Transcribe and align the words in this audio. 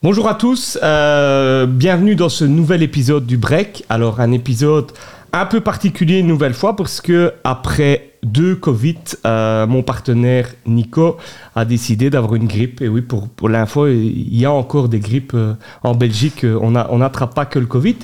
Bonjour 0.00 0.28
à 0.28 0.36
tous, 0.36 0.78
euh, 0.80 1.66
bienvenue 1.66 2.14
dans 2.14 2.28
ce 2.28 2.44
nouvel 2.44 2.84
épisode 2.84 3.26
du 3.26 3.36
Break. 3.36 3.84
Alors 3.88 4.20
un 4.20 4.30
épisode 4.30 4.92
un 5.32 5.44
peu 5.44 5.60
particulier 5.60 6.20
une 6.20 6.28
nouvelle 6.28 6.54
fois 6.54 6.76
parce 6.76 7.00
que 7.00 7.32
après 7.42 8.12
deux 8.22 8.54
Covid, 8.54 8.94
euh, 9.26 9.66
mon 9.66 9.82
partenaire 9.82 10.50
Nico 10.66 11.16
a 11.56 11.64
décidé 11.64 12.10
d'avoir 12.10 12.36
une 12.36 12.46
grippe. 12.46 12.80
Et 12.80 12.86
oui, 12.86 13.00
pour, 13.00 13.28
pour 13.28 13.48
l'info, 13.48 13.88
il 13.88 14.38
y 14.38 14.44
a 14.44 14.52
encore 14.52 14.88
des 14.88 15.00
grippes 15.00 15.34
euh, 15.34 15.54
en 15.82 15.96
Belgique. 15.96 16.46
On 16.62 16.70
n'attrape 16.70 17.30
on 17.32 17.34
pas 17.34 17.44
que 17.44 17.58
le 17.58 17.66
Covid. 17.66 17.96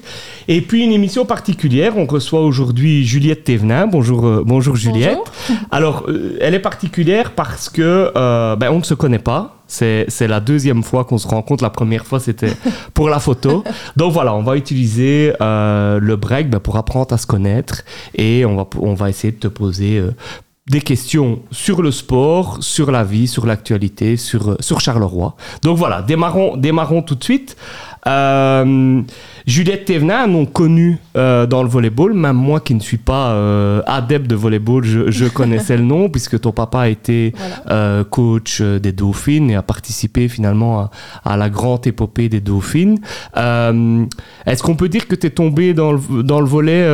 Et 0.48 0.62
puis 0.62 0.82
une 0.82 0.90
émission 0.90 1.24
particulière. 1.24 1.96
On 1.96 2.06
reçoit 2.06 2.40
aujourd'hui 2.40 3.06
Juliette 3.06 3.44
Thévenin. 3.44 3.86
Bonjour, 3.86 4.42
bonjour 4.44 4.74
Juliette. 4.74 5.18
Bonjour. 5.48 5.64
Alors, 5.70 6.10
elle 6.40 6.54
est 6.54 6.60
particulière 6.60 7.30
parce 7.36 7.68
que 7.68 8.10
ben, 8.56 8.70
on 8.72 8.78
ne 8.78 8.84
se 8.84 8.94
connaît 8.94 9.20
pas. 9.20 9.60
C'est 9.74 10.28
la 10.28 10.40
deuxième 10.40 10.82
fois 10.82 11.04
qu'on 11.04 11.18
se 11.18 11.28
rencontre. 11.28 11.62
La 11.62 11.70
première 11.70 12.06
fois, 12.06 12.20
c'était 12.20 12.52
pour 12.94 13.08
la 13.08 13.18
photo. 13.18 13.64
Donc 13.96 14.12
voilà, 14.12 14.34
on 14.34 14.42
va 14.42 14.56
utiliser 14.56 15.32
euh, 15.40 15.98
le 16.00 16.16
break 16.16 16.50
ben, 16.50 16.60
pour 16.60 16.76
apprendre 16.76 17.12
à 17.12 17.18
se 17.18 17.26
connaître 17.26 17.82
et 18.14 18.44
on 18.44 18.56
va, 18.56 18.66
on 18.78 18.94
va 18.94 19.10
essayer 19.10 19.32
de 19.32 19.38
te 19.38 19.48
poser 19.48 19.98
euh, 19.98 20.12
des 20.66 20.80
questions 20.80 21.40
sur 21.50 21.82
le 21.82 21.90
sport, 21.90 22.58
sur 22.60 22.90
la 22.90 23.04
vie, 23.04 23.28
sur 23.28 23.44
l'actualité, 23.44 24.16
sur, 24.16 24.52
euh, 24.52 24.56
sur 24.60 24.80
Charleroi. 24.80 25.36
Donc 25.62 25.76
voilà, 25.76 26.00
démarrons, 26.00 26.56
démarrons 26.56 27.02
tout 27.02 27.14
de 27.14 27.24
suite. 27.24 27.56
Euh, 28.06 29.00
Juliette 29.46 29.84
Thévenin, 29.86 30.24
un 30.24 30.26
nom 30.26 30.46
connu 30.46 30.98
euh, 31.16 31.46
dans 31.46 31.62
le 31.62 31.68
volleyball, 31.68 32.12
même 32.14 32.36
moi 32.36 32.60
qui 32.60 32.74
ne 32.74 32.80
suis 32.80 32.96
pas 32.98 33.30
euh, 33.32 33.82
adepte 33.86 34.26
de 34.26 34.34
volleyball, 34.34 34.84
je, 34.84 35.10
je 35.10 35.24
connaissais 35.38 35.76
le 35.76 35.82
nom 35.84 36.08
puisque 36.08 36.40
ton 36.40 36.52
papa 36.52 36.80
a 36.80 36.88
été 36.88 37.32
Voilà. 37.36 37.54
euh, 37.70 38.04
coach 38.04 38.60
des 38.60 38.92
Dauphines 38.92 39.50
et 39.50 39.54
a 39.56 39.62
participé 39.62 40.28
finalement 40.28 40.80
à, 40.80 40.90
à 41.24 41.36
la 41.36 41.48
grande 41.50 41.86
épopée 41.86 42.28
des 42.28 42.40
Dauphines. 42.40 42.98
Est-ce 43.34 44.62
qu'on 44.62 44.76
peut 44.76 44.88
dire 44.88 45.06
que 45.08 45.14
tu 45.14 45.26
es 45.26 45.30
tombé 45.30 45.74
dans 45.74 45.92
le, 45.92 46.22
dans 46.22 46.40
le 46.40 46.46
volet, 46.46 46.84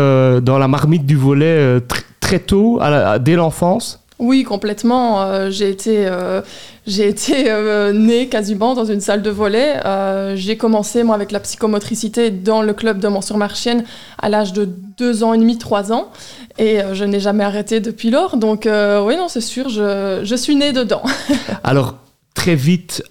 dans 0.41 0.59
la 0.59 0.69
marmite 0.69 1.07
du 1.07 1.17
volet 1.17 1.79
tr- 1.79 2.03
très 2.21 2.39
tôt, 2.39 2.79
à 2.81 2.91
la- 2.91 3.11
à- 3.13 3.19
dès 3.19 3.35
l'enfance? 3.35 3.97
Oui, 4.19 4.43
complètement. 4.45 5.23
Euh, 5.23 5.49
j'ai 5.51 5.71
été, 5.71 6.05
euh, 6.07 6.43
j'ai 6.91 7.09
été 7.09 7.45
euh, 7.49 7.93
née 7.93 8.29
quasiment 8.29 8.75
dans 8.75 8.85
une 8.85 9.01
salle 9.01 9.23
de 9.23 9.31
volley. 9.31 9.81
Euh, 9.85 10.35
j'ai 10.35 10.57
commencé, 10.57 11.05
moi, 11.05 11.15
avec 11.15 11.31
la 11.31 11.39
psychomotricité 11.39 12.31
dans 12.31 12.63
le 12.63 12.75
club 12.75 12.99
de 12.99 13.07
Mont-sur-Marchienne 13.07 13.85
à 14.19 14.29
l'âge 14.29 14.53
de 14.53 14.65
2 14.65 15.23
ans 15.23 15.33
et 15.33 15.39
demi, 15.39 15.57
3 15.57 15.93
ans. 15.93 16.11
Et 16.59 16.83
euh, 16.83 16.95
je 16.95 17.05
n'ai 17.05 17.21
jamais 17.21 17.45
arrêté 17.45 17.79
depuis 17.79 18.11
lors. 18.11 18.37
Donc, 18.37 18.67
euh, 18.67 19.05
oui, 19.05 19.17
non, 19.17 19.29
c'est 19.29 19.41
sûr, 19.41 19.69
je, 19.69 20.21
je 20.25 20.35
suis 20.35 20.57
née 20.57 20.73
dedans. 20.73 21.03
Alors, 21.63 21.95
très 22.35 22.57
vite, 22.57 23.05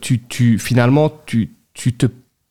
tu, 0.00 0.20
tu, 0.28 0.58
finalement, 0.58 1.10
tu, 1.26 1.50
tu 1.74 1.92
te 1.94 2.06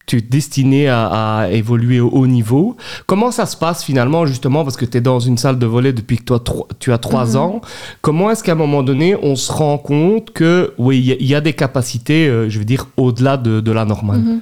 tu 0.10 0.18
es 0.18 0.22
destiné 0.22 0.88
à, 0.90 1.06
à 1.42 1.50
évoluer 1.50 2.00
au 2.00 2.10
haut 2.10 2.26
niveau. 2.26 2.76
Comment 3.06 3.30
ça 3.30 3.46
se 3.46 3.56
passe 3.56 3.84
finalement, 3.84 4.26
justement, 4.26 4.64
parce 4.64 4.76
que 4.76 4.86
tu 4.86 4.98
es 4.98 5.02
dans 5.02 5.20
une 5.20 5.38
salle 5.38 5.60
de 5.60 5.68
volley 5.68 5.94
depuis 5.94 6.18
que 6.18 6.24
toi, 6.24 6.44
tu 6.80 6.92
as 6.92 6.98
trois 6.98 7.28
Mhm. 7.28 7.36
ans. 7.44 7.62
Comment 8.02 8.32
est-ce 8.32 8.44
qu'à 8.44 8.54
un 8.54 8.62
moment 8.66 8.82
donné, 8.82 9.16
on 9.22 9.36
se 9.36 9.52
rend 9.52 9.78
compte 9.78 10.32
que, 10.32 10.74
oui, 10.80 10.98
il 10.98 11.06
y 11.06 11.12
a- 11.12 11.16
il 11.20 11.28
y, 11.28 11.36
a 11.36 11.42
des 11.42 11.54
capacités, 11.54 12.28
euh, 12.28 12.50
je 12.50 12.58
veux 12.58 12.66
dire, 12.66 12.88
au-delà 12.98 13.38
de, 13.38 13.60
de 13.62 13.72
la 13.72 13.86
normale? 13.86 14.20
Mhm. 14.22 14.42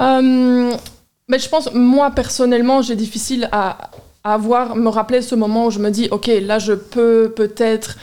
Euh, 0.00 0.70
mais 1.28 1.38
je 1.38 1.48
pense, 1.48 1.70
moi 1.74 2.10
personnellement, 2.10 2.82
j'ai 2.82 2.96
difficile 2.96 3.48
à, 3.52 3.90
à 4.22 4.34
avoir, 4.34 4.76
me 4.76 4.88
rappeler 4.88 5.22
ce 5.22 5.34
moment 5.34 5.66
où 5.66 5.70
je 5.70 5.78
me 5.78 5.90
dis, 5.90 6.08
ok, 6.10 6.30
là 6.42 6.58
je 6.58 6.72
peux 6.74 7.32
peut-être 7.34 7.96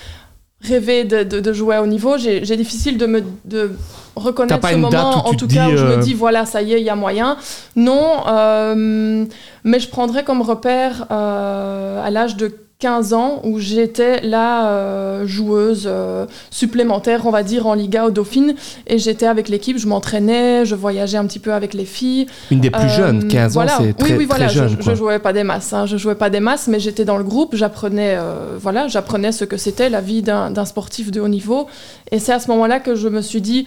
rêver 0.62 1.04
de, 1.04 1.24
de- 1.24 1.40
de 1.40 1.54
jouer 1.54 1.76
à 1.76 1.84
haut 1.84 1.88
niveau. 1.88 2.18
J'ai 2.18 2.42
difficile 2.58 2.98
de 2.98 3.06
me 3.06 3.22
de 3.46 3.72
reconnaître 4.16 4.60
pas 4.60 4.72
ce 4.72 4.78
moment, 4.78 5.28
en 5.28 5.34
tout 5.36 5.48
cas 5.48 5.68
où 5.68 5.78
je 5.78 5.84
euh, 5.86 5.98
me 5.98 6.02
dis, 6.02 6.14
voilà, 6.16 6.46
ça 6.46 6.62
y 6.64 6.74
est, 6.74 6.80
il 6.82 6.86
y 6.86 6.90
a 6.90 6.96
moyen. 6.96 7.38
Non, 7.76 8.24
euh, 8.28 9.26
mais 9.64 9.80
je 9.80 9.88
prendrais 9.90 10.24
comme 10.24 10.42
repère 10.42 11.06
euh, 11.12 12.04
à 12.04 12.10
l'âge 12.10 12.36
de 12.38 12.52
15 12.80 13.14
ans 13.14 13.42
où 13.44 13.58
j'étais 13.58 14.22
la 14.22 14.70
euh, 14.70 15.26
joueuse 15.26 15.86
euh, 15.88 16.28
supplémentaire, 16.52 17.26
on 17.26 17.32
va 17.32 17.42
dire, 17.42 17.66
en 17.66 17.74
Liga 17.74 18.06
au 18.06 18.12
Dauphine. 18.12 18.54
Et 18.86 19.00
j'étais 19.00 19.26
avec 19.26 19.50
l'équipe, 19.50 19.80
je 19.80 19.88
m'entraînais, 19.88 20.64
je 20.64 20.76
voyageais 20.76 21.18
un 21.18 21.26
petit 21.26 21.40
peu 21.40 21.54
avec 21.54 21.74
les 21.74 21.86
filles. 21.86 22.28
Une 22.52 22.60
des 22.60 22.70
plus 22.70 22.84
Euh, 22.84 22.88
jeunes, 22.90 23.28
15 23.28 23.54
voilà. 23.54 23.74
ans, 23.80 23.84
c'est 23.84 23.94
très, 23.98 24.12
oui, 24.12 24.16
oui, 24.20 24.26
voilà, 24.26 24.46
très 24.46 24.54
jeune. 24.56 24.70
je, 24.70 24.76
quoi. 24.76 24.94
je 24.94 24.96
jouais 24.96 25.18
pas 25.18 25.34
des 25.34 25.44
masses, 25.44 25.74
hein, 25.74 25.88
je 25.88 25.98
jouais 25.98 26.14
pas 26.16 26.30
des 26.30 26.40
masses, 26.40 26.68
mais 26.68 26.80
j'étais 26.80 27.04
dans 27.06 27.18
le 27.18 27.24
groupe, 27.24 27.56
j'apprenais, 27.56 28.16
euh, 28.16 28.58
voilà, 28.60 28.88
j'apprenais 28.88 29.32
ce 29.32 29.44
que 29.46 29.58
c'était 29.58 29.90
la 29.90 30.02
vie 30.02 30.22
d'un 30.22 30.52
d'un 30.52 30.66
sportif 30.66 31.10
de 31.10 31.20
haut 31.20 31.28
niveau. 31.28 31.66
Et 32.12 32.20
c'est 32.20 32.32
à 32.34 32.40
ce 32.40 32.48
moment-là 32.52 32.80
que 32.80 32.94
je 32.94 33.08
me 33.08 33.22
suis 33.22 33.42
dit, 33.42 33.66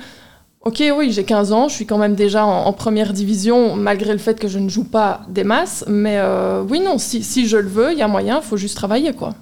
ok, 0.64 0.82
oui, 0.98 1.10
j'ai 1.12 1.24
15 1.24 1.52
ans, 1.52 1.68
je 1.68 1.74
suis 1.74 1.86
quand 1.86 1.98
même 1.98 2.14
déjà 2.14 2.44
en, 2.44 2.66
en 2.66 2.72
première 2.72 3.12
division, 3.12 3.76
malgré 3.76 4.12
le 4.12 4.18
fait 4.18 4.38
que 4.38 4.48
je 4.48 4.58
ne 4.58 4.68
joue 4.68 4.84
pas 4.84 5.22
des 5.28 5.44
masses, 5.44 5.84
mais 5.88 6.16
euh, 6.18 6.62
oui, 6.68 6.80
non, 6.80 6.98
si, 6.98 7.22
si 7.22 7.46
je 7.48 7.56
le 7.56 7.68
veux, 7.68 7.92
il 7.92 7.98
y 7.98 8.02
a 8.02 8.08
moyen, 8.08 8.40
il 8.42 8.46
faut 8.46 8.56
juste 8.56 8.76
travailler, 8.76 9.12
quoi. 9.12 9.34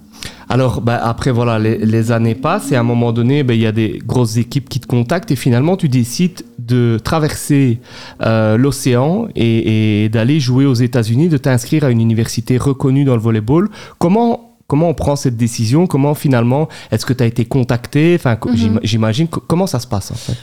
Alors, 0.51 0.81
bah, 0.81 0.99
après, 1.03 1.31
voilà, 1.31 1.59
les, 1.59 1.77
les 1.77 2.11
années 2.11 2.33
passent 2.35 2.71
et 2.71 2.75
à 2.75 2.79
un 2.79 2.83
moment 2.83 3.11
donné, 3.11 3.43
bah, 3.43 3.53
il 3.53 3.59
y 3.61 3.67
a 3.67 3.71
des 3.71 4.01
grosses 4.03 4.37
équipes 4.37 4.67
qui 4.67 4.79
te 4.79 4.87
contactent 4.87 5.29
et 5.31 5.35
finalement, 5.35 5.77
tu 5.77 5.89
décides 5.89 6.41
de 6.57 6.97
traverser 7.03 7.79
euh, 8.21 8.57
l'océan 8.57 9.27
et, 9.35 10.03
et 10.05 10.09
d'aller 10.09 10.39
jouer 10.39 10.65
aux 10.65 10.73
États-Unis, 10.73 11.29
de 11.29 11.37
t'inscrire 11.37 11.83
à 11.83 11.91
une 11.91 12.01
université 12.01 12.57
reconnue 12.57 13.03
dans 13.03 13.15
le 13.15 13.21
volleyball. 13.21 13.69
Comment 13.99 14.45
Comment 14.67 14.89
on 14.89 14.93
prend 14.93 15.15
cette 15.15 15.35
décision? 15.35 15.87
Comment 15.87 16.13
finalement 16.13 16.67
est-ce 16.91 17.03
que 17.03 17.13
tu 17.13 17.23
as 17.23 17.25
été 17.25 17.43
contacté? 17.43 18.13
Enfin, 18.13 18.37
Mhm. 18.45 18.55
j'im- 18.55 18.79
j'imagine 18.83 19.27
co- 19.27 19.41
comment 19.47 19.65
ça 19.65 19.79
se 19.79 19.87
passe 19.87 20.11
en 20.11 20.15
fait? 20.15 20.37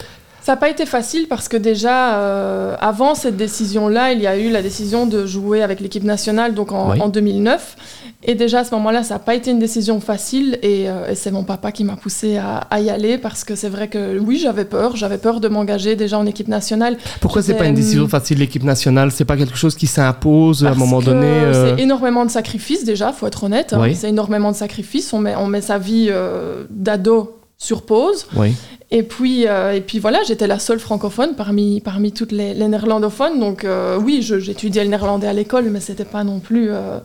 Ça 0.47 0.53
n'a 0.53 0.59
pas 0.59 0.71
été 0.71 0.87
facile 0.87 1.27
parce 1.29 1.49
que 1.49 1.57
déjà, 1.57 2.19
euh, 2.21 2.77
avant 2.79 3.17
cette 3.17 3.37
décision-là, 3.37 4.12
il 4.12 4.21
y 4.21 4.29
a 4.29 4.39
eu 4.39 4.49
la 4.49 4.62
décision 4.62 5.05
de 5.05 5.27
jouer 5.27 5.61
avec 5.61 5.81
l'équipe 5.81 6.05
nationale 6.05 6.55
donc 6.55 6.71
en, 6.71 6.93
Oui. 6.93 7.01
en 7.03 7.09
2009. 7.09 7.75
Et 8.23 8.37
déjà 8.37 8.61
à 8.61 8.65
ce 8.65 8.73
moment-là, 8.77 9.03
ça 9.03 9.15
n'a 9.15 9.19
pas 9.19 9.35
été 9.35 9.51
une 9.51 9.59
décision 9.59 9.99
facile 9.99 10.61
et, 10.62 10.89
euh, 10.89 11.11
et 11.11 11.17
c'est 11.17 11.33
mon 11.33 11.43
papa 11.43 11.73
qui 11.73 11.83
m'a 11.83 11.97
poussé 11.97 12.37
à, 12.37 12.59
à 12.71 12.79
y 12.79 12.91
aller 12.91 13.19
parce 13.19 13.43
que 13.43 13.56
c'est 13.56 13.69
vrai 13.69 13.89
que 13.89 14.21
oui, 14.21 14.39
j'avais 14.39 14.65
peur. 14.65 14.95
J'avais 14.95 15.19
peur 15.19 15.41
de 15.41 15.49
m'engager 15.49 15.97
déjà 15.97 16.17
en 16.17 16.27
équipe 16.27 16.47
nationale. 16.47 16.97
Pourquoi 17.21 17.43
c'est 17.43 17.55
pas 17.55 17.67
une 17.67 17.75
décision 17.75 18.05
hum, 18.05 18.09
facile 18.09 18.39
l'équipe 18.39 18.62
nationale? 18.62 19.11
C'est 19.11 19.25
pas 19.25 19.37
quelque 19.37 19.56
chose 19.56 19.75
qui 19.75 19.89
s'impose 19.89 20.65
à 20.65 20.71
un 20.71 20.75
moment 20.77 21.01
que 21.01 21.06
donné 21.06 21.27
euh, 21.27 21.75
C'est 21.77 21.83
énormément 21.83 22.25
de 22.25 22.31
sacrifices 22.31 22.85
déjà, 22.85 23.12
faut 23.12 23.27
être 23.27 23.43
honnête. 23.43 23.73
hein. 23.73 23.83
C'est 23.97 24.11
énormément 24.11 24.53
de 24.53 24.56
sacrifices. 24.56 25.12
On 25.12 25.19
met, 25.19 25.35
on 25.35 25.49
met 25.49 25.61
sa 25.61 25.79
vie 25.79 26.06
euh, 26.09 26.67
d'ado 26.71 27.33
sur 27.59 27.83
pause. 27.83 28.27
Oui. 28.37 28.55
Et 28.91 29.03
puis, 29.03 29.49
euh, 29.49 29.75
et 29.75 29.81
puis 29.81 29.99
voilà, 29.99 30.22
j'étais 30.22 30.47
la 30.47 30.59
seule 30.59 30.78
francophone 30.78 31.34
parmi, 31.37 31.81
parmi 31.81 32.12
toutes 32.12 32.33
les, 32.33 32.55
les 32.55 32.69
néerlandophones. 32.69 33.41
Donc 33.41 33.65
euh, 33.65 33.99
oui, 33.99 34.22
j'étudiais 34.22 34.84
le 34.84 34.91
néerlandais 34.91 35.27
à 35.27 35.33
l'école, 35.33 35.65
mais 35.71 35.81
c'était 35.81 36.05
pas 36.05 36.25
non 36.25 36.39
plus... 36.39 36.71
euh, 36.71 36.99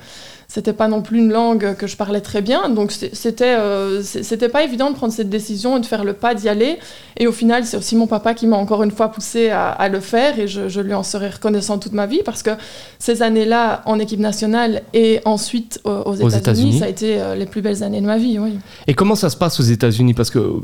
c'était 0.54 0.74
pas 0.74 0.90
non 0.90 1.02
plus 1.02 1.20
une 1.20 1.32
langue 1.32 1.76
que 1.78 1.88
je 1.88 1.96
parlais 1.96 2.20
très 2.20 2.42
bien, 2.42 2.68
donc 2.68 2.92
c'était 2.92 3.56
euh, 3.58 4.02
c'était 4.04 4.50
pas 4.50 4.64
évident 4.64 4.90
de 4.92 4.96
prendre 4.96 5.14
cette 5.14 5.30
décision 5.30 5.78
et 5.78 5.80
de 5.80 5.86
faire 5.86 6.04
le 6.04 6.12
pas 6.12 6.36
d'y 6.36 6.50
aller. 6.50 6.78
Et 7.16 7.26
au 7.26 7.32
final, 7.32 7.64
c'est 7.66 7.78
aussi 7.78 7.96
mon 7.96 8.08
papa 8.08 8.34
qui 8.34 8.48
m'a 8.48 8.58
encore 8.58 8.84
une 8.84 8.92
fois 8.92 9.10
poussé 9.10 9.50
à, 9.50 9.70
à 9.70 9.88
le 9.88 10.02
faire, 10.02 10.40
et 10.40 10.48
je, 10.50 10.68
je 10.68 10.82
lui 10.82 10.94
en 10.94 11.04
serai 11.04 11.30
reconnaissant 11.30 11.78
toute 11.78 11.94
ma 11.94 12.06
vie 12.06 12.22
parce 12.26 12.44
que 12.44 12.52
ces 13.00 13.22
années-là 13.22 13.82
en 13.86 13.98
équipe 13.98 14.20
nationale 14.20 14.82
et 14.94 15.22
ensuite 15.24 15.80
euh, 15.86 16.04
aux 16.04 16.30
États-Unis. 16.30 16.80
Ça 16.80 16.86
a 16.86 16.90
été 16.90 17.22
euh, 17.22 17.36
les 17.36 17.46
plus 17.46 17.62
belles 17.62 17.82
années 17.84 18.02
de 18.02 18.06
ma 18.06 18.18
vie. 18.18 18.38
Oui. 18.38 18.60
Et 18.88 18.94
comment 18.94 19.16
ça 19.16 19.30
se 19.30 19.38
passe 19.38 19.58
aux 19.62 19.64
États-Unis? 19.64 20.14
Parce 20.14 20.32
que 20.32 20.56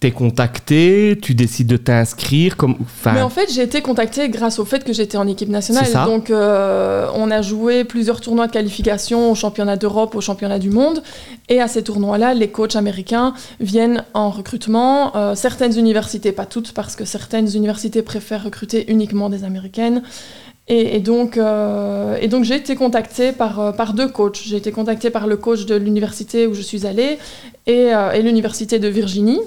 tu 0.00 0.06
es 0.06 0.12
contacté, 0.12 1.18
tu 1.20 1.34
décides 1.34 1.66
de 1.66 1.76
t'inscrire. 1.76 2.56
Comme, 2.56 2.76
enfin, 2.80 3.12
Mais 3.12 3.22
en 3.22 3.28
fait, 3.28 3.52
j'ai 3.52 3.62
été 3.62 3.82
contactée 3.82 4.30
grâce 4.30 4.58
au 4.58 4.64
fait 4.64 4.82
que 4.82 4.94
j'étais 4.94 5.18
en 5.18 5.28
équipe 5.28 5.50
nationale. 5.50 5.84
Donc, 6.06 6.30
euh, 6.30 7.08
on 7.14 7.30
a 7.30 7.42
joué 7.42 7.84
plusieurs 7.84 8.20
tournois 8.20 8.46
de 8.46 8.52
qualification 8.52 9.25
au 9.30 9.34
championnat 9.34 9.76
d'Europe, 9.76 10.14
au 10.14 10.20
championnat 10.20 10.58
du 10.58 10.70
monde. 10.70 11.02
Et 11.48 11.60
à 11.60 11.68
ces 11.68 11.82
tournois-là, 11.82 12.34
les 12.34 12.48
coachs 12.48 12.76
américains 12.76 13.34
viennent 13.60 14.04
en 14.14 14.30
recrutement. 14.30 15.16
Euh, 15.16 15.34
certaines 15.34 15.78
universités, 15.78 16.32
pas 16.32 16.46
toutes, 16.46 16.72
parce 16.72 16.96
que 16.96 17.04
certaines 17.04 17.54
universités 17.54 18.02
préfèrent 18.02 18.44
recruter 18.44 18.90
uniquement 18.90 19.28
des 19.28 19.44
américaines. 19.44 20.02
Et, 20.68 20.96
et 20.96 21.00
donc, 21.00 21.36
euh, 21.36 22.16
et 22.20 22.26
donc 22.26 22.42
j'ai 22.42 22.56
été 22.56 22.74
contactée 22.74 23.30
par, 23.30 23.60
euh, 23.60 23.72
par 23.72 23.92
deux 23.94 24.08
coachs. 24.08 24.40
J'ai 24.44 24.56
été 24.56 24.72
contactée 24.72 25.10
par 25.10 25.28
le 25.28 25.36
coach 25.36 25.64
de 25.64 25.76
l'université 25.76 26.46
où 26.48 26.54
je 26.54 26.62
suis 26.62 26.86
allée 26.86 27.18
et, 27.66 27.94
euh, 27.94 28.10
et 28.12 28.22
l'université 28.22 28.78
de 28.78 28.88
Virginie. 28.88 29.40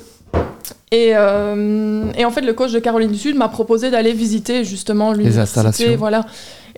Et, 0.91 1.09
et 1.09 2.25
en 2.25 2.31
fait, 2.31 2.41
le 2.41 2.53
coach 2.53 2.71
de 2.71 2.79
Caroline 2.79 3.11
du 3.11 3.17
Sud 3.19 3.35
m'a 3.35 3.47
proposé 3.47 3.91
d'aller 3.91 4.11
visiter 4.11 4.63
justement 4.63 5.11
l'université. 5.11 5.41
installations. 5.59 5.95
Voilà. 5.97 6.25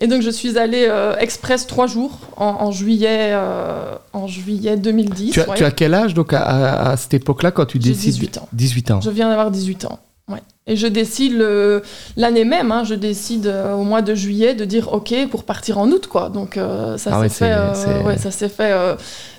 Et 0.02 0.08
donc, 0.08 0.22
je 0.24 0.30
suis 0.32 0.58
allée 0.58 0.88
euh, 0.90 1.16
express 1.18 1.68
trois 1.68 1.88
jours 1.88 2.18
en, 2.36 2.46
en 2.46 2.72
juillet, 2.72 3.30
euh, 3.34 3.96
en 4.14 4.28
juillet 4.28 4.76
2010. 4.76 5.32
tu, 5.32 5.40
as, 5.42 5.48
ouais. 5.50 5.56
tu 5.56 5.64
as 5.64 5.72
quel 5.72 5.94
âge 5.94 6.14
donc 6.16 6.34
à, 6.34 6.42
à- 6.42 6.90
à 6.92 6.98
cette 6.98 7.14
époque-là 7.14 7.52
quand 7.52 7.66
tu 7.66 7.78
décides 7.80 8.14
18 8.14 8.38
ans. 8.40 8.50
18 8.52 8.92
ans. 8.92 9.02
Je 9.02 9.10
viens 9.12 9.30
d'avoir 9.30 9.52
18 9.52 9.86
ans. 9.86 10.00
Ouais. 10.28 10.40
Et 10.66 10.76
je 10.76 10.88
décide 10.88 11.34
le- 11.38 11.84
l'année 12.18 12.46
même, 12.46 12.72
hein, 12.72 12.84
je 12.84 12.96
décide 12.96 13.48
euh, 13.48 13.74
au 13.76 13.84
mois 13.84 14.02
de 14.02 14.16
juillet 14.16 14.56
de 14.56 14.66
dire 14.66 14.92
OK 14.94 15.14
pour 15.30 15.44
partir 15.44 15.78
en 15.78 15.88
août. 15.90 16.08
Quoi. 16.08 16.30
Donc 16.30 16.58
euh, 16.58 16.98
ça 16.98 17.12
Ah 17.14 17.16
s'est 17.18 17.22
ouais, 17.22 17.30
fait, 17.30 17.52
euh, 17.52 18.04
ouais, 18.04 18.18
ça 18.18 18.32
fait 18.32 18.72
euh, 18.72 18.96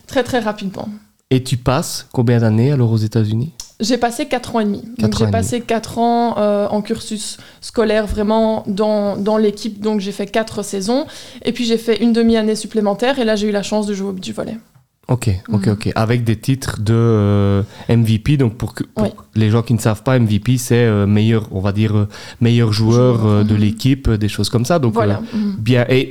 très 0.07 0.23
très 0.23 0.39
rapidement. 0.41 0.89
Et 1.31 1.43
tu 1.43 1.57
passes 1.57 2.07
combien 2.13 2.39
d'années 2.41 2.73
alors 2.73 2.93
aux 2.93 2.97
États-Unis? 2.99 3.53
J'ai 3.83 3.99
passé 3.99 4.27
4 4.27 4.57
ans 4.57 4.61
et 4.61 4.65
demi. 4.65 4.85
J'ai 4.99 5.27
passé 5.27 5.61
4 5.61 5.99
ans 5.99 6.39
euh, 6.39 6.69
en 6.69 6.83
cursus 6.83 7.37
scolaire 7.61 8.07
vraiment 8.07 8.63
dans, 8.67 9.17
dans 9.17 9.37
l'équipe. 9.37 9.81
Donc 9.81 10.01
j'ai 10.01 10.13
fait 10.13 10.27
4 10.27 10.63
saisons. 10.63 11.07
Et 11.45 11.53
puis 11.53 11.65
j'ai 11.65 11.79
fait 11.79 11.97
une 12.01 12.13
demi-année 12.13 12.55
supplémentaire. 12.55 13.19
Et 13.19 13.25
là 13.25 13.35
j'ai 13.35 13.49
eu 13.49 13.53
la 13.53 13.65
chance 13.65 13.87
de 13.87 13.95
jouer 13.95 14.11
au 14.11 14.13
beach 14.13 14.33
volley. 14.33 14.57
Ok, 15.13 15.29
ok, 15.53 15.67
Mhm. 15.67 15.73
ok. 15.75 15.91
Avec 15.95 16.25
des 16.25 16.37
titres 16.37 16.81
de 16.81 16.95
euh, 16.95 17.63
MVP. 17.89 18.39
Donc, 18.39 18.55
pour, 18.57 18.73
que, 18.75 18.85
pour 18.85 19.05
Oui. 19.05 19.11
les 19.35 19.51
gens 19.51 19.63
qui 19.63 19.75
ne 19.75 19.79
savent 19.79 20.03
pas, 20.03 20.19
MVP, 20.19 20.57
c'est 20.57 20.75
euh, 20.87 21.07
meilleur, 21.07 21.49
on 21.53 21.61
va 21.61 21.73
dire, 21.73 21.95
euh, 21.97 22.09
meilleur 22.41 22.73
joueur 22.73 23.45
de 23.45 23.55
mhm. 23.55 23.61
l'équipe, 23.61 24.09
des 24.11 24.29
choses 24.29 24.49
comme 24.49 24.65
ça. 24.65 24.79
Donc, 24.79 24.95
voilà. 24.95 25.21
Mhm. 25.35 25.57
bien. 25.59 25.85
Et 25.91 26.09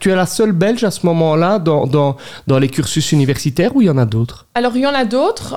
tu 0.00 0.10
es 0.10 0.14
la 0.14 0.26
seule 0.26 0.52
Belge 0.52 0.84
à 0.84 0.92
ce 0.92 1.04
moment-là 1.06 1.58
dans, 1.58 1.86
dans, 1.88 2.16
dans 2.46 2.58
les 2.60 2.68
cursus 2.68 3.10
universitaires 3.12 3.74
ou 3.74 3.82
il 3.82 3.86
y 3.86 3.90
en 3.90 3.98
a 3.98 4.06
d'autres? 4.06 4.46
Alors 4.54 4.74
il 4.76 4.82
y 4.82 4.86
en 4.86 4.94
a 4.94 5.04
d'autres. 5.04 5.56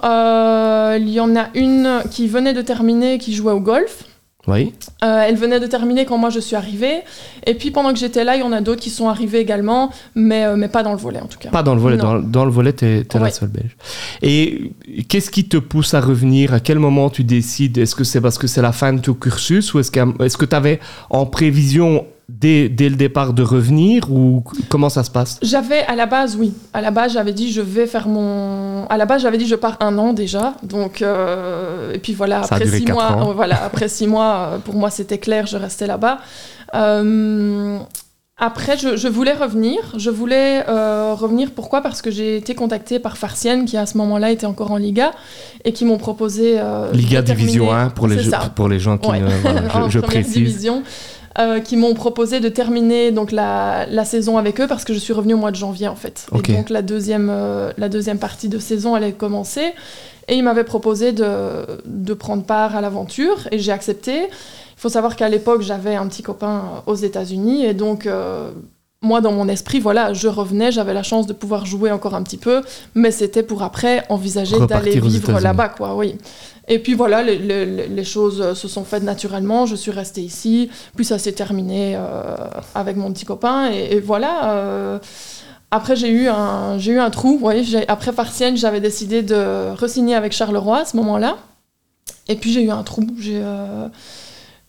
Il 1.00 1.10
y 1.10 1.20
en 1.20 1.36
a 1.36 1.46
une 1.56 2.02
qui 2.12 2.28
venait 2.28 2.54
de 2.54 2.62
terminer, 2.62 3.18
qui 3.20 3.34
jouait 3.34 3.54
au 3.54 3.60
golf. 3.62 4.04
Oui. 4.50 4.74
Euh, 5.04 5.24
elle 5.28 5.36
venait 5.36 5.60
de 5.60 5.68
terminer 5.68 6.06
quand 6.06 6.18
moi 6.18 6.30
je 6.30 6.40
suis 6.40 6.56
arrivée. 6.56 7.02
Et 7.46 7.54
puis 7.54 7.72
pendant 7.72 7.94
que 7.94 8.00
j'étais 8.00 8.24
là, 8.24 8.36
il 8.36 8.40
y 8.40 8.44
en 8.44 8.52
a 8.52 8.62
d'autres 8.62 8.82
qui 8.82 8.90
sont 8.90 9.08
arrivés 9.08 9.40
également, 9.40 9.92
mais, 10.16 10.46
euh, 10.46 10.56
mais 10.56 10.68
pas 10.68 10.84
dans 10.84 10.92
le 10.92 10.98
volet 10.98 11.20
en 11.22 11.28
tout 11.28 11.38
cas. 11.40 11.50
Pas 11.50 11.64
dans 11.64 11.76
le 11.76 11.82
volet. 11.82 11.98
Dans, 11.98 12.20
dans 12.20 12.46
le 12.46 12.52
volet, 12.52 12.74
tu 12.74 12.86
es, 12.86 13.06
la 13.14 13.22
Ouais. 13.22 13.32
seule 13.32 13.50
Belge. 13.50 13.76
Et 14.22 14.72
qu'est-ce 15.08 15.30
qui 15.32 15.46
te 15.48 15.58
pousse 15.58 15.94
à 15.94 16.02
revenir? 16.02 16.54
À 16.54 16.60
quel 16.60 16.80
moment 16.80 17.10
tu 17.10 17.24
décides? 17.24 17.78
Est-ce 17.78 17.96
que 17.96 18.04
c'est 18.04 18.22
parce 18.22 18.38
que 18.38 18.48
c'est 18.48 18.62
la 18.62 18.72
fin 18.72 18.94
de 18.94 19.00
ton 19.02 19.14
cursus 19.14 19.74
ou 19.74 19.80
est-ce 19.80 19.92
que 19.92 20.00
est-ce 20.24 20.38
que 20.38 20.46
tu 20.46 20.56
avais 20.56 20.80
en 21.10 21.26
prévision 21.26 22.06
dès, 22.30 22.70
dès 22.70 22.88
le 22.90 22.96
départ 22.96 23.34
de 23.34 23.44
revenir 23.44 24.12
ou 24.12 24.44
comment 24.70 24.90
ça 24.90 25.04
se 25.04 25.12
passe? 25.12 25.40
J'avais 25.42 25.82
à 25.86 25.96
la 25.96 26.06
base, 26.06 26.36
oui. 26.40 26.54
À 26.74 26.82
la 26.82 26.92
base, 26.92 27.14
j'avais 27.14 27.34
dit 27.34 27.52
je 27.52 27.62
vais 27.62 27.88
faire 27.88 28.08
mon. 28.08 28.86
À 28.88 28.98
la 28.98 29.06
base, 29.06 29.22
j'avais 29.24 29.38
dit 29.38 29.48
je 29.48 29.56
pars 29.56 29.78
un 29.80 29.98
an 29.98 30.14
déjà. 30.14 30.54
Donc 30.64 31.02
euh, 31.02 31.94
et 31.94 32.00
puis 32.00 32.14
voilà. 32.14 32.44
Ça 32.44 32.56
a 32.56 32.58
Après 32.58 32.66
duré 32.66 32.78
six 32.80 32.92
mois, 32.92 33.12
ans. 33.12 33.30
euh, 33.32 33.34
voilà. 33.34 33.64
Après 33.64 33.88
six 33.90 34.08
mois, 34.08 34.52
euh, 34.54 34.58
pour 34.60 34.76
moi 34.76 34.90
c'était 34.90 35.18
clair, 35.18 35.48
je 35.48 35.58
restais 35.58 35.88
là-bas. 35.88 36.20
Euh, 36.76 37.78
Après, 38.42 38.78
je, 38.78 38.96
je 38.96 39.10
voulais 39.10 39.34
revenir. 39.34 39.80
Je 39.98 40.10
voulais 40.10 40.64
euh, 40.70 41.14
revenir. 41.14 41.52
Pourquoi? 41.52 41.82
Parce 41.82 42.02
que 42.02 42.10
j'ai 42.10 42.38
été 42.38 42.56
contactée 42.56 42.98
par 43.00 43.18
Farcienne, 43.18 43.66
qui 43.66 43.76
à 43.76 43.86
ce 43.86 43.98
moment-là 43.98 44.32
était 44.32 44.46
encore 44.46 44.72
en 44.72 44.78
Liga, 44.78 45.12
et 45.66 45.74
qui 45.74 45.84
m'ont 45.84 45.98
proposé. 45.98 46.56
euh, 46.58 46.90
Liga 46.94 47.22
Division 47.22 47.70
1 47.74 47.90
pour 47.90 48.08
les, 48.08 48.18
jeux- 48.20 48.32
pour 48.56 48.70
les 48.70 48.80
gens 48.80 48.98
qui 48.98 49.10
Ouais. 49.10 49.20
ne. 49.20 49.28
voilà, 49.42 49.62
en 49.86 49.90
je, 49.90 50.00
précise. 50.00 50.34
division, 50.36 50.84
euh, 51.38 51.60
qui 51.60 51.78
m'ont 51.78 51.94
proposé 51.94 52.40
de 52.40 52.50
terminer 52.50 53.12
donc 53.12 53.32
la, 53.32 53.86
la 53.86 54.04
saison 54.04 54.38
avec 54.38 54.60
eux 54.60 54.68
parce 54.68 54.84
que 54.84 54.94
je 54.94 55.00
suis 55.00 55.14
revenue 55.14 55.36
au 55.36 55.38
mois 55.38 55.52
de 55.52 55.56
janvier 55.56 55.88
en 55.88 55.96
fait. 55.96 56.26
Et 56.54 56.58
donc 56.58 56.70
la 56.72 56.82
deuxième, 56.82 57.30
euh, 57.32 57.72
la 57.78 57.88
deuxième 57.88 58.18
partie 58.18 58.50
de 58.50 58.58
saison 58.58 58.96
allait 58.96 59.12
commencer 59.12 59.74
et 60.28 60.36
ils 60.36 60.44
m'avaient 60.44 60.64
proposé 60.64 61.12
de, 61.12 61.66
de 61.86 62.14
prendre 62.14 62.44
part 62.44 62.76
à 62.76 62.82
l'aventure 62.82 63.48
et 63.52 63.60
j'ai 63.60 63.72
accepté. 63.72 64.24
Il 64.24 64.82
faut 64.82 64.90
savoir 64.90 65.16
qu'à 65.16 65.30
l'époque 65.30 65.62
j'avais 65.62 65.96
un 65.96 66.08
petit 66.08 66.24
copain 66.24 66.84
aux 66.88 66.96
États-Unis 66.96 67.66
et 67.66 67.74
donc 67.74 68.06
euh, 68.08 68.50
moi 69.02 69.22
dans 69.22 69.32
mon 69.32 69.48
esprit 69.48 69.80
voilà 69.80 70.12
je 70.14 70.28
revenais 70.28 70.72
j'avais 70.74 70.94
la 70.94 71.04
chance 71.04 71.26
de 71.26 71.32
pouvoir 71.34 71.66
jouer 71.66 71.90
encore 71.92 72.16
un 72.16 72.22
petit 72.24 72.38
peu 72.38 72.62
mais 72.96 73.12
c'était 73.12 73.44
pour 73.44 73.64
après 73.64 74.06
envisager 74.10 74.56
d'aller 74.68 74.92
vivre 75.10 75.28
là-bas 75.44 75.70
quoi 75.70 75.96
oui. 75.96 76.16
Et 76.72 76.78
puis 76.78 76.94
voilà, 76.94 77.24
les, 77.24 77.40
les- 77.40 77.88
les 77.88 78.04
choses 78.04 78.54
se 78.54 78.68
sont 78.68 78.84
faites 78.84 79.02
naturellement. 79.02 79.66
Je 79.66 79.76
suis 79.76 79.90
restée 79.90 80.22
ici, 80.22 80.70
puis 80.96 81.04
ça 81.04 81.18
s'est 81.18 81.32
terminé 81.32 81.96
euh, 81.96 82.36
avec 82.76 82.96
mon 82.96 83.12
petit 83.12 83.26
copain. 83.26 83.72
Et, 83.72 83.96
et 83.96 84.00
voilà. 84.00 84.52
euh, 84.54 85.00
après, 85.72 85.96
j'ai 85.96 86.10
eu 86.12 86.28
un, 86.28 86.78
j'ai 86.78 86.92
eu 86.92 87.00
un 87.00 87.10
trou. 87.10 87.40
Oui, 87.42 87.64
j'ai- 87.64 87.88
après 87.90 88.12
Partienne, 88.12 88.56
j'avais 88.56 88.82
décidé 88.82 89.24
de 89.24 89.74
re-signer 89.82 90.14
avec 90.14 90.32
Charleroi 90.32 90.82
à 90.82 90.86
ce 90.86 90.96
moment-là. 90.98 91.38
Et 92.28 92.36
puis 92.36 92.52
j'ai 92.54 92.62
eu 92.62 92.70
un 92.70 92.84
trou. 92.84 93.02
J'ai, 93.18 93.42
euh, 93.44 93.88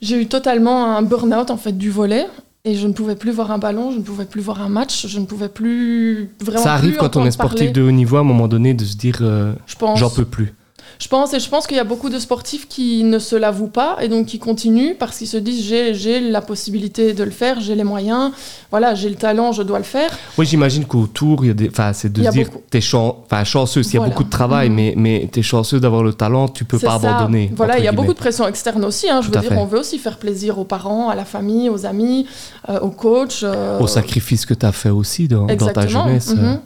j'ai 0.01 0.17
eu 0.23 0.27
totalement 0.27 0.97
un 0.97 1.03
burn-out 1.03 1.51
en 1.51 1.59
fait 1.59 1.73
du 1.77 1.91
volet. 1.91 2.27
Et 2.65 2.75
je 2.75 2.87
ne 2.87 2.93
pouvais 2.93 3.17
plus 3.17 3.31
voir 3.33 3.51
un 3.51 3.59
ballon, 3.59 3.91
je 3.91 3.97
ne 3.99 4.03
pouvais 4.03 4.27
plus 4.27 4.43
voir 4.43 4.61
un 4.61 4.69
match, 4.69 5.07
je 5.07 5.19
ne 5.19 5.25
pouvais 5.25 5.49
plus 5.49 6.31
vraiment. 6.41 6.63
Ça 6.63 6.75
arrive 6.75 6.93
plus 6.93 6.99
quand 6.99 7.17
on 7.17 7.25
est 7.25 7.31
sportif 7.31 7.59
parler. 7.59 7.73
de 7.73 7.83
haut 7.83 7.91
niveau 7.91 8.19
à 8.19 8.21
un 8.21 8.25
moment 8.25 8.49
donné 8.49 8.75
de 8.75 8.85
se 8.85 8.97
dire 8.97 9.19
euh, 9.23 9.55
j'en 9.97 10.11
peux 10.11 10.27
plus. 10.27 10.53
Je 11.01 11.09
pense, 11.09 11.33
et 11.33 11.41
je 11.41 11.49
pense 11.49 11.67
qu'il 11.67 11.79
y 11.79 11.81
a 11.81 11.85
beaucoup 11.85 12.11
de 12.11 12.19
sportifs 12.19 12.69
qui 12.69 13.05
ne 13.05 13.19
se 13.19 13.35
l'avouent 13.35 13.69
pas 13.73 13.97
et 14.03 14.09
donc 14.09 14.27
qui 14.27 14.39
continuent 14.39 14.95
parce 14.99 15.17
qu'ils 15.17 15.27
se 15.29 15.39
disent 15.39 15.65
j'ai, 15.65 15.95
j'ai 15.95 16.21
la 16.21 16.43
possibilité 16.43 17.15
de 17.15 17.25
le 17.25 17.31
faire, 17.31 17.59
j'ai 17.59 17.75
les 17.75 17.85
moyens, 17.85 18.33
voilà, 18.71 18.95
j'ai 18.95 19.09
le 19.09 19.15
talent, 19.17 19.53
je 19.53 19.63
dois 19.63 19.79
le 19.79 19.85
faire. 19.85 20.11
Oui, 20.37 20.45
j'imagine 20.45 20.85
qu'autour, 20.85 21.43
il 21.45 21.49
y 21.49 21.51
a 21.51 21.55
des. 21.55 21.71
C'est 21.95 22.13
de 22.13 22.21
Il 22.21 22.25
se 22.25 22.29
a 22.29 22.33
dire 22.33 22.47
beaucoup. 22.49 22.63
t'es 22.69 22.83
chan... 22.83 23.17
enfin, 23.25 23.45
chanceux. 23.45 23.83
S'il 23.83 23.99
y 23.99 24.03
a 24.03 24.07
beaucoup 24.07 24.25
de 24.25 24.29
travail, 24.31 24.69
Mhm. 24.69 24.75
mais, 24.77 24.95
mais 24.97 25.29
t'es 25.33 25.41
chanceux 25.41 25.81
d'avoir 25.81 26.03
le 26.03 26.13
talent, 26.13 26.49
tu 26.49 26.67
peux 26.67 26.79
pas 26.79 26.99
ça. 27.01 27.17
abandonner. 27.17 27.51
Voilà, 27.57 27.79
il 27.79 27.85
y 27.85 27.89
a 27.89 27.91
guillemets. 27.93 27.97
beaucoup 27.97 28.13
de 28.13 28.19
pression 28.19 28.47
externe 28.47 28.85
aussi. 28.85 29.09
hein. 29.09 29.23
Je 29.23 29.29
Tout 29.29 29.35
veux 29.35 29.41
dire, 29.41 29.51
fait. 29.53 29.57
on 29.57 29.65
veut 29.65 29.79
aussi 29.79 29.99
faire 29.99 30.19
plaisir 30.19 30.59
aux 30.59 30.65
parents, 30.65 31.09
à 31.09 31.15
la 31.15 31.25
famille, 31.25 31.71
aux 31.71 31.87
amis, 31.87 32.27
euh, 32.69 32.79
aux 32.81 32.91
coachs. 32.91 33.43
euh, 33.43 33.79
Au 33.81 33.87
sacrifice 33.87 34.45
que 34.45 34.53
tu 34.53 34.67
as 34.67 34.73
fait 34.73 34.91
aussi 34.91 35.29
dans, 35.29 35.47
dans 35.47 35.69
ta 35.73 35.87
jeunesse. 35.87 36.35
euh. 36.37 36.43
mhm. 36.43 36.61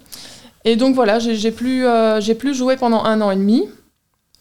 Et 0.64 0.74
donc 0.74 0.96
voilà, 0.96 1.20
j'ai 1.20 1.50
plus, 1.52 1.86
euh, 1.86 2.20
j'ai 2.20 2.34
plus 2.34 2.52
joué 2.54 2.76
pendant 2.76 3.04
un 3.04 3.20
an 3.20 3.30
et 3.30 3.36
demi. 3.36 3.62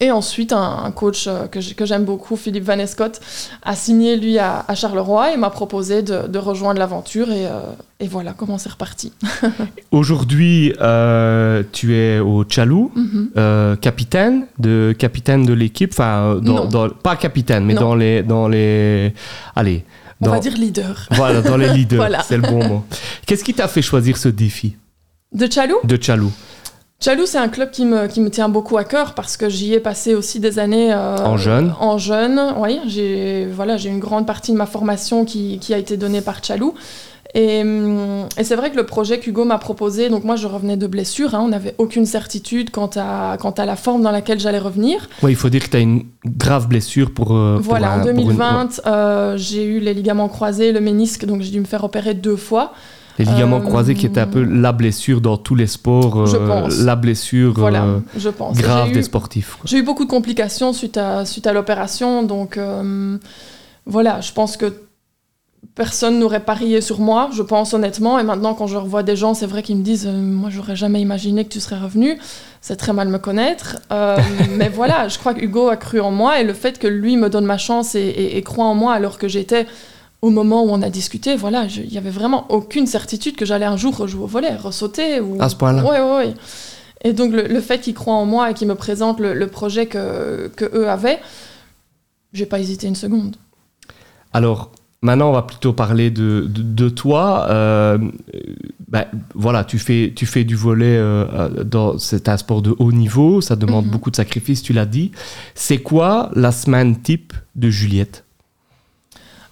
Et 0.00 0.10
ensuite, 0.10 0.52
un, 0.52 0.80
un 0.84 0.90
coach 0.90 1.26
euh, 1.28 1.46
que 1.46 1.60
j'ai- 1.60 1.74
que 1.74 1.86
j'aime 1.86 2.04
beaucoup, 2.04 2.34
Philippe 2.36 2.64
Van 2.64 2.78
Escott, 2.80 3.20
a 3.62 3.76
signé 3.76 4.16
lui 4.16 4.38
à, 4.38 4.64
à 4.66 4.74
Charleroi 4.74 5.32
et 5.32 5.36
m'a 5.36 5.50
proposé 5.50 6.02
de, 6.02 6.26
de 6.26 6.38
rejoindre 6.38 6.80
l'aventure. 6.80 7.30
Et, 7.30 7.46
euh, 7.46 7.60
et 8.00 8.08
voilà 8.08 8.34
comment 8.36 8.58
c'est 8.58 8.70
reparti. 8.70 9.12
Aujourd'hui, 9.92 10.74
euh, 10.80 11.62
tu 11.72 11.94
es 11.94 12.18
au 12.18 12.44
Tchalou, 12.44 12.90
Mhm. 12.94 13.30
euh, 13.36 13.76
capitaine 13.76 14.46
de 14.58 14.94
capitaine 14.98 15.44
de 15.44 15.52
l'équipe. 15.52 15.92
Enfin, 15.92 16.36
dans, 16.42 16.54
Non. 16.54 16.64
dans- 16.66 16.88
pas 16.90 17.16
capitaine, 17.16 17.64
mais 17.64 17.74
Non. 17.74 17.80
dans 17.82 17.94
les 17.94 18.22
dans 18.22 18.48
les. 18.48 19.14
Allez. 19.54 19.84
On 20.20 20.28
va 20.30 20.38
dire 20.40 20.54
leader. 20.56 21.06
Voilà, 21.12 21.42
dans 21.42 21.56
les 21.56 21.68
leaders. 21.72 21.98
Voilà. 21.98 22.22
C'est 22.22 22.36
le 22.36 22.42
bon 22.42 22.66
mot. 22.66 22.84
Qu'est-ce 23.26 23.44
qui 23.44 23.52
t'a 23.54 23.68
fait 23.68 23.82
choisir 23.82 24.16
ce 24.16 24.28
défi 24.28 24.76
De 25.32 25.50
Chalou? 25.50 25.76
De 25.84 25.96
Tchalou 25.96 26.32
Chalou, 27.00 27.26
c'est 27.26 27.38
un 27.38 27.48
club 27.48 27.70
qui 27.70 27.84
me, 27.84 28.06
qui 28.06 28.20
me 28.22 28.30
tient 28.30 28.48
beaucoup 28.48 28.78
à 28.78 28.84
cœur 28.84 29.12
parce 29.14 29.36
que 29.36 29.48
j'y 29.50 29.74
ai 29.74 29.80
passé 29.80 30.14
aussi 30.14 30.40
des 30.40 30.58
années. 30.58 30.90
euh, 30.92 31.16
En 31.18 31.36
jeune. 31.36 31.74
En 31.78 31.98
jeune, 31.98 32.40
oui. 32.58 32.80
J'ai 32.86 33.46
voilà, 33.46 33.76
une 33.76 33.98
grande 33.98 34.26
partie 34.26 34.52
de 34.52 34.56
ma 34.56 34.64
formation 34.66 35.24
qui, 35.26 35.58
qui 35.58 35.74
a 35.74 35.78
été 35.78 35.96
donnée 35.98 36.22
par 36.22 36.42
Chalou. 36.42 36.72
Et, 37.34 37.60
hum, 37.62 38.26
et 38.38 38.44
c'est 38.44 38.54
vrai 38.54 38.70
que 38.70 38.76
le 38.76 38.86
projet 38.86 39.18
qu'Hugo 39.18 39.44
m'a 39.44 39.58
proposé, 39.58 40.08
donc 40.08 40.22
moi 40.24 40.36
je 40.36 40.46
revenais 40.46 40.76
de 40.76 40.86
blessure, 40.86 41.34
hein, 41.34 41.40
on 41.44 41.48
n'avait 41.48 41.74
aucune 41.78 42.06
certitude 42.06 42.70
quant 42.70 42.90
à, 42.96 43.36
quant 43.40 43.50
à 43.50 43.66
la 43.66 43.74
forme 43.74 44.02
dans 44.02 44.12
laquelle 44.12 44.38
j'allais 44.38 44.60
revenir. 44.60 45.08
Oui, 45.22 45.32
il 45.32 45.36
faut 45.36 45.48
dire 45.50 45.64
que 45.64 45.70
tu 45.70 45.76
as 45.76 45.80
une 45.80 46.04
grave 46.24 46.68
blessure 46.68 47.12
pour. 47.12 47.32
euh, 47.36 47.58
voilà, 47.60 47.96
en 47.96 48.00
pour 48.02 48.10
une- 48.10 48.16
2020, 48.18 48.80
euh, 48.86 49.36
j'ai 49.36 49.64
eu 49.64 49.80
les 49.80 49.94
ligaments 49.94 50.28
croisés, 50.28 50.70
le 50.72 50.80
ménisque, 50.80 51.26
donc 51.26 51.42
j'ai 51.42 51.50
dû 51.50 51.58
me 51.60 51.64
faire 51.66 51.82
opérer 51.84 52.14
deux 52.14 52.36
fois. 52.36 52.72
Les 53.18 53.24
ligaments 53.24 53.58
Euh, 53.58 53.60
croisés 53.60 53.94
qui 53.94 54.06
étaient 54.06 54.20
un 54.20 54.26
peu 54.26 54.42
la 54.42 54.72
blessure 54.72 55.20
dans 55.20 55.36
tous 55.36 55.54
les 55.54 55.66
sports. 55.68 56.26
Je 56.26 56.36
euh, 56.36 56.46
pense. 56.48 56.78
La 56.80 56.96
blessure 56.96 57.52
Voilà, 57.56 57.84
euh, 57.84 57.98
je 58.16 58.28
pense. 58.28 58.56
grave 58.56 58.90
eu- 58.90 58.92
des 58.92 59.02
sportifs. 59.02 59.58
J'ai 59.64 59.78
eu 59.78 59.82
beaucoup 59.82 60.04
de 60.04 60.10
complications 60.10 60.72
suite 60.72 60.96
à, 60.96 61.24
suite 61.24 61.46
à 61.46 61.52
l'opération, 61.52 62.22
donc 62.24 62.58
voilà, 63.86 64.20
je 64.20 64.32
pense 64.32 64.56
que 64.56 64.72
personne 65.74 66.18
n'aurait 66.20 66.40
parié 66.44 66.80
sur 66.80 67.00
moi, 67.00 67.30
je 67.32 67.42
pense 67.42 67.74
honnêtement. 67.74 68.18
Et 68.18 68.22
maintenant, 68.22 68.54
quand 68.54 68.66
je 68.66 68.76
revois 68.76 69.02
des 69.02 69.16
gens, 69.16 69.34
c'est 69.34 69.46
vrai 69.46 69.62
qu'ils 69.62 69.76
me 69.76 69.82
disent 69.82 70.06
euh, 70.06 70.12
Moi, 70.12 70.50
j'aurais 70.50 70.76
jamais 70.76 71.00
imaginé 71.00 71.44
que 71.44 71.48
tu 71.50 71.60
serais 71.60 71.78
revenu. 71.78 72.18
C'est 72.60 72.76
très 72.76 72.92
mal 72.92 73.08
me 73.08 73.18
connaître. 73.18 73.76
Euh, 73.92 74.16
mais 74.56 74.68
voilà, 74.68 75.08
je 75.08 75.18
crois 75.18 75.34
que 75.34 75.40
Hugo 75.44 75.68
a 75.68 75.76
cru 75.76 76.00
en 76.00 76.10
moi 76.10 76.40
et 76.40 76.44
le 76.44 76.52
fait 76.54 76.78
que 76.78 76.86
lui 76.86 77.16
me 77.16 77.28
donne 77.28 77.44
ma 77.46 77.58
chance 77.58 77.94
et, 77.94 78.00
et- 78.00 78.36
et 78.36 78.42
croit 78.42 78.66
en 78.66 78.74
moi 78.74 78.92
alors 78.94 79.18
que 79.18 79.28
j'étais. 79.28 79.66
Au 80.24 80.30
moment 80.30 80.64
où 80.64 80.70
on 80.70 80.80
a 80.80 80.88
discuté, 80.90 81.36
voilà, 81.36 81.66
il 81.66 81.92
y 81.92 81.98
avait 81.98 82.08
vraiment 82.20 82.46
aucune 82.50 82.86
certitude 82.86 83.36
que 83.36 83.44
j'allais 83.44 83.66
un 83.66 83.76
jour 83.76 83.94
rejouer 83.96 84.24
au 84.24 84.26
volet, 84.26 84.54
ressauter. 84.56 85.20
Ou... 85.20 85.36
À 85.38 85.48
ce 85.50 85.56
point-là 85.56 85.82
Ouais, 85.84 86.00
ouais, 86.00 86.16
ouais. 86.28 86.34
Et 87.06 87.12
donc 87.12 87.30
le, 87.32 87.42
le 87.46 87.60
fait 87.60 87.78
qu'ils 87.80 87.92
croient 87.94 88.14
en 88.14 88.24
moi 88.24 88.50
et 88.50 88.54
qu'ils 88.54 88.66
me 88.68 88.74
présentent 88.74 89.20
le, 89.20 89.34
le 89.34 89.46
projet 89.48 89.84
que, 89.86 90.48
que 90.56 90.64
eux 90.78 90.88
avaient, 90.88 91.18
j'ai 92.32 92.46
pas 92.46 92.58
hésité 92.58 92.86
une 92.86 92.94
seconde. 92.94 93.36
Alors, 94.32 94.72
maintenant, 95.02 95.28
on 95.28 95.32
va 95.32 95.42
plutôt 95.42 95.74
parler 95.74 96.10
de, 96.10 96.46
de, 96.48 96.62
de 96.62 96.88
toi. 96.88 97.46
Euh, 97.50 97.98
ben, 98.88 99.04
voilà, 99.34 99.64
tu 99.64 99.78
fais, 99.78 100.12
tu 100.16 100.24
fais 100.24 100.44
du 100.44 100.56
volet, 100.56 100.96
euh, 100.96 101.26
euh, 101.34 101.64
dans, 101.64 101.98
c'est 101.98 102.28
un 102.30 102.36
sport 102.38 102.62
de 102.62 102.74
haut 102.78 102.92
niveau, 102.92 103.42
ça 103.42 103.56
demande 103.56 103.84
Mhm. 103.84 103.90
beaucoup 103.92 104.10
de 104.10 104.16
sacrifices, 104.16 104.62
tu 104.62 104.72
l'as 104.72 104.86
dit. 104.86 105.12
C'est 105.54 105.78
quoi 105.82 106.30
la 106.34 106.50
semaine 106.52 107.00
type 107.02 107.34
de 107.56 107.68
Juliette? 107.68 108.23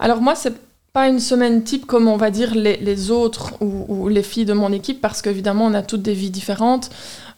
Alors 0.02 0.21
moi, 0.21 0.35
c'est 0.35 0.54
pas 0.92 1.09
une 1.09 1.21
semaine 1.21 1.62
type 1.62 1.87
comme 1.87 2.09
on 2.09 2.16
va 2.16 2.30
dire 2.30 2.54
les, 2.56 2.76
les 2.76 3.11
autres 3.12 3.52
ou, 3.61 3.87
ou 3.88 4.09
les 4.09 4.25
filles 4.25 4.44
de 4.44 4.52
mon 4.52 4.73
équipe, 4.73 5.00
parce 5.00 5.23
qu'évidemment, 5.23 5.64
on 5.66 5.75
a 5.75 5.82
toutes 5.82 6.02
des 6.02 6.12
vies 6.12 6.30
différentes. 6.30 6.90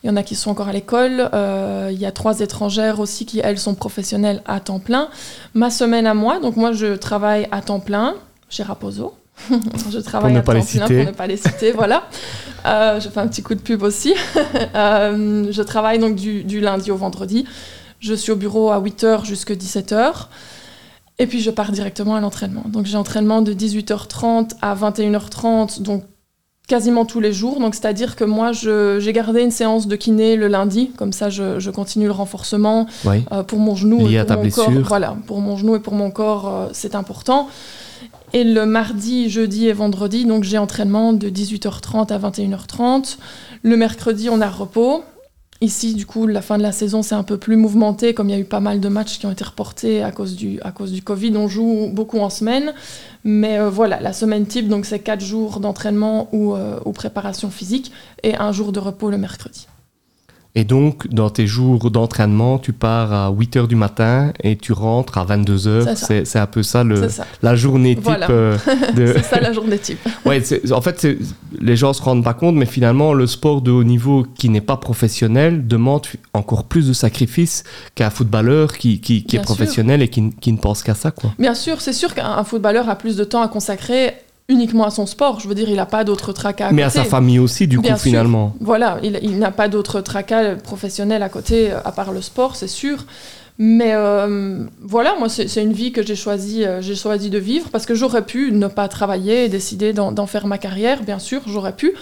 Il 0.02 0.08
y 0.08 0.10
en 0.10 0.16
a 0.16 0.22
qui 0.22 0.34
sont 0.34 0.50
encore 0.50 0.68
à 0.68 0.72
l'école. 0.72 1.28
euh, 1.34 1.90
il 1.92 1.98
y 2.00 2.06
a 2.06 2.10
trois 2.12 2.40
étrangères 2.40 3.00
aussi 3.00 3.26
qui, 3.26 3.40
elles, 3.44 3.58
sont 3.58 3.74
professionnelles 3.74 4.42
à 4.46 4.60
temps 4.60 4.78
plein. 4.78 5.08
Ma 5.52 5.70
semaine 5.70 6.06
à 6.06 6.14
moi, 6.14 6.40
donc 6.40 6.56
moi, 6.56 6.72
je 6.72 6.96
travaille 6.96 7.46
à 7.52 7.60
temps 7.60 7.80
plein 7.80 8.14
chez 8.48 8.62
Raposo. 8.62 9.14
je 9.90 9.98
travaille 9.98 10.32
ne 10.32 10.38
à 10.38 10.42
pas 10.42 10.52
temps 10.52 10.58
les 10.58 10.64
plein 10.64 10.86
citer. 10.86 10.96
pour 10.96 11.12
ne 11.12 11.16
pas 11.16 11.26
les 11.26 11.36
citer, 11.36 11.72
voilà. 11.82 12.04
Euh, 12.64 12.98
je 12.98 13.08
fais 13.10 13.20
un 13.20 13.28
petit 13.28 13.42
coup 13.42 13.54
de 13.54 13.60
pub 13.60 13.82
aussi. 13.82 14.14
Euh, 14.74 15.46
je 15.50 15.62
travaille 15.62 15.98
donc 15.98 16.16
du, 16.16 16.42
du 16.42 16.60
lundi 16.60 16.90
au 16.90 16.96
vendredi. 16.96 17.46
Je 18.00 18.12
suis 18.14 18.32
au 18.32 18.36
bureau 18.36 18.70
à 18.70 18.80
8h 18.80 19.24
jusqu'à 19.24 19.54
17h. 19.54 20.26
Et 21.18 21.26
puis 21.26 21.40
je 21.40 21.50
pars 21.50 21.70
directement 21.70 22.16
à 22.16 22.20
l'entraînement. 22.20 22.64
Donc 22.66 22.86
j'ai 22.86 22.96
entraînement 22.96 23.40
de 23.40 23.52
18h30 23.52 24.52
à 24.60 24.74
21h30, 24.74 25.82
donc 25.82 26.02
quasiment 26.66 27.04
tous 27.04 27.20
les 27.20 27.32
jours. 27.32 27.60
Donc 27.60 27.74
c'est-à-dire 27.74 28.16
que 28.16 28.24
moi 28.24 28.52
j'ai 28.52 29.12
gardé 29.12 29.42
une 29.42 29.50
séance 29.50 29.86
de 29.86 29.96
kiné 29.96 30.36
le 30.36 30.48
lundi, 30.48 30.90
comme 30.96 31.12
ça 31.12 31.30
je, 31.30 31.70
continue 31.70 32.06
le 32.06 32.12
renforcement 32.12 32.86
euh, 33.06 33.42
pour 33.42 33.58
mon 33.58 33.76
genou 33.76 34.08
et 34.08 34.24
pour 34.24 34.36
mon 34.36 34.50
corps. 34.50 34.70
Voilà, 34.84 35.16
pour 35.26 35.40
mon 35.40 35.56
genou 35.56 35.76
et 35.76 35.80
pour 35.80 35.94
mon 35.94 36.10
corps, 36.10 36.48
euh, 36.48 36.68
c'est 36.72 36.94
important. 36.94 37.48
Et 38.32 38.42
le 38.42 38.66
mardi, 38.66 39.30
jeudi 39.30 39.68
et 39.68 39.72
vendredi, 39.72 40.24
donc 40.24 40.42
j'ai 40.42 40.58
entraînement 40.58 41.12
de 41.12 41.30
18h30 41.30 42.12
à 42.12 42.18
21h30. 42.18 43.18
Le 43.62 43.76
mercredi, 43.76 44.28
on 44.28 44.40
a 44.40 44.48
repos. 44.48 45.04
Ici, 45.64 45.94
du 45.94 46.04
coup, 46.04 46.26
la 46.26 46.42
fin 46.42 46.58
de 46.58 46.62
la 46.62 46.72
saison, 46.72 47.00
c'est 47.00 47.14
un 47.14 47.22
peu 47.22 47.38
plus 47.38 47.56
mouvementé, 47.56 48.12
comme 48.12 48.28
il 48.28 48.32
y 48.32 48.34
a 48.34 48.38
eu 48.38 48.44
pas 48.44 48.60
mal 48.60 48.80
de 48.80 48.88
matchs 48.90 49.18
qui 49.18 49.24
ont 49.24 49.30
été 49.30 49.44
reportés 49.44 50.02
à 50.02 50.10
cause 50.12 50.36
du, 50.36 50.60
Covid. 51.02 51.34
On 51.38 51.48
joue 51.48 51.88
beaucoup 51.90 52.18
en 52.18 52.28
semaine. 52.28 52.74
Mais 53.24 53.58
euh, 53.58 53.70
voilà, 53.70 53.98
la 53.98 54.12
semaine 54.12 54.44
type, 54.44 54.68
donc 54.68 54.84
c'est 54.84 54.98
4 54.98 55.22
jours 55.22 55.60
d'entraînement 55.60 56.28
ou, 56.32 56.54
euh, 56.54 56.78
ou 56.84 56.92
préparation 56.92 57.48
physique 57.48 57.92
et 58.22 58.36
un 58.36 58.52
jour 58.52 58.72
de 58.72 58.78
repos 58.78 59.08
le 59.08 59.16
mercredi. 59.16 59.66
Et 60.56 60.62
donc, 60.62 61.08
dans 61.08 61.30
tes 61.30 61.48
jours 61.48 61.90
d'entraînement, 61.90 62.58
tu 62.58 62.72
pars 62.72 63.12
à 63.12 63.30
8 63.30 63.56
h 63.56 63.66
du 63.66 63.74
matin 63.74 64.32
et 64.40 64.56
tu 64.56 64.72
rentres 64.72 65.18
à 65.18 65.24
22 65.24 65.56
h. 65.56 66.24
C'est 66.24 66.38
un 66.38 66.46
peu 66.46 66.62
ça, 66.62 66.84
le, 66.84 67.08
la 67.42 67.56
journée 67.56 67.96
type. 67.96 68.08
Euh, 68.30 68.56
c'est 68.94 69.22
ça 69.24 69.40
la 69.40 69.52
journée 69.52 69.78
type. 69.78 69.98
ouais, 70.24 70.40
en 70.70 70.80
fait, 70.80 71.08
les 71.60 71.76
gens 71.76 71.92
se 71.92 72.00
rendent 72.00 72.22
pas 72.22 72.34
compte, 72.34 72.54
mais 72.54 72.66
finalement, 72.66 73.14
le 73.14 73.26
sport 73.26 73.62
de 73.62 73.72
haut 73.72 73.82
niveau 73.82 74.24
qui 74.36 74.48
n'est 74.48 74.60
pas 74.60 74.76
professionnel 74.76 75.66
demande 75.66 76.06
encore 76.34 76.64
plus 76.64 76.86
de 76.86 76.92
sacrifices 76.92 77.64
qu'un 77.96 78.10
footballeur 78.10 78.74
qui, 78.78 79.00
qui, 79.00 79.24
qui 79.24 79.36
est 79.36 79.42
professionnel 79.42 80.02
et 80.02 80.08
qui, 80.08 80.30
qui 80.40 80.52
ne 80.52 80.58
pense 80.58 80.84
qu'à 80.84 80.94
ça. 80.94 81.10
Quoi. 81.10 81.32
Bien 81.36 81.54
sûr, 81.54 81.80
c'est 81.80 81.92
sûr 81.92 82.14
qu'un 82.14 82.44
footballeur 82.44 82.88
a 82.88 82.94
plus 82.94 83.16
de 83.16 83.24
temps 83.24 83.42
à 83.42 83.48
consacrer 83.48 84.14
uniquement 84.48 84.84
à 84.84 84.90
son 84.90 85.06
sport. 85.06 85.40
Je 85.40 85.48
veux 85.48 85.54
dire, 85.54 85.68
il 85.68 85.76
n'a 85.76 85.86
pas 85.86 86.04
d'autre 86.04 86.32
tracas 86.32 86.68
à 86.68 86.72
Mais 86.72 86.82
à 86.82 86.90
sa 86.90 87.04
famille 87.04 87.38
aussi, 87.38 87.66
du 87.66 87.80
coup, 87.80 87.96
finalement. 87.96 88.54
Voilà, 88.60 88.98
il, 89.02 89.38
n'a 89.38 89.50
pas 89.50 89.68
d'autre 89.68 90.00
tracas 90.00 90.56
professionnels 90.56 91.22
à 91.22 91.28
côté, 91.28 91.70
euh, 91.70 91.78
à 91.84 91.92
part 91.92 92.12
le 92.12 92.20
sport, 92.20 92.56
c'est 92.56 92.68
sûr. 92.68 93.06
Mais 93.56 93.92
euh, 93.94 94.64
voilà, 94.82 95.14
moi, 95.18 95.28
c'est 95.28 95.62
une 95.62 95.72
vie 95.72 95.92
que 95.92 96.04
j'ai 96.04 96.16
choisi, 96.16 96.64
euh, 96.64 96.82
j'ai 96.82 96.96
choisi 96.96 97.30
de 97.30 97.38
vivre 97.38 97.70
parce 97.70 97.86
que 97.86 97.94
j'aurais 97.94 98.24
pu 98.24 98.50
ne 98.50 98.66
pas 98.66 98.88
travailler 98.88 99.44
et 99.44 99.48
décider 99.48 99.92
d'en 99.92 100.26
faire 100.26 100.48
ma 100.48 100.58
carrière, 100.58 101.04
bien 101.04 101.20
sûr, 101.20 101.42
j'aurais 101.46 101.74
pu. 101.74 101.92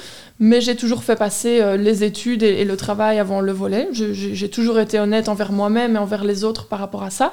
Mais 0.40 0.60
j'ai 0.60 0.74
toujours 0.74 1.04
fait 1.04 1.14
passer 1.14 1.76
les 1.76 2.02
études 2.02 2.42
et, 2.42 2.64
le 2.64 2.76
travail 2.76 3.20
avant 3.20 3.40
le 3.40 3.52
volet. 3.52 3.88
J'ai 3.92 4.48
toujours 4.48 4.80
été 4.80 4.98
honnête 4.98 5.28
envers 5.28 5.52
moi-même 5.52 5.94
et 5.94 5.98
envers 5.98 6.24
les 6.24 6.42
autres 6.42 6.66
par 6.66 6.80
rapport 6.80 7.04
à 7.04 7.10
ça. 7.10 7.32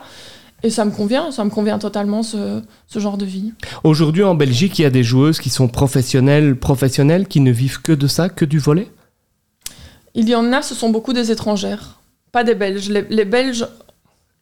Et 0.63 0.69
ça 0.69 0.85
me 0.85 0.91
convient, 0.91 1.31
ça 1.31 1.43
me 1.45 1.49
convient 1.49 1.79
totalement 1.79 2.23
ce, 2.23 2.61
ce 2.87 2.99
genre 2.99 3.17
de 3.17 3.25
vie. 3.25 3.53
Aujourd'hui 3.83 4.23
en 4.23 4.35
Belgique, 4.35 4.79
il 4.79 4.81
y 4.81 4.85
a 4.85 4.89
des 4.89 5.03
joueuses 5.03 5.39
qui 5.39 5.49
sont 5.49 5.67
professionnelles, 5.67 6.55
professionnelles, 6.55 7.27
qui 7.27 7.39
ne 7.39 7.51
vivent 7.51 7.81
que 7.81 7.93
de 7.93 8.07
ça, 8.07 8.29
que 8.29 8.45
du 8.45 8.59
volet 8.59 8.91
Il 10.15 10.27
y 10.27 10.35
en 10.35 10.51
a, 10.51 10.61
ce 10.61 10.75
sont 10.75 10.89
beaucoup 10.89 11.13
des 11.13 11.31
étrangères, 11.31 11.99
pas 12.31 12.43
des 12.43 12.55
Belges. 12.55 12.89
Les, 12.89 13.25
Belges, 13.25 13.67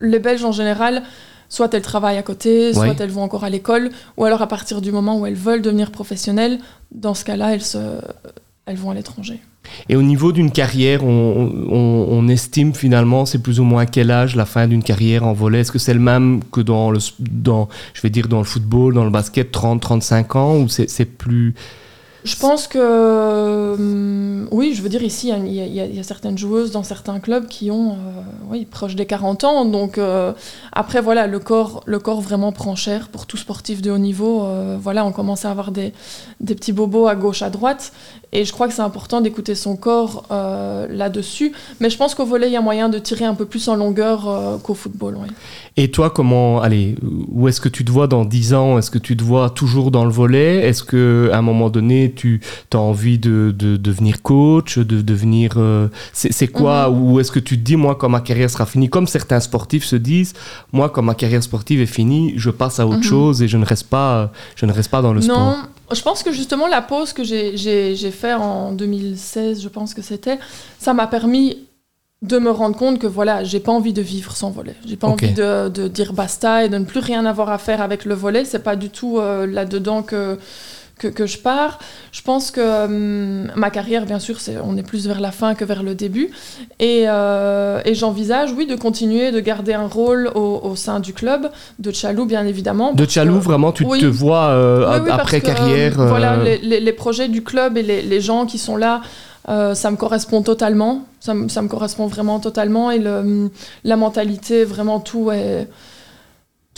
les 0.02 0.20
Belges 0.20 0.44
en 0.44 0.52
général, 0.52 1.04
soit 1.50 1.74
elles 1.74 1.82
travaillent 1.82 2.18
à 2.18 2.24
côté, 2.24 2.74
soit 2.74 3.00
elles 3.00 3.12
vont 3.12 3.24
encore 3.24 3.44
à 3.44 3.50
l'école, 3.50 3.92
ou 4.18 4.26
alors 4.26 4.42
à 4.42 4.48
partir 4.48 4.82
du 4.82 4.92
moment 4.92 5.20
où 5.20 5.26
elles 5.26 5.36
veulent 5.36 5.62
devenir 5.62 5.92
professionnelles, 5.92 6.60
dans 6.92 7.14
ce 7.14 7.26
cas-là, 7.26 7.54
elles, 7.54 7.64
se, 7.64 8.00
elles 8.66 8.78
vont 8.78 8.90
à 8.90 8.96
l'étranger. 8.96 9.40
Et 9.90 9.96
au 9.96 10.02
niveau 10.02 10.32
d'une 10.32 10.52
carrière, 10.52 11.04
on, 11.04 12.28
estime 12.28 12.74
finalement, 12.74 13.26
c'est 13.26 13.42
plus 13.42 13.60
ou 13.60 13.64
moins 13.64 13.86
quel 13.86 14.12
âge 14.12 14.36
la 14.36 14.46
fin 14.46 14.68
d'une 14.68 14.84
carrière 14.84 15.26
en 15.26 15.34
volet 15.34 15.62
Est-ce 15.62 15.72
que 15.72 15.80
c'est 15.80 15.94
le 15.94 16.00
même 16.00 16.42
que 16.52 16.62
dans 16.62 16.92
le, 16.92 17.00
dans, 17.20 17.70
dans 18.30 18.40
le 18.40 18.44
football, 18.44 18.94
dans 18.94 19.06
le 19.06 19.10
basket, 19.10 19.52
30, 19.52 19.82
35 19.82 20.36
ans, 20.36 20.58
ou 20.58 20.68
c'est 20.68 21.06
plus 21.06 21.54
je 22.24 22.36
pense 22.36 22.68
que 22.68 23.74
hum, 23.74 24.48
oui, 24.52 24.74
je 24.74 24.82
veux 24.82 24.90
dire 24.90 25.04
ici, 25.04 25.32
il 25.46 25.54
y, 25.54 26.00
a 26.00 26.04
certaines 26.04 26.38
joueuses 26.38 26.72
dans 26.72 26.84
certains 26.84 27.20
clubs 27.20 27.48
qui 27.48 27.72
ont, 27.72 27.92
euh, 27.92 28.22
oui, 28.50 28.66
proche 28.66 28.96
des 28.96 29.06
40 29.06 29.44
ans. 29.44 29.66
Donc 29.66 29.98
euh, 29.98 30.34
après 30.72 31.02
voilà, 31.02 31.28
le 31.28 31.40
corps, 31.40 31.84
le 31.86 32.00
corps 32.00 32.22
vraiment 32.22 32.52
prend 32.52 32.76
cher 32.76 33.10
pour 33.10 33.26
tout 33.26 33.38
sportif 33.38 33.82
de 33.82 33.92
haut 33.92 33.98
niveau. 33.98 34.44
Euh, 34.44 34.78
voilà, 34.82 35.06
on 35.06 35.12
commence 35.12 35.46
à 35.46 35.52
avoir 35.52 35.72
des, 35.72 35.94
des, 36.40 36.56
petits 36.56 36.74
bobos 36.74 37.08
à 37.08 37.16
gauche, 37.16 37.42
à 37.42 37.50
droite, 37.50 37.92
et 38.32 38.46
je 38.46 38.52
crois 38.52 38.68
que 38.68 38.74
c'est 38.74 38.82
important 38.82 39.22
d'écouter 39.22 39.56
son 39.56 39.76
corps 39.76 40.26
là-dessus. 40.30 41.54
Mais 41.80 41.90
je 41.90 41.98
pense 41.98 42.16
qu'au 42.16 42.26
volet, 42.26 42.48
il 42.48 42.54
y 42.54 42.58
a 42.58 42.62
moyen 42.62 42.90
de 42.90 43.00
tirer 43.00 43.26
un 43.26 43.36
peu 43.36 43.46
plus 43.46 43.68
en 43.68 43.76
longueur 43.76 44.60
qu'au 44.64 44.74
football. 44.74 45.18
Et 45.78 45.92
toi, 45.92 46.10
comment, 46.10 46.62
allez, 46.62 46.96
où 47.32 47.48
est-ce 47.48 47.62
que 47.62 47.70
tu 47.70 47.86
te 47.86 47.92
vois 47.92 48.08
dans 48.08 48.26
10 48.26 48.54
ans? 48.54 48.78
Est-ce 48.78 48.92
que 48.92 48.98
tu 48.98 49.16
te 49.16 49.24
vois 49.24 49.50
toujours 49.50 49.92
dans 49.92 50.04
le 50.04 50.12
volet? 50.12 50.68
Est-ce 50.68 50.84
que 50.84 51.30
à 51.32 51.38
un 51.38 51.42
moment 51.42 51.70
donné 51.70 52.07
tu 52.14 52.42
as 52.74 52.78
envie 52.78 53.18
de, 53.20 53.54
devenir 53.58 54.22
coach, 54.22 54.78
de 54.78 55.02
devenir... 55.02 55.54
Euh, 55.58 55.88
c'est 56.14 56.48
quoi 56.48 56.90
mhm. 56.90 57.02
Ou 57.02 57.20
est-ce 57.20 57.32
que 57.32 57.40
tu 57.40 57.58
te 57.58 57.64
dis, 57.64 57.76
moi, 57.76 57.96
quand 57.96 58.10
ma 58.10 58.22
carrière 58.22 58.50
sera 58.50 58.66
finie, 58.66 58.90
comme 58.90 59.08
certains 59.08 59.40
sportifs 59.40 59.86
se 59.86 59.96
disent, 59.96 60.34
moi, 60.72 60.90
quand 60.90 61.02
ma 61.02 61.16
carrière 61.16 61.44
sportive 61.44 61.82
est 61.82 61.86
finie, 61.86 62.34
je 62.38 62.50
passe 62.50 62.80
à 62.80 62.88
autre 62.88 62.98
mhm. 62.98 63.04
chose 63.04 63.42
et 63.42 63.48
je 63.48 63.58
ne 63.58 63.66
reste 63.66 63.88
pas, 63.88 64.32
je 64.56 64.66
ne 64.66 64.72
reste 64.72 64.92
pas 64.92 65.02
dans 65.02 65.14
le 65.14 65.22
sport 65.22 65.38
Non, 65.38 65.58
je 65.92 66.02
pense 66.02 66.24
que 66.24 66.32
justement, 66.32 66.68
la 66.68 66.82
pause 66.82 67.14
que 67.14 67.24
j'ai 67.24 68.12
fait 68.12 68.34
en 68.34 68.72
2016, 68.74 69.62
je 69.62 69.70
pense 69.70 69.94
que 69.94 70.02
c'était, 70.02 70.40
ça 70.80 70.94
m'a 70.94 71.08
permis 71.08 71.68
de 72.24 72.40
me 72.40 72.50
rendre 72.50 72.76
compte 72.76 72.98
que 72.98 73.08
voilà, 73.08 73.44
j'ai 73.44 73.60
pas 73.60 73.72
envie 73.72 73.94
de 73.94 74.02
vivre 74.02 74.36
sans 74.36 74.50
volet. 74.50 74.76
J'ai 74.86 74.96
pas 74.96 75.08
envie 75.08 75.34
de, 75.34 75.88
dire 75.88 76.14
basta 76.14 76.66
et 76.66 76.70
de 76.70 76.78
ne 76.78 76.86
plus 76.86 77.00
rien 77.00 77.26
avoir 77.26 77.50
à 77.50 77.60
faire 77.60 77.82
avec 77.82 78.06
le 78.06 78.16
volet. 78.16 78.44
C'est 78.44 78.64
pas 78.64 78.76
du 78.76 78.90
tout 78.90 79.20
euh, 79.20 79.46
là-dedans 79.46 80.02
que 80.02 80.40
que, 80.98 81.25
je 81.25 81.38
pars. 81.38 81.80
Je 82.12 82.22
pense 82.22 82.51
que 82.51 82.62
euh, 82.62 83.46
ma 83.56 83.70
carrière, 83.70 84.06
bien 84.06 84.20
sûr, 84.20 84.38
on 84.63 84.77
est 84.77 84.84
plus 84.84 85.08
vers 85.08 85.20
la 85.20 85.32
fin 85.32 85.56
que 85.56 85.66
vers 85.66 85.84
le 85.84 85.96
début. 85.96 86.32
Et, 86.80 87.04
euh, 87.08 87.82
et 87.86 87.96
j'envisage, 87.96 88.51
oui, 88.54 88.66
de 88.66 88.75
continuer 88.75 89.32
de 89.32 89.39
garder 89.39 89.74
un 89.74 89.88
rôle 89.88 90.30
au, 90.36 90.75
sein 90.75 91.00
du 91.00 91.13
club, 91.13 91.50
de 91.80 91.92
Chalou, 91.92 92.25
bien 92.25 92.46
évidemment. 92.46 92.94
De 92.94 93.06
Chalou, 93.06 93.39
vraiment, 93.39 93.72
tu 93.72 93.86
te 93.86 94.06
vois 94.06 94.50
euh, 94.50 95.06
après 95.10 95.42
carrière 95.42 95.94
Voilà, 95.98 96.38
les, 96.38 96.80
les, 96.80 96.94
projets 96.94 97.27
du 97.27 97.44
club 97.44 97.77
et 97.77 97.84
les, 97.84 98.01
les 98.01 98.22
gens 98.22 98.46
qui 98.46 98.58
sont 98.58 98.75
là. 98.75 99.01
ça 99.48 99.92
me 99.92 99.96
correspond 99.96 100.42
totalement, 100.42 101.06
ça, 101.20 101.34
ça, 101.48 101.62
me 101.62 101.68
correspond 101.68 102.08
vraiment 102.08 102.39
totalement 102.39 102.92
et 102.92 103.00
le, 103.00 103.50
la 103.84 103.96
mentalité, 103.96 104.66
vraiment 104.66 105.00
tout 105.00 105.32
est, 105.32 105.68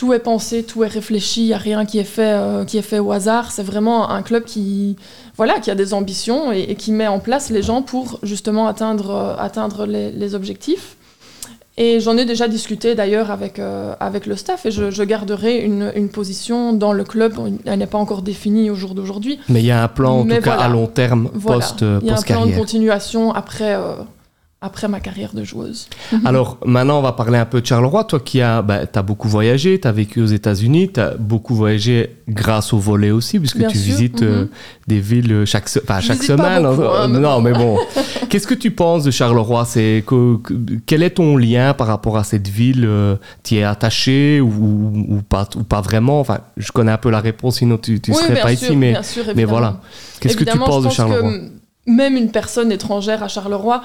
tout 0.00 0.14
est 0.14 0.18
pensé, 0.18 0.62
tout 0.62 0.82
est 0.82 0.88
réfléchi, 0.88 1.42
il 1.42 1.46
n'y 1.48 1.52
a 1.52 1.58
rien 1.58 1.84
qui 1.84 1.98
est 1.98 2.04
fait, 2.04 2.32
euh, 2.32 2.64
qui 2.64 2.78
est 2.78 2.82
fait 2.82 3.00
au 3.00 3.12
hasard. 3.12 3.52
C'est 3.52 3.62
vraiment 3.62 4.08
un 4.08 4.22
club 4.22 4.44
qui, 4.44 4.96
voilà, 5.36 5.60
qui 5.60 5.70
a 5.70 5.74
des 5.74 5.92
ambitions 5.92 6.52
et, 6.52 6.74
qui 6.74 6.90
met 6.90 7.06
en 7.06 7.18
place 7.18 7.50
les 7.50 7.60
gens 7.60 7.82
pour 7.82 8.18
justement 8.22 8.66
atteindre, 8.66 9.10
euh, 9.10 9.36
atteindre 9.36 9.84
les, 9.84 10.34
objectifs. 10.34 10.96
Et 11.76 12.00
j'en 12.00 12.16
ai 12.16 12.24
déjà 12.24 12.48
discuté 12.48 12.94
d'ailleurs 12.94 13.30
avec, 13.30 13.58
euh, 13.58 13.92
avec 14.00 14.24
le 14.24 14.36
staff 14.36 14.64
et 14.64 14.70
je, 14.70 15.02
garderai 15.02 15.58
une, 15.58 15.92
une, 15.94 16.08
position 16.08 16.72
dans 16.72 16.94
le 16.94 17.04
club. 17.04 17.34
Elle 17.66 17.78
n'est 17.78 17.86
pas 17.86 17.98
encore 17.98 18.22
définie 18.22 18.70
au 18.70 18.76
jour 18.76 18.94
d'aujourd'hui. 18.94 19.38
Mais 19.50 19.60
il 19.60 19.66
y 19.66 19.70
a 19.70 19.82
un 19.82 19.88
plan 19.88 20.20
en 20.20 20.24
tout 20.24 20.40
cas 20.40 20.54
à 20.54 20.68
long 20.70 20.86
terme 20.86 21.28
post-carrière. 21.28 22.00
il 22.00 22.08
y 22.08 22.10
a 22.10 22.16
un 22.16 22.22
plan 22.22 22.46
de 22.46 22.52
continuation 22.52 23.34
après 23.34 23.76
après 24.62 24.88
ma 24.88 25.00
carrière 25.00 25.32
de 25.32 25.42
joueuse. 25.42 25.88
Alors 26.26 26.58
maintenant, 26.66 26.98
on 26.98 27.02
va 27.02 27.12
parler 27.12 27.38
un 27.38 27.46
peu 27.46 27.62
de 27.62 27.66
Charleroi. 27.66 28.04
Toi 28.04 28.20
qui 28.20 28.42
as, 28.42 28.60
bah, 28.60 28.80
as 28.92 29.02
beaucoup 29.02 29.28
voyagé, 29.28 29.80
tu 29.80 29.88
as 29.88 29.92
vécu 29.92 30.20
aux 30.20 30.26
États-Unis, 30.26 30.92
tu 30.92 31.00
as 31.00 31.14
beaucoup 31.14 31.54
voyagé 31.54 32.16
grâce 32.28 32.74
au 32.74 32.78
volet 32.78 33.10
aussi, 33.10 33.38
puisque 33.38 33.66
tu 33.66 33.78
visites 33.78 34.22
euh, 34.22 34.42
mhm. 34.42 34.48
des 34.86 35.00
villes 35.00 35.42
chaque, 35.46 35.68
chaque 35.68 36.22
semaine. 36.22 36.66
Hein, 36.66 37.08
non, 37.08 37.40
mais 37.40 37.52
bon. 37.52 37.78
Qu'est-ce 38.28 38.46
que 38.46 38.54
tu 38.54 38.70
penses 38.70 39.04
de 39.04 39.10
Charleroi? 39.10 39.64
C'est 39.64 40.04
Quel 40.84 41.02
est 41.02 41.10
ton 41.10 41.38
lien 41.38 41.72
par 41.72 41.86
rapport 41.86 42.18
à 42.18 42.24
cette 42.24 42.48
ville 42.48 42.84
euh, 42.86 43.16
Tu 43.42 43.56
es 43.56 43.64
attaché 43.64 44.42
ou, 44.42 44.50
ou, 45.08 45.22
pas, 45.26 45.48
ou 45.56 45.62
pas 45.62 45.80
vraiment? 45.80 46.20
Enfin, 46.20 46.40
Je 46.58 46.70
connais 46.70 46.92
un 46.92 46.98
peu 46.98 47.10
la 47.10 47.20
réponse, 47.20 47.56
sinon 47.56 47.78
tu 47.78 47.98
ne 48.06 48.14
serais 48.14 48.40
pas 48.42 48.52
ici. 48.52 48.76
Mais, 48.76 48.94
mais 49.34 49.44
voilà. 49.44 49.80
Qu'est-ce 50.20 50.36
que 50.36 50.44
tu 50.44 50.58
penses 50.58 50.84
de 50.84 50.90
Charleroi? 50.90 51.32
Même 51.86 52.14
une 52.14 52.30
personne 52.30 52.70
étrangère 52.70 53.22
à 53.22 53.28
Charleroi 53.28 53.80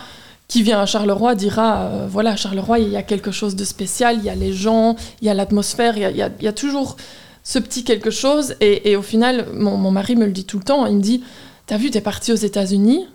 qui 0.48 0.64
vient 0.64 0.80
à 0.80 0.86
Charleroi 0.86 1.36
dira 1.36 1.82
euh, 1.82 2.08
voilà, 2.10 2.32
à 2.32 2.36
Charleroi, 2.36 2.80
il 2.80 2.90
y 2.90 2.98
a 2.98 3.04
quelque 3.04 3.32
chose 3.32 3.56
de 3.56 3.64
spécial, 3.64 4.18
il 4.18 4.24
y 4.24 4.30
a 4.30 4.36
les 4.36 4.54
gens, 4.54 4.96
il 5.22 5.28
y 5.28 5.30
a 5.30 5.34
l'atmosphère, 5.34 5.98
il, 5.98 6.16
y 6.16 6.48
a, 6.48 6.54
toujours 6.54 6.98
ce 7.44 7.60
petit 7.60 7.84
quelque 7.84 8.12
chose. 8.12 8.56
Et, 8.62 8.96
au 8.96 9.02
final, 9.02 9.48
mon, 9.54 9.92
mari 9.92 10.16
me 10.16 10.26
le 10.26 10.32
dit 10.32 10.46
tout 10.46 10.58
le 10.58 10.64
temps 10.64 10.86
il 10.86 10.98
me 10.98 11.02
dit 11.02 11.24
T'as 11.68 11.78
vu, 11.78 11.90
t'es 11.90 12.02
parti 12.02 12.32
aux 12.32 12.36
États-Unis 12.36 13.08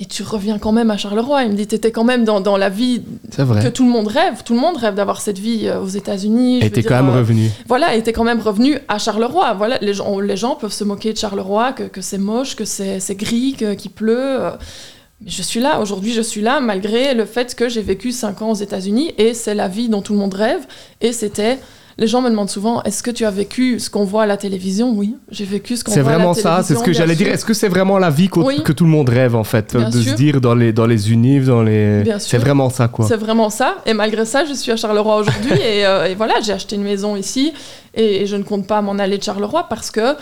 et 0.00 0.06
tu 0.06 0.22
reviens 0.22 0.58
quand 0.58 0.70
même 0.70 0.92
à 0.92 0.96
Charleroi. 0.96 1.42
Il 1.42 1.50
me 1.50 1.56
dit 1.56 1.66
T'étais 1.66 1.90
quand 1.90 2.04
même 2.04 2.24
dans, 2.24 2.56
la 2.56 2.68
vie 2.68 3.02
que 3.36 3.68
tout 3.68 3.84
le 3.84 3.90
monde 3.90 4.06
rêve. 4.06 4.42
Tout 4.44 4.54
le 4.54 4.60
monde 4.60 4.76
rêve 4.76 4.94
d'avoir 4.94 5.20
cette 5.20 5.38
vie 5.38 5.66
euh, 5.66 5.80
aux 5.80 5.88
États-Unis. 5.88 6.60
Et 6.62 6.70
t'es 6.70 6.82
quand 6.82 7.02
même 7.02 7.12
euh, 7.12 7.18
revenu. 7.18 7.50
Voilà, 7.66 7.96
et 7.96 8.02
t'es 8.02 8.12
quand 8.12 8.24
même 8.24 8.40
revenu 8.40 8.78
à 8.88 8.98
Charleroi. 8.98 9.54
Voilà, 9.54 9.76
les 9.80 9.92
gens, 9.92 10.20
les 10.20 10.36
gens 10.36 10.54
peuvent 10.54 10.72
se 10.72 10.84
moquer 10.84 11.12
de 11.12 11.18
Charleroi, 11.18 11.72
que, 11.72 12.00
c'est 12.00 12.18
moche, 12.18 12.54
que 12.54 12.64
c'est 12.64 13.16
gris, 13.16 13.56
qu'il 13.76 13.90
pleut 13.90 14.38
Mais 14.40 14.97
je 15.26 15.42
suis 15.42 15.60
là, 15.60 15.80
aujourd'hui 15.80 16.12
je 16.12 16.22
suis 16.22 16.40
là, 16.40 16.60
malgré 16.60 17.14
le 17.14 17.24
fait 17.24 17.54
que 17.54 17.68
j'ai 17.68 17.82
vécu 17.82 18.12
5 18.12 18.42
ans 18.42 18.50
aux 18.50 18.54
États-Unis, 18.54 19.12
et 19.18 19.34
c'est 19.34 19.54
la 19.54 19.68
vie 19.68 19.88
dont 19.88 20.02
tout 20.02 20.12
le 20.12 20.18
monde 20.18 20.34
rêve, 20.34 20.66
et 21.00 21.12
c'était 21.12 21.58
les 21.98 22.06
gens 22.06 22.22
me 22.22 22.30
demandent 22.30 22.48
souvent 22.48 22.80
est-ce 22.84 23.02
que 23.02 23.10
tu 23.10 23.24
as 23.24 23.30
vécu 23.30 23.80
ce 23.80 23.90
qu'on 23.90 24.04
voit 24.04 24.22
à 24.22 24.26
la 24.26 24.36
télévision? 24.36 24.92
Oui, 24.92 25.16
j'ai 25.30 25.44
vécu 25.44 25.76
ce 25.76 25.82
qu'on 25.82 25.90
voit 25.90 26.00
à 26.00 26.04
la 26.04 26.10
télévision. 26.10 26.34
C'est 26.34 26.42
vraiment 26.42 26.56
ça, 26.56 26.62
c'est 26.62 26.76
ce 26.76 26.84
que 26.84 26.92
j'allais 26.92 27.16
dire. 27.16 27.26
Est-ce 27.28 27.44
que 27.44 27.54
c'est 27.54 27.68
vraiment 27.68 27.98
la 27.98 28.10
vie 28.10 28.28
que 28.28 28.72
tout 28.72 28.84
le 28.84 28.90
monde 28.90 29.08
rêve 29.08 29.34
en 29.34 29.44
fait 29.44 29.76
De 29.76 30.00
se 30.00 30.14
dire 30.14 30.40
dans 30.40 30.54
les, 30.54 30.72
dans 30.72 30.86
les 30.86 31.12
univers, 31.12 31.48
dans 31.48 31.62
les. 31.62 32.04
C'est 32.18 32.38
vraiment 32.38 32.70
ça 32.70 32.88
quoi. 32.88 33.06
C'est 33.06 33.16
vraiment 33.16 33.50
ça. 33.50 33.78
Et 33.84 33.94
malgré 33.94 34.24
ça, 34.24 34.44
je 34.44 34.54
suis 34.54 34.70
à 34.70 34.76
Charleroi 34.76 35.16
aujourd'hui 35.16 35.50
euh, 35.60 36.06
et, 36.06 36.14
voilà, 36.14 36.34
j'ai 36.40 36.52
acheté 36.52 36.76
une 36.76 36.84
maison 36.84 37.16
ici 37.16 37.52
et, 37.94 38.26
je 38.26 38.36
ne 38.36 38.42
compte 38.42 38.66
pas 38.66 38.80
m'en 38.80 38.98
aller 38.98 39.18
de 39.18 39.22
Charleroi 39.22 39.66
parce 39.68 39.90
que 39.90 40.14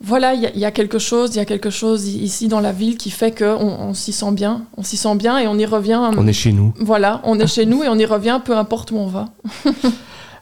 voilà, 0.00 0.34
il 0.34 0.58
y, 0.58 0.64
a 0.64 0.70
quelque 0.70 0.98
chose, 0.98 1.34
il 1.34 1.38
y 1.38 1.40
a 1.40 1.44
quelque 1.44 1.70
chose 1.70 2.08
ici 2.08 2.48
dans 2.48 2.60
la 2.60 2.72
ville 2.72 2.96
qui 2.96 3.10
fait 3.10 3.36
qu'on 3.36 3.54
on, 3.54 3.94
s'y 3.94 4.12
sent 4.12 4.32
bien, 4.32 4.62
on 4.76 4.82
s'y 4.82 4.96
sent 4.96 5.14
bien 5.16 5.38
et 5.38 5.46
on 5.46 5.56
y 5.56 5.64
revient. 5.64 6.10
On 6.16 6.26
est 6.26 6.32
chez 6.32 6.52
nous. 6.52 6.74
Voilà, 6.78 7.20
on 7.24 7.38
est 7.38 7.46
chez 7.54 7.64
nous 7.64 7.82
et 7.82 7.88
on 7.88 7.98
y 7.98 8.04
revient 8.04 8.40
peu 8.44 8.56
importe 8.56 8.90
où 8.90 8.96
on 8.96 9.06
va. 9.06 9.28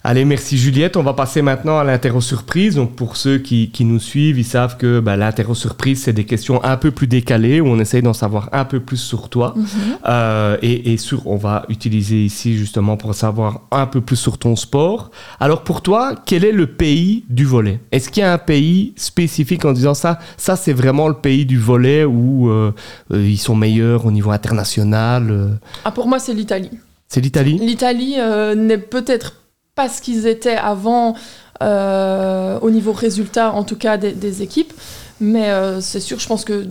Allez, 0.04 0.24
merci 0.24 0.58
Juliette. 0.58 0.96
On 0.96 1.04
va 1.04 1.12
passer 1.12 1.42
maintenant 1.42 1.78
à 1.78 1.84
l'interro 1.84 2.20
surprise. 2.20 2.74
Donc 2.74 2.96
pour 2.96 3.16
ceux 3.16 3.38
qui, 3.38 3.70
qui, 3.70 3.84
nous 3.84 4.00
suivent, 4.00 4.36
ils 4.36 4.44
savent 4.44 4.76
que 4.76 4.98
bah, 4.98 5.16
l'interro 5.16 5.54
surprise, 5.54 6.02
c'est 6.02 6.12
des 6.12 6.24
questions 6.24 6.62
un 6.64 6.76
peu 6.76 6.90
plus 6.90 7.06
décalées 7.06 7.60
où 7.60 7.68
on 7.68 7.78
essaye 7.78 8.02
d'en 8.02 8.12
savoir 8.12 8.48
un 8.50 8.64
peu 8.64 8.80
plus 8.80 8.96
sur 8.96 9.28
toi. 9.28 9.54
Mhm. 9.56 9.64
euh, 10.08 10.56
et, 10.60 10.92
et, 10.92 10.96
sur, 10.96 11.28
on 11.28 11.36
va 11.36 11.64
utiliser 11.68 12.24
ici 12.24 12.56
justement 12.56 12.96
pour 12.96 13.14
savoir 13.14 13.60
un 13.70 13.86
peu 13.86 14.00
plus 14.00 14.16
sur 14.16 14.38
ton 14.38 14.56
sport. 14.56 15.12
Alors 15.38 15.62
pour 15.62 15.82
toi, 15.82 16.16
quel 16.26 16.44
est 16.44 16.52
le 16.52 16.66
pays 16.66 17.24
du 17.28 17.44
volet 17.44 17.78
Est-ce 17.92 18.10
qu'il 18.10 18.22
y 18.22 18.26
a 18.26 18.32
un 18.32 18.38
pays 18.38 18.94
spécifique 18.96 19.64
en 19.64 19.72
disant 19.72 19.94
ça 19.94 20.18
Ça, 20.36 20.56
c'est 20.56 20.72
vraiment 20.72 21.06
le 21.06 21.14
pays 21.14 21.46
du 21.46 21.58
volet 21.58 22.04
où 22.04 22.50
euh, 22.50 22.74
euh, 23.12 23.24
ils 23.24 23.38
sont 23.38 23.54
meilleurs 23.54 24.04
au 24.04 24.10
niveau 24.10 24.32
international? 24.32 25.60
Ah, 25.84 25.92
pour 25.92 26.08
moi, 26.08 26.18
c'est 26.18 26.34
l'Italie. 26.34 26.70
C'est 27.06 27.20
l'Italie? 27.20 27.58
L'Italie 27.60 28.16
n'est 28.56 28.78
peut-être 28.78 29.41
pas 29.74 29.88
ce 29.88 30.02
qu'ils 30.02 30.26
étaient 30.26 30.56
avant 30.56 31.14
euh, 31.62 32.58
au 32.60 32.70
niveau 32.70 32.92
résultat, 32.92 33.52
en 33.52 33.64
tout 33.64 33.76
cas 33.76 33.96
des, 33.96 34.42
équipes. 34.42 34.72
Mais 35.20 35.50
euh, 35.50 35.80
c'est 35.80 36.00
sûr, 36.00 36.18
je 36.18 36.26
pense 36.26 36.44
que 36.44 36.66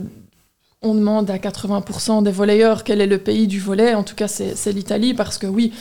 on 0.82 0.94
demande 0.94 1.30
à 1.30 1.38
80% 1.38 2.24
des 2.24 2.32
volleyeurs 2.32 2.82
quel 2.82 3.00
est 3.00 3.06
le 3.06 3.18
pays 3.18 3.46
du 3.46 3.60
volley. 3.60 3.94
En 3.94 4.02
tout 4.02 4.16
cas, 4.16 4.28
c'est 4.28 4.72
l'Italie 4.72 5.14
parce 5.14 5.38
que 5.38 5.46
oui, 5.46 5.72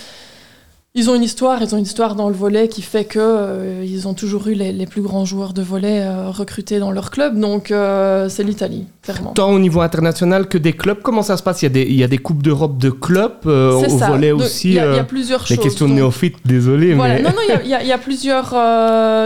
ils 0.93 1.09
ont 1.09 1.15
une 1.15 1.23
histoire, 1.23 1.61
ils 1.61 1.73
ont 1.73 1.77
une 1.77 1.85
histoire 1.85 2.15
dans 2.15 2.27
le 2.27 2.35
volet 2.35 2.67
qui 2.67 2.81
fait 2.81 3.05
que 3.05 3.17
euh, 3.17 3.85
ils 3.85 4.09
ont 4.09 4.13
toujours 4.13 4.47
eu 4.49 4.55
les, 4.55 4.85
plus 4.85 5.01
grands 5.01 5.23
joueurs 5.23 5.53
de 5.53 5.61
volet 5.61 6.01
euh, 6.01 6.29
recrutés 6.29 6.79
dans 6.79 6.91
leur 6.91 7.11
club, 7.11 7.39
donc 7.39 7.71
euh, 7.71 8.27
c'est 8.27 8.43
l'Italie, 8.43 8.87
clairement. 9.01 9.31
Tant 9.31 9.51
au 9.51 9.59
niveau 9.59 9.79
international 9.79 10.49
que 10.49 10.57
des 10.57 10.73
clubs, 10.73 11.01
comment 11.01 11.21
ça 11.21 11.37
se 11.37 11.43
passe? 11.43 11.61
Il 11.61 11.65
y, 11.65 11.67
a 11.67 11.69
des, 11.69 11.83
il 11.83 11.95
y 11.95 12.03
a 12.03 12.09
des 12.09 12.17
coupes 12.17 12.43
d'Europe 12.43 12.77
de 12.77 12.89
clubs 12.89 13.45
au 13.45 13.79
volet 13.79 14.33
aussi. 14.33 14.69
Il 14.69 14.73
y, 14.73 14.79
a 14.79 15.03
plusieurs 15.05 15.47
choses. 15.47 15.57
Les 15.57 15.63
questions 15.63 15.87
de 15.87 15.93
néophytes, 15.93 16.45
désolé. 16.45 16.93
Voilà, 16.93 17.21
non, 17.21 17.29
non, 17.29 17.57
il 17.63 17.69
y, 17.69 17.73
a 17.73 17.97
plusieurs. 17.97 18.49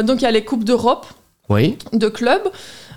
donc 0.03 0.21
il 0.21 0.23
y 0.23 0.27
a 0.27 0.31
les 0.31 0.43
coupes 0.43 0.65
d'Europe 0.65 1.07
oui. 1.49 1.79
de 1.93 2.09
clubs. 2.09 2.47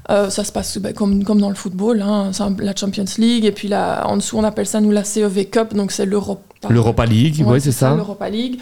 ça 0.09 0.45
se 0.45 0.53
passe 0.53 0.77
ben, 0.77 0.93
comme, 0.93 1.25
comme 1.25 1.41
dans 1.41 1.49
le 1.49 1.55
football, 1.55 2.03
hein, 2.03 2.33
la 2.59 2.77
Champions 2.77 3.07
League, 3.17 3.47
et 3.47 3.53
puis 3.53 3.69
là, 3.69 4.07
en 4.07 4.19
dessous 4.19 4.37
on 4.37 4.45
appelle 4.45 4.67
ça 4.67 4.83
nous 4.83 4.91
la 4.91 5.05
CEV 5.05 5.47
Cup, 5.47 5.73
donc 5.73 5.91
c'est 5.91 6.05
l'Europe 6.05 6.43
L'Europa 6.69 7.07
League, 7.07 7.43
oui, 7.47 7.61
c'est 7.61 7.73
ça. 7.73 7.95
L'Europa 7.95 8.29
League. 8.29 8.59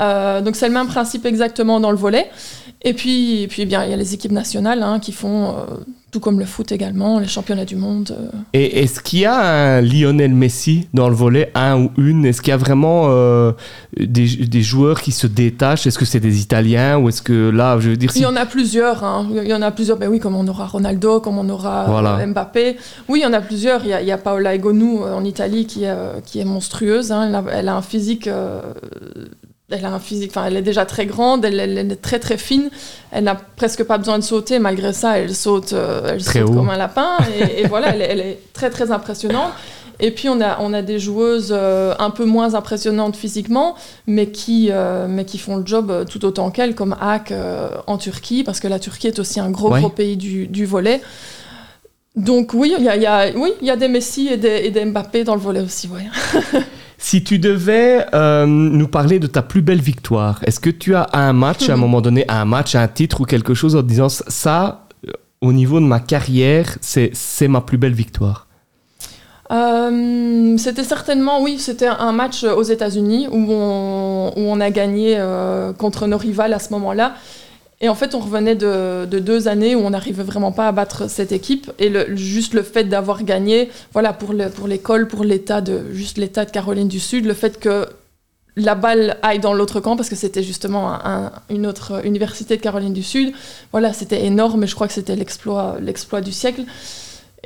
Euh, 0.00 0.40
donc 0.40 0.56
c'est 0.56 0.68
le 0.68 0.74
même 0.74 0.86
principe 0.86 1.26
exactement 1.26 1.80
dans 1.80 1.90
le 1.90 1.96
volet. 1.96 2.30
Et 2.86 2.92
puis, 2.92 3.42
et 3.42 3.48
puis 3.48 3.64
bien, 3.64 3.84
il 3.84 3.90
y 3.90 3.94
a 3.94 3.96
les 3.96 4.12
équipes 4.12 4.32
nationales 4.32 4.82
hein, 4.82 4.98
qui 4.98 5.12
font, 5.12 5.48
euh, 5.48 5.52
tout 6.10 6.20
comme 6.20 6.38
le 6.38 6.44
foot 6.44 6.70
également, 6.70 7.18
les 7.18 7.26
championnats 7.26 7.64
du 7.64 7.76
monde. 7.76 8.14
Euh. 8.18 8.28
Et 8.52 8.82
est-ce 8.82 9.00
qu'il 9.00 9.20
y 9.20 9.24
a 9.24 9.40
un 9.40 9.80
Lionel 9.80 10.34
Messi 10.34 10.88
dans 10.92 11.08
le 11.08 11.14
volet, 11.14 11.50
un 11.54 11.84
ou 11.84 11.90
une? 11.96 12.26
Est-ce 12.26 12.42
qu'il 12.42 12.50
y 12.50 12.52
a 12.52 12.58
vraiment 12.58 13.08
des, 13.96 14.26
des, 14.26 14.62
joueurs 14.62 15.00
qui 15.00 15.12
se 15.12 15.26
détachent? 15.26 15.86
Est-ce 15.86 15.98
que 15.98 16.04
c'est 16.04 16.20
des 16.20 16.42
Italiens 16.42 16.98
ou 16.98 17.08
est-ce 17.08 17.22
que 17.22 17.48
là, 17.48 17.78
je 17.80 17.88
veux 17.88 17.96
dire... 17.96 18.10
Il 18.16 18.20
y 18.20 18.26
en 18.26 18.36
a 18.36 18.44
plusieurs. 18.44 19.02
Hein. 19.02 19.28
Il 19.30 19.48
y 19.48 19.54
en 19.54 19.62
a 19.62 19.70
plusieurs. 19.70 19.96
Ben 19.96 20.10
oui, 20.10 20.18
comme 20.18 20.36
on 20.36 20.46
aura 20.46 20.66
Ronaldo, 20.66 21.20
comme 21.20 21.38
on 21.38 21.48
aura 21.48 22.26
Mbappé. 22.26 22.76
Oui, 23.08 23.20
il 23.20 23.22
y 23.22 23.26
en 23.26 23.32
a 23.32 23.40
plusieurs. 23.40 23.82
Il 23.84 23.88
y 23.88 23.94
a, 23.94 24.02
il 24.02 24.06
y 24.06 24.12
a 24.12 24.18
Paola 24.18 24.54
Egonu 24.54 24.98
en 24.98 25.24
Italie 25.24 25.66
qui, 25.66 25.84
qui 26.26 26.38
est 26.38 26.44
monstrueuse. 26.44 27.12
Hein. 27.12 27.28
Elle, 27.28 27.34
a, 27.34 27.44
elle, 27.50 27.68
a, 27.68 27.76
un 27.76 27.82
physique 27.82 28.28
elle 29.74 29.84
a 29.84 29.92
un 29.92 29.98
physique, 29.98 30.30
enfin, 30.30 30.46
elle 30.46 30.56
est 30.56 30.62
déjà 30.62 30.86
très 30.86 31.06
grande, 31.06 31.44
elle, 31.44 31.58
est 31.60 31.96
très 32.00 32.18
très 32.18 32.38
fine, 32.38 32.70
elle 33.10 33.24
n'a 33.24 33.34
presque 33.34 33.84
pas 33.84 33.98
besoin 33.98 34.18
de 34.18 34.24
sauter, 34.24 34.58
malgré 34.58 34.92
ça, 34.92 35.18
elle 35.18 35.34
saute, 35.34 35.72
euh, 35.72 36.12
elle 36.12 36.22
saute 36.22 36.54
comme 36.54 36.70
un 36.70 36.76
lapin, 36.76 37.16
et, 37.56 37.66
voilà, 37.68 37.94
elle, 37.94 38.20
est 38.20 38.38
très 38.52 38.70
très 38.70 38.90
impressionnante. 38.90 39.52
Et 40.00 40.10
puis 40.10 40.28
on 40.28 40.40
a, 40.40 40.58
on 40.60 40.72
a 40.72 40.82
des 40.82 40.98
joueuses 40.98 41.52
euh, 41.56 41.94
un 42.00 42.10
peu 42.10 42.24
moins 42.24 42.54
impressionnantes 42.54 43.14
physiquement, 43.14 43.76
mais 44.08 44.28
qui, 44.28 44.68
euh, 44.70 45.06
mais 45.08 45.24
qui 45.24 45.38
font 45.38 45.56
le 45.56 45.66
job 45.66 46.04
tout 46.10 46.24
autant 46.24 46.50
qu'elle, 46.50 46.74
comme 46.74 46.96
Hak 47.00 47.32
en 47.86 47.98
Turquie, 47.98 48.42
parce 48.42 48.60
que 48.60 48.68
la 48.68 48.78
Turquie 48.78 49.08
est 49.08 49.18
aussi 49.18 49.38
un 49.40 49.50
gros 49.50 49.70
gros 49.70 49.90
pays 49.90 50.16
du, 50.16 50.46
du 50.46 50.66
volet. 50.66 51.00
Donc 52.16 52.54
oui, 52.54 52.74
il 52.78 52.84
y 52.84 52.88
a, 52.88 52.96
y 52.96 53.06
a, 53.06 53.30
oui, 53.34 53.52
y 53.60 53.70
a 53.70 53.76
des 53.76 53.88
Messi 53.88 54.28
et 54.28 54.36
des, 54.36 54.62
et 54.64 54.70
des 54.70 54.84
Mbappé 54.84 55.24
dans 55.24 55.34
le 55.34 55.40
volet 55.40 55.60
aussi, 55.60 55.88
ouais. 55.88 56.06
Si 57.06 57.22
tu 57.22 57.38
devais 57.38 58.06
euh, 58.14 58.46
nous 58.46 58.88
parler 58.88 59.18
de 59.18 59.26
ta 59.26 59.42
plus 59.42 59.60
belle 59.60 59.82
victoire, 59.82 60.40
est-ce 60.46 60.58
que 60.58 60.70
tu 60.70 60.94
as 60.94 61.06
un 61.12 61.34
match, 61.34 61.68
à 61.68 61.74
un 61.74 61.76
moment 61.76 62.00
donné, 62.00 62.24
un 62.28 62.46
match, 62.46 62.76
un 62.76 62.88
titre 62.88 63.20
ou 63.20 63.24
quelque 63.24 63.52
chose 63.52 63.76
en 63.76 63.82
disant 63.82 64.08
ça, 64.08 64.86
euh, 65.06 65.10
au 65.42 65.52
niveau 65.52 65.80
de 65.80 65.84
ma 65.84 66.00
carrière, 66.00 66.78
c'est 66.80 67.12
ma 67.46 67.60
plus 67.60 67.76
belle 67.76 67.92
victoire? 67.92 68.46
Euh, 69.52 70.56
c'était 70.56 70.82
certainement, 70.82 71.42
oui, 71.42 71.58
c'était 71.58 71.88
un 71.88 72.12
match 72.12 72.42
aux 72.42 72.62
États-Unis 72.62 73.28
où 73.30 73.52
on, 73.52 74.32
où 74.34 74.40
on, 74.40 74.58
a 74.62 74.70
gagné 74.70 75.22
contre 75.76 76.06
nos 76.06 76.16
rivales 76.16 76.54
à 76.54 76.58
ce 76.58 76.72
moment-là. 76.72 77.16
Et 77.84 77.88
en 77.90 77.94
fait, 77.94 78.14
on 78.14 78.18
revenait 78.20 78.54
de, 78.54 79.04
deux 79.04 79.46
années 79.46 79.74
où 79.74 79.80
on 79.80 79.90
n'arrivait 79.90 80.22
vraiment 80.22 80.52
pas 80.52 80.68
à 80.68 80.72
battre 80.72 81.06
cette 81.10 81.32
équipe. 81.32 81.70
Et 81.78 81.92
juste 82.16 82.54
le 82.54 82.62
fait 82.62 82.84
d'avoir 82.84 83.24
gagné, 83.24 83.68
voilà, 83.92 84.14
pour 84.14 84.32
l'école, 84.32 85.06
pour 85.06 85.22
l'état 85.22 85.60
de, 85.60 85.92
juste 85.92 86.16
l'état 86.16 86.46
de 86.46 86.50
Caroline 86.50 86.88
du 86.88 86.98
Sud, 86.98 87.26
le 87.26 87.34
fait 87.34 87.60
que 87.60 87.86
la 88.56 88.74
balle 88.74 89.18
aille 89.20 89.38
dans 89.38 89.52
l'autre 89.52 89.80
camp, 89.80 89.96
parce 89.96 90.08
que 90.08 90.16
c'était 90.16 90.42
justement 90.42 90.98
une 91.50 91.66
autre 91.66 92.06
université 92.06 92.56
de 92.56 92.62
Caroline 92.62 92.94
du 92.94 93.02
Sud, 93.02 93.34
voilà, 93.70 93.92
c'était 93.92 94.24
énorme 94.24 94.64
et 94.64 94.66
je 94.66 94.74
crois 94.74 94.86
que 94.86 94.94
c'était 94.94 95.14
l'exploit 95.14 96.20
du 96.22 96.32
siècle. 96.32 96.62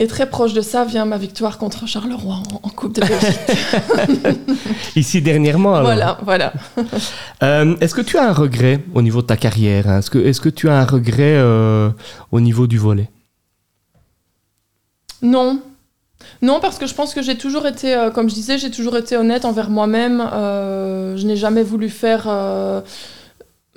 Et 0.01 0.07
très 0.07 0.31
proche 0.31 0.53
de 0.53 0.61
ça 0.61 0.85
vient 0.85 1.05
ma 1.05 1.19
victoire 1.19 1.59
contre 1.59 1.89
Charleroi 1.89 2.37
en, 2.63 2.69
Coupe 2.69 2.95
de 2.95 3.01
Belgique. 3.01 4.39
Ici 4.97 5.21
dernièrement 5.21 5.75
alors. 5.75 5.87
Voilà, 5.87 6.19
voilà. 6.23 6.53
Euh, 7.45 7.77
est-ce 7.81 7.95
que 7.95 8.01
tu 8.01 8.19
as 8.19 8.29
un 8.29 8.33
regret 8.33 8.81
au 8.95 9.03
niveau 9.03 9.23
de 9.23 9.27
ta 9.27 9.37
carrière 9.37 9.89
hein? 9.89 9.99
Est-ce 10.01 10.11
que, 10.11 10.19
est 10.19 10.41
que 10.41 10.49
tu 10.49 10.69
as 10.69 10.77
un 10.77 10.85
regret 10.85 11.37
euh, 11.37 11.89
au 12.33 12.41
niveau 12.41 12.67
du 12.67 12.79
volet 12.79 13.09
Non. 15.23 15.61
Non, 16.43 16.59
parce 16.59 16.79
que 16.79 16.87
je 16.87 16.95
pense 16.95 17.15
que 17.15 17.23
j'ai 17.23 17.39
toujours 17.39 17.67
été, 17.67 17.95
euh, 17.95 18.11
comme 18.11 18.29
je 18.29 18.35
disais, 18.35 18.59
j'ai 18.59 18.73
toujours 18.73 18.97
été 18.97 19.17
honnête 19.17 19.45
envers 19.45 19.71
moi-même. 19.71 20.19
je 20.19 21.25
n'ai 21.25 21.37
jamais 21.37 21.63
voulu 21.63 21.91
faire 21.91 22.29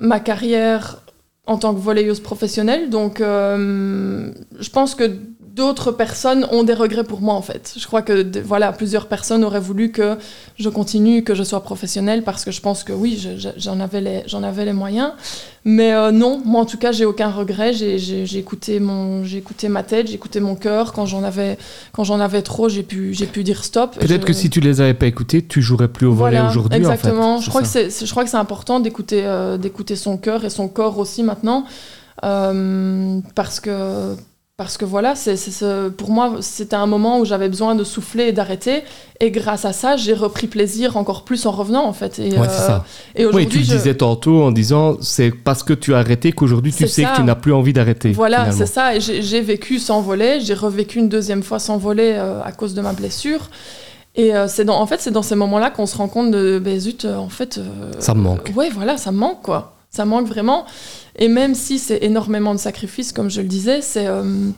ma 0.00 0.18
carrière 0.18 0.98
en 1.46 1.56
tant 1.56 1.72
que 1.72 1.80
volleyeuse 1.80 2.20
professionnelle. 2.20 2.90
Donc, 2.90 3.18
je 3.20 4.70
pense 4.72 4.96
que 4.96 5.18
d'autres 5.54 5.92
personnes 5.92 6.46
ont 6.50 6.62
des 6.62 6.72
regrets 6.74 7.04
pour 7.04 7.20
moi 7.20 7.34
en 7.34 7.42
fait. 7.42 7.74
Je 7.76 7.86
crois 7.86 8.02
que 8.02 8.40
voilà, 8.42 8.72
plusieurs 8.72 9.06
personnes 9.06 9.44
auraient 9.44 9.60
voulu 9.60 9.90
que 9.90 10.16
je 10.58 10.68
continue, 10.68 11.24
que 11.24 11.34
je 11.34 11.42
sois 11.42 11.62
professionnelle 11.62 12.22
parce 12.22 12.44
que 12.44 12.50
je 12.50 12.60
pense 12.60 12.84
que 12.84 12.92
oui, 12.92 13.22
j'en 13.56 13.80
avais 13.80 14.00
les 14.00 14.22
j'en 14.26 14.42
avais 14.42 14.64
les 14.64 14.72
moyens. 14.72 15.12
Mais 15.64 15.92
euh, 15.92 16.10
non, 16.10 16.42
moi 16.44 16.62
en 16.62 16.64
tout 16.64 16.78
cas, 16.78 16.90
j'ai 16.90 17.04
aucun 17.04 17.30
regret. 17.30 17.72
J'ai 17.72 18.38
écouté 18.38 18.80
mon 18.80 19.24
j'ai 19.24 19.38
écouté 19.38 19.68
ma 19.68 19.82
tête, 19.82 20.08
j'ai 20.08 20.14
écouté 20.14 20.40
mon 20.40 20.54
cœur. 20.54 20.92
Quand 20.92 21.06
j'en 21.06 21.22
avais 21.22 21.58
quand 21.92 22.04
j'en 22.04 22.20
avais 22.20 22.42
trop, 22.42 22.68
j'ai 22.68 22.82
pu 22.82 23.12
j'ai 23.12 23.26
pu 23.26 23.44
dire 23.44 23.62
stop. 23.64 23.98
Peut-être 23.98 24.24
que 24.24 24.32
si 24.32 24.48
tu 24.48 24.60
les 24.60 24.80
avais 24.80 24.94
pas 24.94 25.06
écoutés, 25.06 25.44
tu 25.44 25.60
jouerais 25.60 25.88
plus 25.88 26.06
au 26.06 26.14
volet 26.14 26.40
aujourd'hui. 26.40 26.78
Exactement. 26.78 27.34
En 27.34 27.38
fait. 27.38 27.44
Je 27.44 27.50
crois 27.50 27.62
que 27.62 27.68
c'est 27.68 27.90
je 27.90 28.10
crois 28.10 28.24
que 28.24 28.30
c'est 28.30 28.36
important 28.36 28.80
d'écouter 28.80 29.22
euh, 29.24 29.58
d'écouter 29.58 29.96
son 29.96 30.16
cœur 30.16 30.44
et 30.44 30.50
son 30.50 30.68
corps 30.68 30.98
aussi 30.98 31.22
maintenant. 31.22 31.64
Euh, 32.24 33.20
parce 33.34 33.58
que 33.58 34.14
parce 34.58 34.76
que 34.76 34.84
voilà, 34.84 35.14
c'est, 35.16 35.36
pour 35.96 36.10
moi, 36.10 36.36
c'était 36.40 36.76
un 36.76 36.86
moment 36.86 37.18
où 37.18 37.24
j'avais 37.24 37.48
besoin 37.48 37.74
de 37.74 37.84
souffler 37.84 38.24
et 38.24 38.32
d'arrêter. 38.32 38.82
Et 39.18 39.30
grâce 39.30 39.64
à 39.64 39.72
ça, 39.72 39.96
j'ai 39.96 40.12
repris 40.12 40.46
plaisir 40.46 40.96
encore 40.98 41.24
plus 41.24 41.46
en 41.46 41.52
revenant, 41.52 41.84
en 41.84 41.94
fait. 41.94 42.18
Et, 42.18 42.38
ouais, 42.38 42.48
c'est 42.48 42.66
ça. 42.66 42.84
Euh, 43.18 43.22
et 43.22 43.26
oui, 43.26 43.48
tu 43.48 43.58
le 43.58 43.64
disais 43.64 43.96
tantôt 43.96 44.42
en 44.42 44.52
disant, 44.52 44.98
c'est 45.00 45.30
parce 45.30 45.62
que 45.62 45.72
tu 45.72 45.94
as 45.94 45.98
arrêté 45.98 46.32
qu'aujourd'hui, 46.32 46.72
tu 46.72 46.86
sais 46.86 47.02
que 47.02 47.16
tu 47.16 47.22
n'as 47.22 47.34
plus 47.34 47.54
envie 47.54 47.72
d'arrêter. 47.72 48.12
Voilà, 48.12 48.52
c'est 48.52 48.66
ça. 48.66 48.94
Et 48.94 49.00
j'ai, 49.00 49.40
vécu 49.40 49.78
sans 49.78 50.02
voler. 50.02 50.38
J'ai 50.40 50.54
revécu 50.54 50.98
une 50.98 51.08
deuxième 51.08 51.42
fois 51.42 51.58
sans 51.58 51.78
voler 51.78 52.12
euh, 52.14 52.42
à 52.44 52.52
cause 52.52 52.74
de 52.74 52.82
ma 52.82 52.92
blessure. 52.92 53.48
Et 54.14 54.36
euh, 54.36 54.46
c'est 54.48 54.66
dans, 54.66 54.78
en 54.78 54.86
fait, 54.86 55.00
c'est 55.00 55.10
dans 55.10 55.22
ces 55.22 55.34
moments-là 55.34 55.70
qu'on 55.70 55.86
se 55.86 55.96
rend 55.96 56.08
compte 56.08 56.30
de, 56.30 56.60
ben 56.62 56.78
zut, 56.78 57.06
en 57.06 57.30
fait... 57.30 57.58
ça 57.98 58.12
me 58.12 58.20
manque. 58.20 58.52
Ouais, 58.54 58.68
voilà, 58.68 58.98
ça 58.98 59.12
me 59.12 59.16
manque, 59.16 59.40
quoi. 59.40 59.72
Ça 59.94 60.04
manque 60.06 60.26
vraiment. 60.26 60.64
Et 61.16 61.28
même 61.28 61.54
si 61.54 61.78
c'est 61.78 62.02
énormément 62.02 62.54
de 62.54 62.58
sacrifices, 62.58 63.12
comme 63.12 63.30
je 63.30 63.42
le 63.42 63.48
disais, 63.48 63.82
c'est. 63.82 64.06
Euh, 64.06 64.50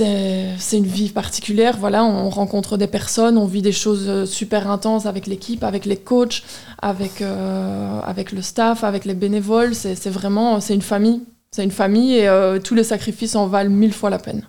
une 0.00 0.86
vie 0.86 1.10
particulière. 1.10 1.76
Voilà, 1.78 2.04
on 2.04 2.28
rencontre 2.30 2.76
des 2.76 2.86
personnes, 2.86 3.36
on 3.38 3.46
vit 3.46 3.62
des 3.62 3.72
choses 3.72 4.06
euh, 4.08 4.26
super 4.26 4.70
intenses 4.70 5.06
avec 5.06 5.26
l'équipe, 5.26 5.62
avec 5.62 5.84
les 5.84 5.96
coachs, 5.96 6.42
avec, 6.80 7.20
euh, 7.20 8.00
avec 8.00 8.32
le 8.32 8.42
staff, 8.42 8.84
avec 8.84 9.04
les 9.04 9.14
bénévoles. 9.14 9.74
C'est 9.74 10.08
vraiment, 10.08 10.60
c'est 10.60 10.74
une 10.74 10.82
famille. 10.82 11.22
C'est 11.50 11.64
une 11.64 11.70
famille 11.70 12.16
et 12.16 12.28
euh, 12.28 12.58
tous 12.58 12.74
les 12.74 12.84
sacrifices 12.84 13.34
en 13.36 13.46
valent 13.46 13.70
mille 13.70 13.92
fois 13.92 14.10
la 14.10 14.18
peine. 14.18 14.42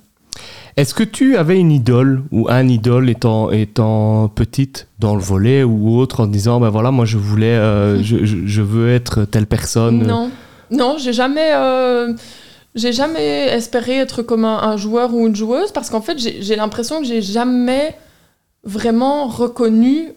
Est-ce 0.77 0.93
que 0.93 1.03
tu 1.03 1.37
avais 1.37 1.59
une 1.59 1.71
idole 1.71 2.23
ou 2.31 2.47
un 2.49 2.67
idole 2.67 3.09
étant, 3.09 3.51
étant 3.51 4.29
petite 4.29 4.87
dans 4.99 5.15
le 5.15 5.21
volet 5.21 5.63
ou 5.63 5.97
autre 5.97 6.21
en 6.21 6.27
disant 6.27 6.59
ben 6.59 6.69
voilà 6.69 6.91
moi 6.91 7.05
je 7.05 7.17
voulais 7.17 7.57
je, 8.03 8.23
je, 8.23 8.61
veux 8.61 8.93
être 8.93 9.25
telle 9.25 9.47
personne? 9.47 10.05
Non, 10.05 10.29
non, 10.69 10.97
j'ai 10.99 11.13
jamais 11.13 11.51
j'ai 12.77 12.93
jamais 12.93 13.47
espéré 13.47 13.97
être 13.97 14.21
comme 14.21 14.45
un, 14.45 14.77
joueur 14.77 15.13
ou 15.13 15.27
une 15.27 15.35
joueuse 15.35 15.71
parce 15.71 15.89
qu'en 15.89 16.01
fait, 16.01 16.17
j'ai 16.19 16.55
l'impression 16.55 17.01
que 17.01 17.07
j'ai 17.07 17.21
jamais 17.21 17.95
vraiment 18.63 19.27
reconnu 19.27 20.11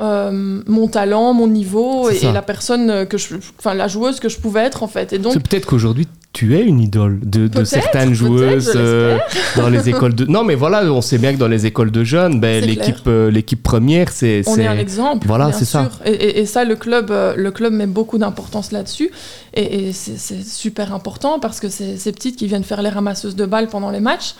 euh, 0.00 0.62
mon 0.66 0.88
talent, 0.88 1.34
mon 1.34 1.46
niveau 1.46 2.08
et, 2.08 2.32
la 2.32 2.42
personne 2.42 3.06
que 3.06 3.18
je, 3.18 3.34
enfin 3.58 3.74
la 3.74 3.86
joueuse 3.86 4.18
que 4.18 4.28
je 4.28 4.38
pouvais 4.38 4.60
être 4.60 4.82
en 4.82 4.88
fait. 4.88 5.12
Et 5.12 5.18
donc 5.18 5.34
c'est 5.34 5.46
peut-être 5.46 5.66
qu'aujourd'hui 5.66 6.08
tu 6.32 6.56
es 6.56 6.62
une 6.62 6.80
idole 6.80 7.18
de, 7.22 7.64
certaines 7.64 8.14
joueuses 8.14 8.72
euh, 8.76 9.18
dans 9.56 9.68
les 9.68 9.88
écoles 9.88 10.14
de. 10.14 10.24
Non 10.24 10.42
mais 10.42 10.54
voilà, 10.54 10.84
on 10.84 11.02
sait 11.02 11.18
bien 11.18 11.34
que 11.34 11.38
dans 11.38 11.48
les 11.48 11.66
écoles 11.66 11.90
de 11.90 12.02
jeunes, 12.02 12.40
ben, 12.40 12.64
l'équipe 12.64 12.96
euh, 13.08 13.30
l'équipe 13.30 13.62
première 13.62 14.10
c'est. 14.10 14.42
On 14.46 14.56
est 14.56 14.66
un 14.66 14.78
exemple. 14.78 15.26
Voilà, 15.26 15.52
c'est 15.52 15.64
ça. 15.64 15.90
Et, 16.06 16.40
et, 16.40 16.46
ça 16.46 16.64
le 16.64 16.76
club 16.76 17.12
le 17.36 17.50
club 17.50 17.72
met 17.72 17.86
beaucoup 17.86 18.16
d'importance 18.16 18.72
là-dessus 18.72 19.10
et, 19.54 19.92
c'est 19.92 20.44
super 20.44 20.94
important 20.94 21.40
parce 21.40 21.60
que 21.60 21.68
c'est 21.68 21.96
ces 21.96 22.12
petites 22.12 22.36
qui 22.36 22.46
viennent 22.46 22.64
faire 22.64 22.82
les 22.82 22.88
ramasseuses 22.88 23.36
de 23.36 23.44
balles 23.44 23.68
pendant 23.68 23.90
les 23.90 24.00
matchs 24.00 24.34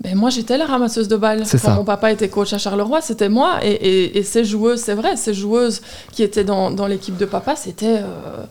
ben 0.00 0.14
moi 0.14 0.28
j'étais 0.30 0.58
la 0.58 0.66
ramasseuse 0.66 1.08
de 1.08 1.16
balles. 1.16 1.44
Quand 1.50 1.58
ça. 1.58 1.74
mon 1.74 1.84
papa 1.84 2.12
était 2.12 2.28
coach 2.28 2.52
à 2.52 2.58
Charleroi, 2.58 3.00
c'était 3.00 3.28
moi. 3.28 3.60
Et, 3.62 4.22
ces 4.22 4.44
joueuses, 4.44 4.80
c'est 4.80 4.94
vrai, 4.94 5.16
ces 5.16 5.32
joueuses 5.32 5.80
qui 6.12 6.22
étaient 6.22 6.44
dans, 6.44 6.70
dans 6.70 6.86
l'équipe 6.86 7.16
de 7.16 7.24
papa, 7.24 7.56
c'était... 7.56 7.98
Euh, 7.98 8.44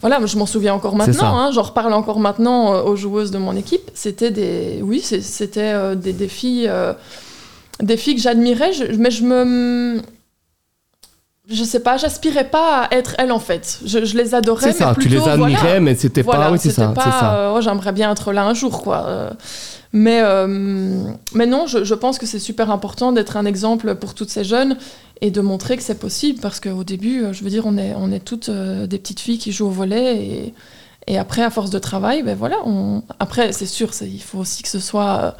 voilà, 0.00 0.24
je 0.24 0.36
m'en 0.36 0.46
souviens 0.46 0.74
encore 0.74 0.94
maintenant, 0.94 1.38
hein, 1.38 1.50
j'en 1.52 1.62
reparle 1.62 1.92
encore 1.94 2.20
maintenant 2.20 2.74
euh, 2.74 2.82
aux 2.82 2.96
joueuses 2.96 3.30
de 3.30 3.38
mon 3.38 3.56
équipe. 3.56 3.90
C'était 3.94 4.30
des... 4.30 4.80
Oui, 4.82 5.00
c'était 5.00 5.72
euh, 5.72 5.94
des, 5.94 6.12
des, 6.12 6.28
filles... 6.28 6.70
des 7.80 7.96
filles 7.96 8.16
que 8.16 8.22
j'admirais, 8.22 8.72
mais 8.98 9.10
je 9.10 9.24
me 9.24 10.00
je 11.48 11.62
sais 11.62 11.78
pas, 11.78 11.96
j'aspirais 11.96 12.48
pas 12.48 12.82
à 12.82 12.94
être 12.96 13.14
elle 13.18 13.30
en 13.30 13.38
fait. 13.38 13.78
Je, 13.84 13.98
les 13.98 14.34
adorais. 14.34 14.72
C'est 14.72 14.78
ça, 14.78 14.96
tu 14.98 15.08
les 15.08 15.22
admirais, 15.28 15.78
mais 15.78 15.94
c'était 15.94 16.24
pas. 16.24 16.50
Oui, 16.50 16.58
c'est 16.60 16.70
ça. 16.70 16.92
ça. 16.96 17.52
Oh, 17.54 17.60
j'aimerais 17.60 17.92
bien 17.92 18.10
être 18.10 18.32
là 18.32 18.44
un 18.46 18.54
jour, 18.54 18.82
quoi. 18.82 19.30
Mais, 19.96 20.20
euh, 20.22 20.46
mais 21.32 21.46
non, 21.46 21.66
je, 21.66 21.94
pense 21.94 22.18
que 22.18 22.26
c'est 22.26 22.38
super 22.38 22.70
important 22.70 23.12
d'être 23.12 23.38
un 23.38 23.46
exemple 23.46 23.94
pour 23.94 24.12
toutes 24.12 24.28
ces 24.28 24.44
jeunes 24.44 24.76
et 25.22 25.30
de 25.30 25.40
montrer 25.40 25.78
que 25.78 25.82
c'est 25.82 25.98
possible 25.98 26.38
parce 26.38 26.60
qu'au 26.60 26.84
début, 26.84 27.24
je 27.32 27.42
veux 27.42 27.48
dire, 27.48 27.64
on 27.64 27.78
est, 27.78 28.20
toutes 28.20 28.50
euh, 28.50 28.86
des 28.86 28.98
petites 28.98 29.20
filles 29.20 29.38
qui 29.38 29.52
jouent 29.52 29.68
au 29.68 29.70
volet 29.70 30.52
et, 31.06 31.18
après, 31.18 31.42
à 31.42 31.48
force 31.48 31.70
de 31.70 31.78
travail, 31.78 32.22
ben 32.22 32.36
voilà, 32.36 32.56
après, 33.20 33.52
c'est 33.52 33.64
sûr, 33.64 33.90
il 34.02 34.20
faut 34.20 34.40
aussi 34.40 34.62
que 34.62 34.68
ce 34.68 34.80
soit 34.80 35.34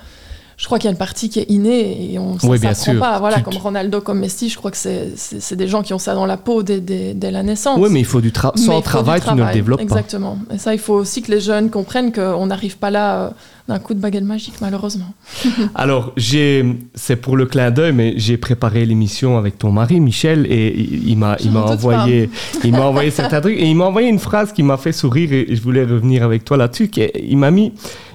je 0.56 0.64
crois 0.64 0.78
qu'il 0.78 0.86
y 0.86 0.88
a 0.88 0.92
une 0.92 0.98
partie 0.98 1.28
qui 1.28 1.38
est 1.38 1.50
innée 1.50 2.12
et 2.12 2.18
on 2.18 2.34
ne 2.34 2.38
oui, 2.44 2.58
s'apprend 2.58 2.98
pas. 2.98 3.18
Voilà, 3.18 3.40
comme 3.40 3.58
Ronaldo, 3.58 4.00
comme 4.00 4.20
Messi, 4.20 4.48
je 4.48 4.56
crois 4.56 4.70
que 4.70 4.76
c'est 4.78 5.56
des 5.56 5.68
gens 5.68 5.82
qui 5.82 5.92
ont 5.92 5.98
ça 5.98 6.14
dans 6.14 6.24
la 6.24 6.38
peau 6.38 6.62
dès, 6.62 6.80
dès, 6.80 7.30
la 7.30 7.42
naissance. 7.42 7.78
Oui, 7.78 7.90
mais 7.92 8.00
il 8.00 8.06
faut 8.06 8.22
du 8.22 8.32
travail. 8.32 8.62
Sans 8.62 8.80
travail, 8.80 9.20
tu 9.20 9.34
ne 9.34 9.44
le 9.44 9.52
développes 9.52 9.80
exactement. 9.80 10.30
pas. 10.30 10.36
Exactement. 10.36 10.54
Et 10.54 10.58
ça, 10.58 10.72
il 10.72 10.80
faut 10.80 10.94
aussi 10.94 11.20
que 11.20 11.30
les 11.30 11.40
jeunes 11.40 11.68
comprennent 11.68 12.10
qu'on 12.10 12.46
n'arrive 12.46 12.78
pas 12.78 12.90
là 12.90 13.16
euh, 13.16 13.30
d'un 13.68 13.78
coup 13.78 13.92
de 13.92 14.00
baguette 14.00 14.24
magique, 14.24 14.54
malheureusement. 14.62 15.12
Alors, 15.74 16.14
c'est 16.16 17.16
pour 17.20 17.36
le 17.36 17.44
clin 17.44 17.70
d'œil, 17.70 17.92
mais 17.92 18.14
j'ai 18.16 18.38
préparé 18.38 18.86
l'émission 18.86 19.36
avec 19.36 19.58
ton 19.58 19.72
mari, 19.72 20.00
Michel, 20.00 20.46
et 20.48 20.74
il 20.74 21.18
m'a 21.18 21.36
envoyé, 21.54 22.30
il 22.64 22.72
m'a 22.72 22.86
envoyé 22.86 23.10
certains 23.10 23.42
trucs, 23.42 23.58
et 23.58 23.66
il 23.66 23.76
m'a 23.76 23.84
envoyé 23.84 24.08
une 24.08 24.20
phrase 24.20 24.52
qui 24.52 24.62
m'a 24.62 24.78
fait 24.78 24.92
sourire, 24.92 25.34
et 25.34 25.54
je 25.54 25.60
voulais 25.60 25.84
revenir 25.84 26.22
avec 26.22 26.46
toi 26.46 26.56
là-dessus. 26.56 26.90
Il 27.22 27.36
m'a 27.36 27.50
mis 27.50 27.72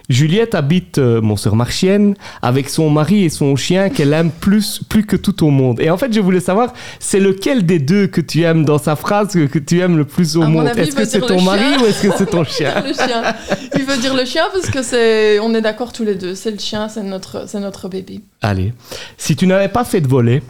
Juliette 0.10 0.56
habite 0.56 0.98
euh, 0.98 1.22
mon 1.22 1.36
sœur 1.36 1.56
Marchienne 1.56 2.16
avec 2.42 2.70
son 2.70 2.90
mari 2.90 3.24
et 3.24 3.30
son 3.30 3.56
chien 3.56 3.90
qu'elle 3.90 4.14
aime 4.14 4.32
plus, 4.32 4.82
plus 4.88 5.06
que 5.06 5.16
tout 5.16 5.46
au 5.46 5.50
monde. 5.50 5.80
Et 5.80 5.90
en 5.90 5.98
fait, 5.98 6.14
je 6.14 6.20
voulais 6.20 6.40
savoir, 6.40 6.74
c'est 7.00 7.20
lequel 7.20 7.66
des 7.66 7.80
deux 7.80 8.08
que 8.08 8.22
tu 8.22 8.42
aimes 8.42 8.66
dans 8.66 8.78
sa 8.78 8.96
phrase 8.96 9.34
que, 9.34 9.60
tu 9.60 9.80
aimes 9.80 9.98
le 9.98 10.06
plus 10.06 10.38
au 10.38 10.44
monde? 10.44 10.68
Est-ce 10.76 10.96
que 10.96 11.06
c'est 11.06 11.22
ton 11.22 11.42
mari 11.42 11.78
ou 11.82 11.86
est-ce 11.86 12.08
que 12.08 12.14
c'est 12.18 12.26
ton 12.26 12.44
chien? 12.46 12.84
Le 12.86 12.94
chien. 12.94 13.24
Il 13.76 13.84
veut 13.84 13.98
dire 13.98 14.16
le 14.16 14.26
chien 14.26 14.44
parce 14.52 14.70
que 14.70 14.82
c'est, 14.82 15.40
on 15.40 15.54
est 15.54 15.62
d'accord 15.62 15.94
tous 15.94 16.04
les 16.04 16.16
deux. 16.16 16.36
C'est 16.36 16.52
le 16.52 16.60
chien, 16.60 16.90
c'est 16.90 17.04
notre, 17.04 17.48
c'est 17.48 17.60
notre 17.60 17.90
bébé. 17.90 18.22
Allez, 18.42 18.74
si 19.18 19.36
tu 19.36 19.48
n'avais 19.48 19.70
pas 19.70 19.84
fait 19.84 20.02
de 20.02 20.08
voler, 20.08 20.42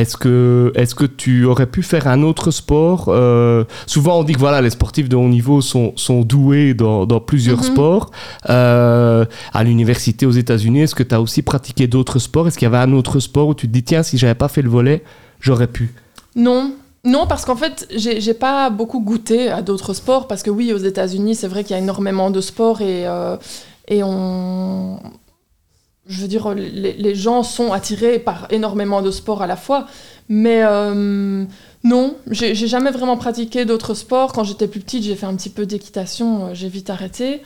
est-ce 0.00 0.16
que, 0.16 0.72
est 0.74 0.94
que 0.94 1.04
tu 1.04 1.44
aurais 1.44 1.66
pu 1.66 1.82
faire 1.82 2.06
un 2.06 2.22
autre 2.22 2.50
sport 2.50 3.06
euh, 3.08 3.64
Souvent, 3.86 4.20
on 4.20 4.24
dit 4.24 4.32
que 4.32 4.38
voilà, 4.38 4.60
les 4.60 4.70
sportifs 4.70 5.08
de 5.08 5.16
haut 5.16 5.28
niveau 5.28 5.60
sont, 5.60 5.92
sont 5.96 6.22
doués 6.22 6.74
dans, 6.74 7.06
dans 7.06 7.20
plusieurs 7.20 7.58
mhm. 7.58 7.64
sports. 7.64 8.10
Euh, 8.48 9.24
à 9.52 9.64
l'université 9.64 10.26
aux 10.26 10.30
États-Unis, 10.30 10.82
est-ce 10.82 10.94
que 10.94 11.02
tu 11.02 11.14
as 11.14 11.20
aussi 11.20 11.42
pratiqué 11.42 11.86
d'autres 11.86 12.18
sports? 12.18 12.48
Est-ce 12.48 12.58
qu'il 12.58 12.66
y 12.66 12.74
avait 12.74 12.78
un 12.78 12.92
autre 12.92 13.20
sport 13.20 13.48
où 13.48 13.54
tu 13.54 13.68
te 13.68 13.72
dis, 13.72 13.82
tiens, 13.82 14.02
si 14.02 14.18
j'avais 14.18 14.34
pas 14.34 14.48
fait 14.48 14.62
le 14.62 14.70
volet, 14.70 15.04
j'aurais 15.40 15.68
pu? 15.68 15.94
Non. 16.34 16.72
Non, 17.02 17.26
parce 17.26 17.46
qu'en 17.46 17.56
fait, 17.56 17.88
j'ai 17.94 18.34
pas 18.34 18.68
beaucoup 18.68 19.00
goûté 19.00 19.48
à 19.48 19.62
d'autres 19.62 19.94
sports. 19.94 20.28
Parce 20.28 20.42
que 20.42 20.50
oui, 20.50 20.72
aux 20.72 20.78
États-Unis, 20.78 21.34
c'est 21.34 21.48
vrai 21.48 21.64
qu'il 21.64 21.74
y 21.74 21.78
a 21.78 21.82
énormément 21.82 22.30
de 22.30 22.40
sports 22.40 22.82
et, 22.82 23.06
euh, 23.06 23.36
et 23.88 24.02
on, 24.02 25.00
je 26.10 26.20
veux 26.20 26.28
dire, 26.28 26.52
les, 26.54 27.14
gens 27.14 27.42
sont 27.42 27.72
attirés 27.72 28.18
par 28.18 28.48
énormément 28.50 29.00
de 29.00 29.10
sports 29.10 29.42
à 29.42 29.46
la 29.46 29.56
fois. 29.56 29.86
Mais 30.28 30.62
euh, 30.62 31.44
non, 31.84 32.16
j'ai 32.30 32.54
jamais 32.54 32.90
vraiment 32.90 33.16
pratiqué 33.16 33.64
d'autres 33.64 33.94
sports. 33.94 34.32
Quand 34.32 34.44
j'étais 34.44 34.66
plus 34.66 34.80
petite, 34.80 35.04
j'ai 35.04 35.14
fait 35.14 35.26
un 35.26 35.34
petit 35.34 35.50
peu 35.50 35.66
d'équitation, 35.66 36.46
euh, 36.46 36.50
j'ai 36.52 36.68
vite 36.68 36.90
arrêté. 36.90 37.42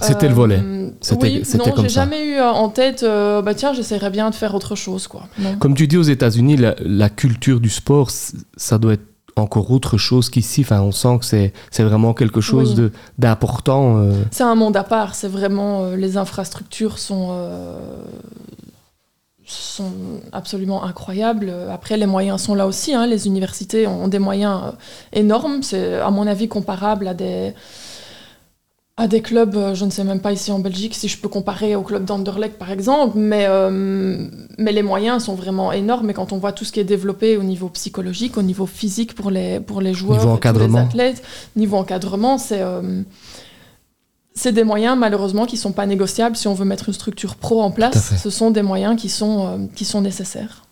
C'était 0.00 0.28
le 0.28 0.34
volet. 0.34 0.60
Euh, 0.62 0.90
oui, 1.20 1.42
non, 1.56 1.64
j'ai 1.76 1.88
jamais 1.88 2.24
eu 2.24 2.40
en 2.40 2.68
tête, 2.68 3.04
bah 3.04 3.54
tiens, 3.54 3.72
j'essaierais 3.72 4.10
bien 4.10 4.30
de 4.30 4.34
faire 4.34 4.54
autre 4.54 4.74
chose. 4.74 5.06
Quoi. 5.06 5.24
Comme 5.58 5.74
tu 5.74 5.86
dis 5.86 5.96
aux 5.96 6.02
États-Unis, 6.02 6.56
la, 6.56 7.08
culture 7.10 7.60
du 7.60 7.68
sport, 7.68 8.10
ça 8.56 8.78
doit 8.78 8.94
être 8.94 9.09
encore 9.36 9.70
autre 9.70 9.96
chose 9.96 10.30
qu'ici. 10.30 10.62
Enfin, 10.62 10.80
on 10.80 10.92
sent 10.92 11.18
que 11.20 11.24
c'est, 11.24 11.52
c'est 11.70 11.82
vraiment 11.82 12.14
quelque 12.14 12.40
chose 12.40 12.74
de, 12.74 12.92
d'important. 13.18 13.98
Euh. 13.98 14.22
C'est 14.30 14.44
un 14.44 14.54
monde 14.54 14.76
à 14.76 14.84
part. 14.84 15.14
C'est 15.14 15.28
vraiment 15.28 15.82
euh, 15.82 15.96
les 15.96 16.16
infrastructures 16.16 16.98
sont 16.98 17.28
euh, 17.32 17.78
sont 19.44 19.92
absolument 20.32 20.84
incroyables. 20.84 21.52
Après, 21.72 21.96
les 21.96 22.06
moyens 22.06 22.40
sont 22.40 22.54
là 22.54 22.66
aussi. 22.66 22.94
Hein. 22.94 23.06
Les 23.06 23.26
universités 23.26 23.86
ont 23.86 24.08
des 24.08 24.20
moyens 24.20 24.60
énormes. 25.12 25.62
C'est 25.62 25.94
à 26.00 26.10
mon 26.10 26.26
avis 26.26 26.48
comparable 26.48 27.08
à 27.08 27.14
des 27.14 27.52
à 29.00 29.08
des 29.08 29.22
clubs, 29.22 29.56
euh, 29.56 29.74
je 29.74 29.86
ne 29.86 29.90
sais 29.90 30.04
même 30.04 30.20
pas 30.20 30.30
ici 30.30 30.52
en 30.52 30.58
Belgique 30.58 30.94
si 30.94 31.08
je 31.08 31.16
peux 31.16 31.30
comparer 31.30 31.74
au 31.74 31.80
club 31.80 32.04
d'Anderlecht 32.04 32.58
par 32.58 32.70
exemple, 32.70 33.16
mais, 33.16 33.46
euh, 33.48 34.28
mais 34.58 34.72
les 34.72 34.82
moyens 34.82 35.24
sont 35.24 35.34
vraiment 35.34 35.72
énormes. 35.72 36.10
Et 36.10 36.12
quand 36.12 36.34
on 36.34 36.38
voit 36.38 36.52
tout 36.52 36.66
ce 36.66 36.72
qui 36.72 36.80
est 36.80 36.84
développé 36.84 37.38
au 37.38 37.42
niveau 37.42 37.70
psychologique, 37.70 38.36
au 38.36 38.42
niveau 38.42 38.66
physique 38.66 39.14
pour 39.14 39.30
les, 39.30 39.58
pour 39.58 39.80
les 39.80 39.94
joueurs, 39.94 40.18
niveau 40.18 40.58
les 40.58 40.76
athlètes, 40.76 41.22
niveau 41.56 41.78
encadrement, 41.78 42.36
c'est 42.36 42.60
euh, 42.60 43.02
c'est 44.34 44.52
des 44.52 44.64
moyens 44.64 44.98
malheureusement 44.98 45.46
qui 45.46 45.56
ne 45.56 45.60
sont 45.60 45.72
pas 45.72 45.86
négociables 45.86 46.36
si 46.36 46.46
on 46.46 46.54
veut 46.54 46.66
mettre 46.66 46.88
une 46.88 46.94
structure 46.94 47.36
pro 47.36 47.62
en 47.62 47.70
place. 47.70 48.16
Ce 48.22 48.28
sont 48.28 48.50
des 48.50 48.62
moyens 48.62 49.00
qui 49.00 49.08
sont, 49.08 49.68
qui 49.74 49.86
sont 49.86 50.02
nécessaires. 50.02 50.66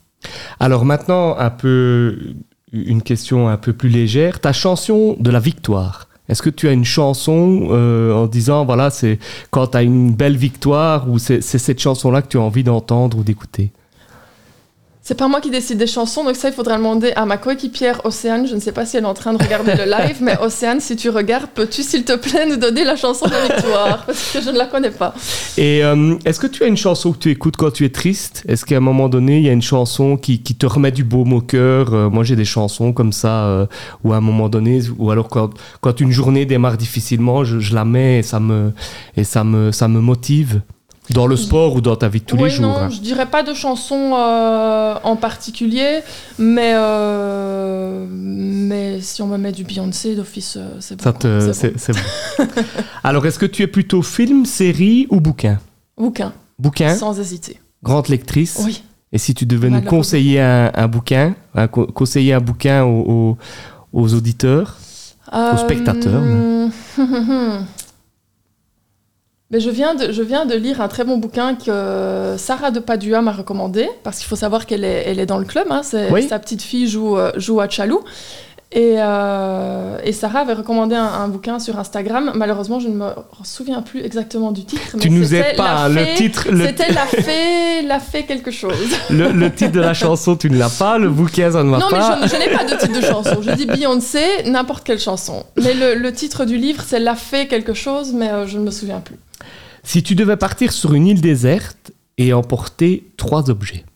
Alors 0.61 0.85
maintenant, 0.85 1.37
un 1.37 1.51
peu 1.51 2.35
une 2.73 3.03
question 3.03 3.49
un 3.49 3.57
peu 3.57 3.73
plus 3.73 3.89
légère. 3.89 4.41
Ta 4.41 4.53
chanson 4.53 5.17
de 5.19 5.31
la 5.31 5.41
victoire 5.41 6.08
est-ce 6.29 6.43
que 6.43 6.51
tu 6.51 6.69
as 6.69 6.73
une 6.73 6.85
chanson 6.85 7.69
euh, 7.71 8.13
en 8.13 8.27
disant, 8.27 8.65
voilà, 8.65 8.91
c'est 8.91 9.19
quand 9.51 9.69
tu 9.69 9.77
as 9.77 9.83
une 9.83 10.13
belle 10.13 10.37
victoire 10.37 11.09
ou 11.09 11.19
c'est 11.19 11.41
cette 11.41 11.81
chanson-là 11.81 12.23
que 12.23 12.29
tu 12.29 12.37
as 12.37 12.43
envie 12.43 12.65
d'entendre 12.65 13.19
ou 13.19 13.23
d'écouter? 13.23 13.73
C'est 15.09 15.15
pas 15.15 15.27
moi 15.27 15.41
qui 15.41 15.49
décide 15.49 15.79
des 15.79 15.87
chansons, 15.87 16.23
donc 16.23 16.37
ça, 16.37 16.51
il 16.51 16.55
faudra 16.55 16.77
demander 16.77 17.13
à 17.17 17.25
ma 17.25 17.39
coéquipière 17.39 18.03
Océane. 18.05 18.47
Je 18.47 18.55
ne 18.55 18.61
sais 18.61 18.73
pas 18.73 18.85
si 18.85 18.99
elle 18.99 19.05
est 19.05 19.07
en 19.07 19.15
train 19.15 19.33
de 19.33 19.43
regarder 19.43 19.73
le 19.73 19.85
live, 19.91 20.19
mais 20.21 20.37
Océane, 20.39 20.81
si 20.81 20.97
tu 20.97 21.09
regardes, 21.09 21.47
peux-tu, 21.55 21.83
s'il 21.83 22.05
te 22.05 22.15
plaît, 22.15 22.45
nous 22.47 22.59
donner 22.59 22.85
la 22.85 22.95
chanson 22.95 23.25
de 23.25 23.55
victoire 23.55 24.05
Parce 24.07 24.33
que 24.35 24.43
je 24.43 24.51
ne 24.51 24.59
la 24.59 24.67
connais 24.67 24.91
pas. 24.91 25.15
Et 25.57 25.83
euh, 25.83 26.15
est-ce 26.27 26.39
que 26.39 26.47
tu 26.47 26.63
as 26.63 26.67
une 26.67 26.77
chanson 26.77 27.13
que 27.13 27.17
tu 27.17 27.31
écoutes 27.31 27.57
quand 27.57 27.71
tu 27.71 27.87
es 27.87 27.89
triste? 27.89 28.45
Est-ce 28.49 28.67
qu'à 28.67 28.77
un 28.77 28.81
moment 28.81 29.09
donné, 29.09 29.39
il 29.39 29.45
y 29.45 29.49
a 29.49 29.53
une 29.53 29.63
chanson 29.63 30.19
qui, 30.19 30.43
qui 30.43 30.57
te 30.57 30.67
remet 30.67 30.93
du 30.93 31.05
baume 31.05 31.33
au 31.33 31.41
cœur? 31.41 31.95
Euh, 31.95 32.11
Moi, 32.11 32.23
j'ai 32.23 32.37
des 32.37 32.45
chansons 32.45 32.93
comme 32.93 33.13
ça, 33.13 33.47
euh, 33.47 33.67
où 34.05 34.13
à 34.13 34.17
un 34.19 34.21
moment 34.21 34.51
donné, 34.51 34.83
ou 34.99 35.11
alors 35.11 35.29
quand, 35.29 35.55
quand 35.81 36.03
une 36.03 36.13
journée 36.13 36.45
démarre 36.45 36.77
difficilement, 36.77 37.45
je, 37.45 37.61
je 37.61 37.75
la 37.75 37.87
mets 37.87 38.19
et 38.19 38.23
ça 38.23 38.41
me, 38.41 38.75
et 39.17 39.25
ça 39.25 39.43
me, 39.43 39.73
ça 39.73 39.89
me 39.89 40.01
motive. 40.01 40.61
Dans 41.11 41.27
le 41.27 41.37
sport 41.37 41.75
ou 41.75 41.81
dans 41.81 41.97
ta 41.97 42.09
vie 42.09 42.21
de 42.21 42.25
tous 42.27 42.37
les 42.37 42.51
jours 42.51 42.67
Non, 42.67 42.77
hein. 42.77 42.91
je 42.91 43.01
dirais 43.01 43.27
pas 43.27 43.43
de 43.43 43.55
chanson 43.55 44.13
euh, 44.15 44.95
en 45.03 45.17
particulier, 45.17 46.01
mais, 46.39 46.73
euh, 46.75 48.07
mais 48.11 49.01
si 49.01 49.23
on 49.23 49.27
me 49.27 49.39
met 49.39 49.53
du 49.53 49.65
Beyoncé 49.65 50.15
d'office, 50.15 50.57
euh, 50.59 50.69
c'est 50.81 51.03
bon. 51.03 51.13
C'est 51.57 51.93
bon. 51.93 51.99
Alors, 53.05 53.25
est-ce 53.27 53.39
que 53.39 53.47
tu 53.47 53.63
es 53.63 53.67
plutôt 53.67 54.03
film, 54.03 54.45
série 54.45 55.07
ou 55.11 55.21
bouquin? 55.21 55.59
Bouquin. 55.97 56.33
Bouquin, 56.59 56.95
Sans 56.95 57.19
hésiter. 57.19 57.59
grande 57.83 58.09
lectrice? 58.09 58.61
Oui. 58.65 58.83
Et 59.13 59.17
si 59.19 59.33
tu 59.35 59.47
devais 59.47 59.71
nous 59.71 59.81
conseiller 59.81 60.41
un, 60.41 60.71
un 60.75 60.89
bouquin, 60.89 61.35
un 61.55 61.69
conseiller 61.69 62.35
un 62.35 62.41
bouquin 62.41 62.85
aux, 62.85 63.01
aux- 63.01 63.39
aux 64.03 64.13
auditeurs, 64.15 64.77
spectateurs, 65.57 66.23
Euh, 66.23 66.69
Mais 69.51 69.61
je 69.61 69.71
viens, 69.71 69.95
de, 69.95 70.13
je 70.13 70.23
viens 70.23 70.45
de 70.45 70.55
lire 70.55 70.83
un 70.83 70.89
très 70.89 71.05
bon 71.05 71.17
bouquin 71.17 71.55
que 71.55 72.35
Sarah 72.37 72.71
de 72.71 72.81
Padua 72.81 73.23
m'a 73.23 73.33
recommandé, 73.33 73.89
parce 74.05 74.19
qu'il 74.19 74.27
faut 74.27 74.37
savoir 74.37 74.67
qu'elle 74.67 74.85
est, 74.85 75.05
elle 75.07 75.19
est 75.19 75.25
dans 75.27 75.39
le 75.39 75.47
club, 75.47 75.67
hein, 75.71 75.81
Oui. 76.11 76.29
sa 76.29 76.39
petite 76.39 76.61
fille 76.63 76.87
joue, 76.87 77.17
euh, 77.17 77.33
joue 77.37 77.59
à 77.61 77.69
Chalou. 77.69 78.01
Et, 78.71 78.97
euh, 78.99 79.97
et 80.05 80.13
Sarah 80.13 80.41
avait 80.41 80.53
recommandé 80.53 80.95
un, 80.95 81.03
un 81.07 81.29
bouquin 81.29 81.59
sur 81.59 81.79
Instagram. 81.79 82.33
Malheureusement, 82.35 82.79
je 82.81 82.89
ne 82.89 82.97
me 82.97 83.09
souviens 83.43 83.81
plus 83.81 84.05
exactement 84.05 84.53
du 84.53 84.67
titre. 84.67 84.99
tu 85.01 85.09
mais 85.09 85.17
nous 85.17 85.25
c'était 85.25 85.53
aides 85.53 85.57
pas. 85.57 85.89
Le 85.89 86.15
titre, 86.19 86.49
le, 86.51 86.67
C'était 86.67 86.93
la 86.93 87.07
fée, 87.07 87.81
la 87.87 87.99
fée 88.01 88.25
quelque 88.25 88.51
chose. 88.51 88.77
le, 89.11 89.33
le 89.33 89.51
titre 89.51 89.73
de 89.73 89.81
la 89.81 89.95
chanson, 89.95 90.37
tu 90.37 90.51
ne 90.51 90.59
l'as 90.59 90.69
pas. 90.69 90.99
Le 90.99 91.09
bouquin, 91.09 91.51
ça 91.51 91.63
ne 91.63 91.71
va 91.71 91.79
Non, 91.79 91.87
mais 91.91 91.97
pas. 91.99 92.19
je, 92.25 92.29
je 92.29 92.37
n'ai 92.37 92.51
pas 92.55 92.65
de 92.65 92.75
titre 92.79 93.01
de 93.01 93.07
chanson. 93.07 93.39
Je 93.41 93.53
dis 93.53 93.65
Beyoncé, 93.65 94.21
n'importe 94.45 94.85
quelle 94.85 95.01
chanson. 95.01 95.45
Mais 95.57 95.73
le, 95.73 95.95
le 95.95 96.13
titre 96.13 96.45
du 96.45 96.59
livre, 96.59 96.85
c'est 96.87 97.01
La 97.01 97.15
fée 97.15 97.47
quelque 97.49 97.73
chose, 97.73 98.13
mais 98.13 98.29
euh, 98.29 98.47
je 98.47 98.59
ne 98.59 98.65
me 98.65 98.71
souviens 98.71 99.01
plus. 99.01 99.17
Si 99.89 100.03
tu 100.03 100.15
devais 100.15 100.37
partir 100.37 100.71
sur 100.73 100.93
une 100.93 101.07
île 101.07 101.23
déserte 101.23 101.93
et 102.19 102.35
emporter 102.35 103.11
trois 103.17 103.49
objets, 103.49 103.87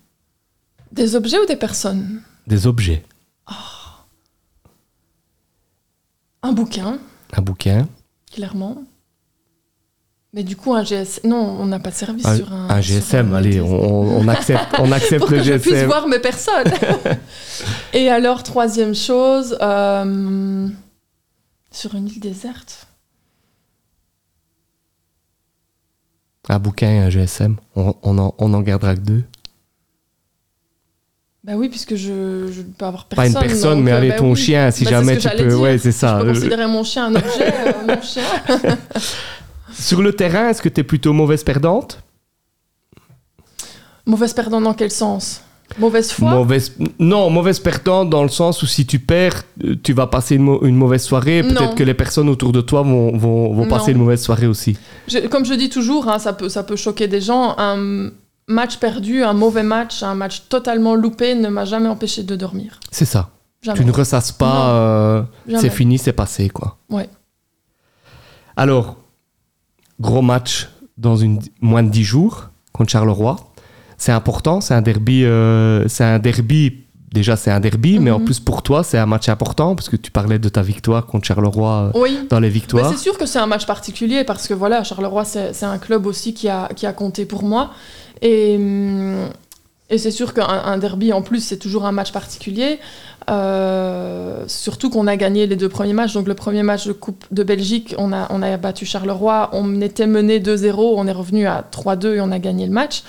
Des 0.91 1.15
objets 1.17 1.39
ou 1.39 1.45
des 1.45 1.57
personnes? 1.57 2.23
Des 2.47 2.67
objets, 2.67 3.03
Un 6.43 6.53
bouquin, 6.53 6.99
un 7.37 7.43
bouquin, 7.43 7.87
clairement. 8.33 8.83
Mais 10.33 10.43
du 10.45 10.57
coup, 10.57 10.73
un 10.75 10.83
GSM. 10.83 11.29
Non, 11.29 11.57
on 11.61 11.67
n'a 11.67 11.79
pas 11.79 11.91
de 11.91 11.95
service 11.95 12.25
un, 12.25 12.37
sur 12.37 12.51
un. 12.55 12.71
un 12.71 12.81
sur 12.81 12.95
GSM, 12.95 13.33
un- 13.33 13.37
allez, 13.37 13.61
on, 13.61 14.17
on 14.19 14.29
accepte, 14.29 14.65
on 14.79 14.91
accepte 14.99 15.21
Pour 15.21 15.31
le 15.31 15.39
que 15.39 15.45
je 15.45 15.53
puisse 15.59 15.75
GSM. 15.75 15.87
voir 15.87 16.09
mes 16.09 16.19
personnes. 16.21 16.73
Et 17.93 18.09
alors, 18.09 18.43
troisième 18.43 18.95
chose, 18.95 19.57
euh, 19.61 20.69
sur 21.71 21.95
une 21.95 22.09
île 22.09 22.19
déserte. 22.21 22.87
Un 26.49 26.59
bouquin 26.59 26.91
et 26.91 26.99
un 26.99 27.09
GSM, 27.11 27.57
on, 27.77 27.95
on 28.03 28.19
en, 28.19 28.35
on 28.39 28.53
en 28.53 28.61
gardera 28.63 28.95
que 28.97 29.01
deux. 29.01 29.23
Bah 31.45 31.55
oui, 31.57 31.69
puisque 31.69 31.95
je, 31.97 32.51
je 32.53 32.61
ne 32.61 32.73
peux 32.77 32.85
avoir 32.85 33.05
Pas 33.07 33.17
personne. 33.17 33.43
une 33.43 33.49
personne, 33.49 33.75
donc, 33.77 33.85
mais 33.85 33.93
euh, 33.93 33.97
allez, 33.99 34.09
bah 34.11 34.17
ton 34.19 34.31
oui. 34.33 34.37
chien, 34.37 34.71
si 34.71 34.85
Bah, 34.85 34.91
c'est 34.91 34.97
jamais 34.97 35.19
tu 35.19 35.29
peux. 35.29 35.49
dire. 35.49 35.61
Ouais, 35.61 35.79
c'est 35.79 35.91
Je 35.93 35.97
ça. 35.97 36.19
peux 36.21 36.27
Le- 36.27 36.35
considérer 36.35 36.67
mon 36.67 36.85
chien 36.85 37.07
un 37.07 37.15
objet, 37.15 37.53
euh, 37.67 37.73
mon 37.87 38.01
chien. 38.03 38.23
Sur 39.73 40.03
le 40.03 40.13
terrain, 40.13 40.49
est-ce 40.51 40.63
que 40.63 40.69
tu 40.69 40.81
es 40.81 40.85
plutôt 40.85 41.13
mauvaise 41.13 41.43
perdante? 41.43 42.01
Mauvaise 44.07 44.33
perdante 44.35 44.65
dans 44.65 44.75
quel 44.75 44.91
sens? 44.91 45.43
Mauvaise 45.79 46.13
foi 46.13 46.31
Mauvaise, 46.31 46.75
non, 46.99 47.31
mauvaise 47.31 47.59
perdante 47.61 48.11
dans 48.11 48.23
le 48.23 48.29
sens 48.29 48.63
où 48.63 48.67
si 48.67 48.85
tu 48.87 48.99
perds, 48.99 49.43
euh, 49.65 49.75
tu 49.83 49.93
vas 49.93 50.07
passer 50.07 50.37
une, 50.37 50.43
mau- 50.43 50.63
une 50.65 50.77
mauvaise 50.77 51.03
soirée. 51.03 51.43
Peut-être 51.43 51.75
que 51.75 51.83
les 51.83 51.95
personnes 51.95 52.29
autour 52.29 52.53
de 52.53 52.61
toi 52.61 52.83
vont, 52.83 53.17
vont, 53.17 53.53
vont 53.55 53.69
passer 53.69 53.93
Non. 53.93 53.99
une 53.99 54.05
mauvaise 54.05 54.23
soirée 54.23 54.47
aussi. 54.47 54.77
Je- 55.09 55.27
Comme 55.29 55.45
je 55.45 55.55
dis 55.55 55.69
toujours, 55.71 56.09
hein, 56.09 56.19
ça, 56.19 56.33
peut, 56.33 56.49
ça 56.49 56.63
peut 56.63 56.77
choquer 56.77 57.09
des 57.09 57.21
gens. 57.21 57.55
Un 57.59 58.11
match 58.49 58.77
perdu, 58.79 59.23
un 59.23 59.33
mauvais 59.33 59.63
match, 59.63 60.03
un 60.03 60.15
match 60.15 60.43
totalement 60.49 60.95
loupé 60.95 61.35
ne 61.35 61.49
m'a 61.49 61.65
jamais 61.65 61.89
empêché 61.89 62.23
de 62.23 62.37
dormir. 62.37 62.79
C'est 62.91 63.05
ça. 63.05 63.31
Jamais. 63.63 63.79
Tu 63.79 63.85
ne 63.85 63.93
ressasses 63.93 64.33
pas, 64.33 64.71
euh, 64.75 65.23
c'est 65.59 65.71
fini, 65.71 65.97
c'est 65.97 66.13
passé, 66.13 66.49
quoi. 66.49 66.79
Ouais. 66.91 67.09
Alors, 68.57 68.97
gros 70.01 70.23
match 70.23 70.69
dans 70.99 71.17
une, 71.17 71.41
moins 71.61 71.83
de 71.83 71.89
10 71.89 72.05
jours 72.05 72.51
contre 72.73 72.91
Charleroi. 72.91 73.37
C'est 74.03 74.11
important, 74.11 74.61
c'est 74.61 74.75
un 74.75 74.83
derby. 74.83 75.25
euh, 75.25 75.87
c'est 75.87 76.03
un 76.03 76.19
derby. 76.19 76.79
Déjà, 77.13 77.37
c'est 77.37 77.53
un 77.53 77.61
derby, 77.61 78.01
mais 78.01 78.11
en 78.11 78.19
Mhm. 78.19 78.25
plus 78.25 78.41
pour 78.41 78.63
toi, 78.65 78.83
c'est 78.83 78.99
un 78.99 79.07
match 79.07 79.29
important 79.29 79.77
parce 79.77 79.89
que 79.89 79.95
tu 79.97 80.11
parlais 80.11 80.41
de 80.41 80.49
ta 80.49 80.61
victoire 80.63 81.07
contre 81.07 81.25
Charleroi 81.29 81.93
euh, 81.95 82.01
Oui. 82.01 82.19
dans 82.29 82.41
les 82.41 82.49
victoires. 82.49 82.91
c'est 82.91 82.99
sûr 82.99 83.17
que 83.17 83.27
c'est 83.27 83.39
un 83.39 83.47
match 83.47 83.65
particulier 83.65 84.25
parce 84.25 84.49
que 84.49 84.55
voilà, 84.55 84.83
Charleroi, 84.83 85.25
c'est 85.25 85.53
c'est 85.53 85.67
un 85.67 85.79
club 85.79 86.07
aussi 86.07 86.35
qui 86.35 86.49
a, 86.49 86.69
qui 86.75 86.85
a 86.87 86.93
compté 86.93 87.27
pour 87.27 87.45
moi. 87.45 87.71
Et, 88.23 88.57
hum, 88.57 89.29
et 89.91 89.99
c'est 89.99 90.11
sûr 90.11 90.33
qu'un 90.33 90.47
un 90.47 90.79
derby, 90.79 91.13
en 91.13 91.23
plus, 91.23 91.41
c'est 91.45 91.59
toujours 91.59 91.85
un 91.85 91.93
match 91.93 92.13
particulier. 92.13 92.79
Euh, 93.31 94.45
surtout 94.47 94.91
qu'on 94.91 95.07
a 95.07 95.17
gagné 95.17 95.47
les 95.47 95.57
deux 95.57 95.69
premiers 95.69 95.93
matchs. 95.93 96.15
Donc 96.15 96.27
le 96.27 96.35
premier 96.35 96.63
match 96.63 96.87
de 96.87 96.93
Coupe 96.93 97.25
de 97.31 97.43
Belgique, 97.43 97.95
on 97.99 98.13
a, 98.13 98.27
on 98.31 98.43
a 98.43 98.57
battu 98.57 98.87
Charleroi. 98.87 99.51
On 99.53 99.81
était 99.81 100.07
mené 100.07 100.41
2-0, 100.41 100.95
on 100.97 101.07
est 101.07 101.13
revenu 101.13 101.47
à 101.47 101.65
3-2 101.71 102.15
et 102.15 102.21
on 102.21 102.33
a 102.33 102.39
gagné 102.39 102.67
le 102.67 102.73
match. 102.73 103.03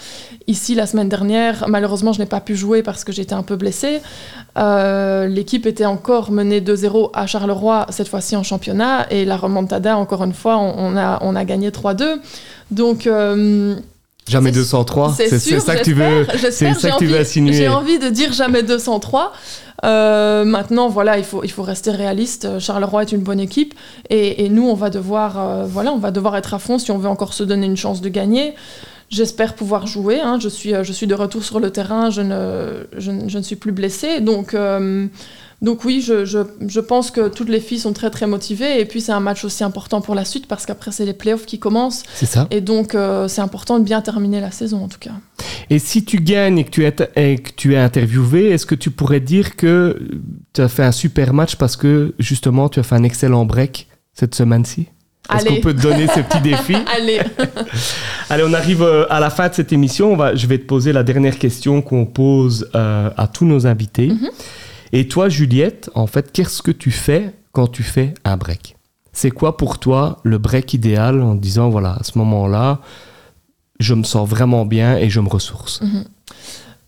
Ici, 0.47 0.75
la 0.75 0.85
semaine 0.85 1.09
dernière, 1.09 1.65
malheureusement, 1.69 2.11
je 2.11 2.19
n'ai 2.19 2.25
pas 2.25 2.41
pu 2.41 2.55
jouer 2.55 2.83
parce 2.83 3.03
que 3.03 3.11
j'étais 3.11 3.33
un 3.33 3.43
peu 3.43 3.55
blessée. 3.55 4.01
Euh, 4.57 5.27
L'équipe 5.27 5.65
était 5.65 5.85
encore 5.85 6.31
menée 6.31 6.59
2-0 6.59 7.11
à 7.13 7.27
Charleroi, 7.27 7.85
cette 7.89 8.09
fois-ci 8.09 8.35
en 8.35 8.43
championnat. 8.43 9.07
Et 9.09 9.25
la 9.25 9.37
remontada, 9.37 9.97
encore 9.97 10.23
une 10.23 10.33
fois, 10.33 10.57
on, 10.57 10.73
on 10.77 10.97
a, 10.97 11.19
on 11.21 11.35
a 11.35 11.45
gagné 11.45 11.69
3-2. 11.69 12.17
Donc... 12.71 13.07
euh, 13.07 13.75
Jamais 14.27 14.51
c'est- 14.51 14.59
203, 14.59 15.13
c'est 15.17 15.59
ça 15.59 15.75
que 15.75 15.83
tu 15.83 15.93
veux. 15.93 16.25
c'est 16.51 16.73
ça 16.73 16.91
que 16.91 16.97
tu 16.97 17.05
veux 17.07 17.19
insinuer. 17.19 17.53
J'ai 17.53 17.67
envie 17.67 17.99
de 17.99 18.09
dire 18.09 18.31
jamais 18.33 18.63
203. 18.63 19.33
Euh, 19.83 20.45
maintenant, 20.45 20.87
voilà, 20.87 21.17
il 21.17 21.25
faut, 21.25 21.43
il 21.43 21.51
faut 21.51 21.63
rester 21.63 21.91
réaliste. 21.91 22.59
Charleroi 22.59 23.01
est 23.01 23.11
une 23.11 23.19
bonne 23.21 23.41
équipe 23.41 23.73
et, 24.09 24.45
et 24.45 24.49
nous, 24.49 24.65
on 24.67 24.75
va 24.75 24.89
devoir, 24.89 25.37
euh, 25.37 25.65
voilà, 25.67 25.91
on 25.91 25.97
va 25.97 26.11
devoir 26.11 26.37
être 26.37 26.53
à 26.53 26.59
fond 26.59 26.79
si 26.79 26.89
on 26.91 26.97
veut 26.97 27.09
encore 27.09 27.33
se 27.33 27.43
donner 27.43 27.65
une 27.65 27.75
chance 27.75 27.99
de 27.99 28.07
gagner. 28.07 28.53
J'espère 29.09 29.55
pouvoir 29.55 29.85
jouer. 29.87 30.21
hein. 30.21 30.39
Je, 30.41 30.47
suis, 30.47 30.73
euh, 30.73 30.83
je 30.85 30.93
suis 30.93 31.05
de 31.05 31.13
retour 31.15 31.43
sur 31.43 31.59
le 31.59 31.69
terrain. 31.69 32.09
Je 32.09 32.21
ne, 32.21 32.87
je, 32.97 33.11
ne- 33.11 33.27
je 33.29 33.37
ne 33.37 33.43
suis 33.43 33.57
plus 33.57 33.73
blessée. 33.73 34.21
Donc, 34.21 34.53
euh, 34.53 35.05
donc 35.63 35.85
oui, 35.85 36.03
je, 36.05 36.25
je, 36.25 36.39
je 36.67 36.79
pense 36.81 37.09
que 37.09 37.29
toutes 37.29 37.47
les 37.47 37.61
filles 37.61 37.79
sont 37.79 37.93
très 37.93 38.09
très 38.09 38.27
motivées. 38.27 38.81
Et 38.81 38.85
puis 38.85 38.99
c'est 38.99 39.13
un 39.13 39.21
match 39.21 39.45
aussi 39.45 39.63
important 39.63 40.01
pour 40.01 40.13
la 40.13 40.25
suite 40.25 40.45
parce 40.45 40.65
qu'après 40.65 40.91
c'est 40.91 41.05
les 41.05 41.13
playoffs 41.13 41.45
qui 41.45 41.57
commencent. 41.57 42.03
C'est 42.15 42.25
ça. 42.25 42.47
Et 42.51 42.59
donc 42.59 42.93
euh, 42.93 43.29
c'est 43.29 43.39
important 43.39 43.79
de 43.79 43.85
bien 43.85 44.01
terminer 44.01 44.41
la 44.41 44.51
saison 44.51 44.83
en 44.83 44.89
tout 44.89 44.99
cas. 44.99 45.13
Et 45.69 45.79
si 45.79 46.03
tu 46.03 46.17
gagnes 46.17 46.59
et 46.59 46.65
que 46.65 46.69
tu 46.69 46.85
es, 46.85 46.93
et 47.15 47.37
que 47.37 47.51
tu 47.55 47.75
es 47.75 47.77
interviewé, 47.77 48.49
est-ce 48.49 48.65
que 48.65 48.75
tu 48.75 48.91
pourrais 48.91 49.21
dire 49.21 49.55
que 49.55 49.97
tu 50.51 50.59
as 50.59 50.67
fait 50.67 50.83
un 50.83 50.91
super 50.91 51.33
match 51.33 51.55
parce 51.55 51.77
que 51.77 52.13
justement 52.19 52.67
tu 52.67 52.81
as 52.81 52.83
fait 52.83 52.95
un 52.95 53.03
excellent 53.03 53.45
break 53.45 53.87
cette 54.13 54.35
semaine-ci? 54.35 54.87
Est-ce 55.33 55.45
qu'on 55.45 55.61
peut 55.61 55.73
te 55.73 55.81
donner 55.81 56.07
ce 56.07 56.19
petit 56.19 56.41
défi 56.41 56.75
Allez, 56.93 57.21
Allez, 58.29 58.43
on 58.45 58.51
arrive 58.51 58.83
euh, 58.83 59.05
à 59.09 59.21
la 59.21 59.29
fin 59.29 59.47
de 59.47 59.53
cette 59.53 59.71
émission. 59.71 60.11
On 60.11 60.17
va, 60.17 60.35
je 60.35 60.45
vais 60.45 60.57
te 60.57 60.65
poser 60.65 60.91
la 60.91 61.03
dernière 61.03 61.39
question 61.39 61.81
qu'on 61.81 62.05
pose 62.05 62.69
euh, 62.75 63.09
à 63.15 63.27
tous 63.27 63.45
nos 63.45 63.65
invités. 63.65 64.07
Mhm. 64.07 64.29
Et 64.95 65.07
toi, 65.07 65.27
Juliette, 65.27 65.89
en 65.95 66.05
fait, 66.05 66.31
qu'est-ce 66.31 66.61
que 66.61 66.69
tu 66.69 66.91
fais 66.91 67.33
quand 67.51 67.65
tu 67.65 67.81
fais 67.81 68.13
un 68.25 68.37
break? 68.37 68.77
C'est 69.11 69.31
quoi 69.31 69.57
pour 69.57 69.79
toi 69.79 70.19
le 70.21 70.37
break 70.37 70.75
idéal 70.75 71.19
en 71.19 71.33
disant, 71.33 71.69
voilà, 71.69 71.97
à 71.99 72.03
ce 72.03 72.15
moment-là, 72.19 72.79
je 73.79 73.95
me 73.95 74.03
sens 74.03 74.29
vraiment 74.29 74.65
bien 74.65 74.95
et 74.97 75.09
je 75.09 75.19
me 75.19 75.27
ressource? 75.27 75.81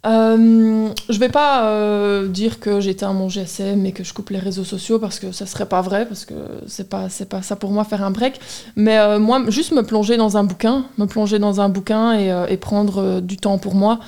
Euh, 0.06 0.90
je 1.10 1.18
vais 1.18 1.30
pas 1.30 1.68
euh, 1.68 2.28
dire 2.28 2.60
que 2.60 2.80
j'éteins 2.80 3.12
mon 3.12 3.28
GSM 3.28 3.88
et 3.88 3.92
que 3.92 4.04
je 4.04 4.14
coupe 4.14 4.30
les 4.30 4.38
réseaux 4.38 4.64
sociaux 4.64 5.00
parce 5.00 5.18
que 5.18 5.32
ça 5.32 5.48
serait 5.48 5.66
pas 5.66 5.82
vrai 5.82 6.06
parce 6.06 6.26
que 6.26 6.36
c'est 6.68 6.90
pas 6.90 7.10
c'est 7.10 7.28
pas 7.28 7.42
ça 7.42 7.56
pour 7.56 7.72
moi 7.72 7.86
faire 7.86 8.04
un 8.04 8.12
break. 8.12 8.40
Mais 8.76 9.00
euh, 9.00 9.18
moi, 9.18 9.42
juste 9.48 9.72
me 9.72 9.82
plonger 9.82 10.16
dans 10.16 10.38
un 10.38 10.44
bouquin, 10.44 10.86
me 11.00 11.08
plonger 11.08 11.40
dans 11.40 11.60
un 11.60 11.70
bouquin 11.70 12.14
et, 12.14 12.32
euh, 12.32 12.56
prendre 12.58 13.20
du 13.20 13.38
temps 13.38 13.58
pour 13.58 13.74
moi. 13.74 14.00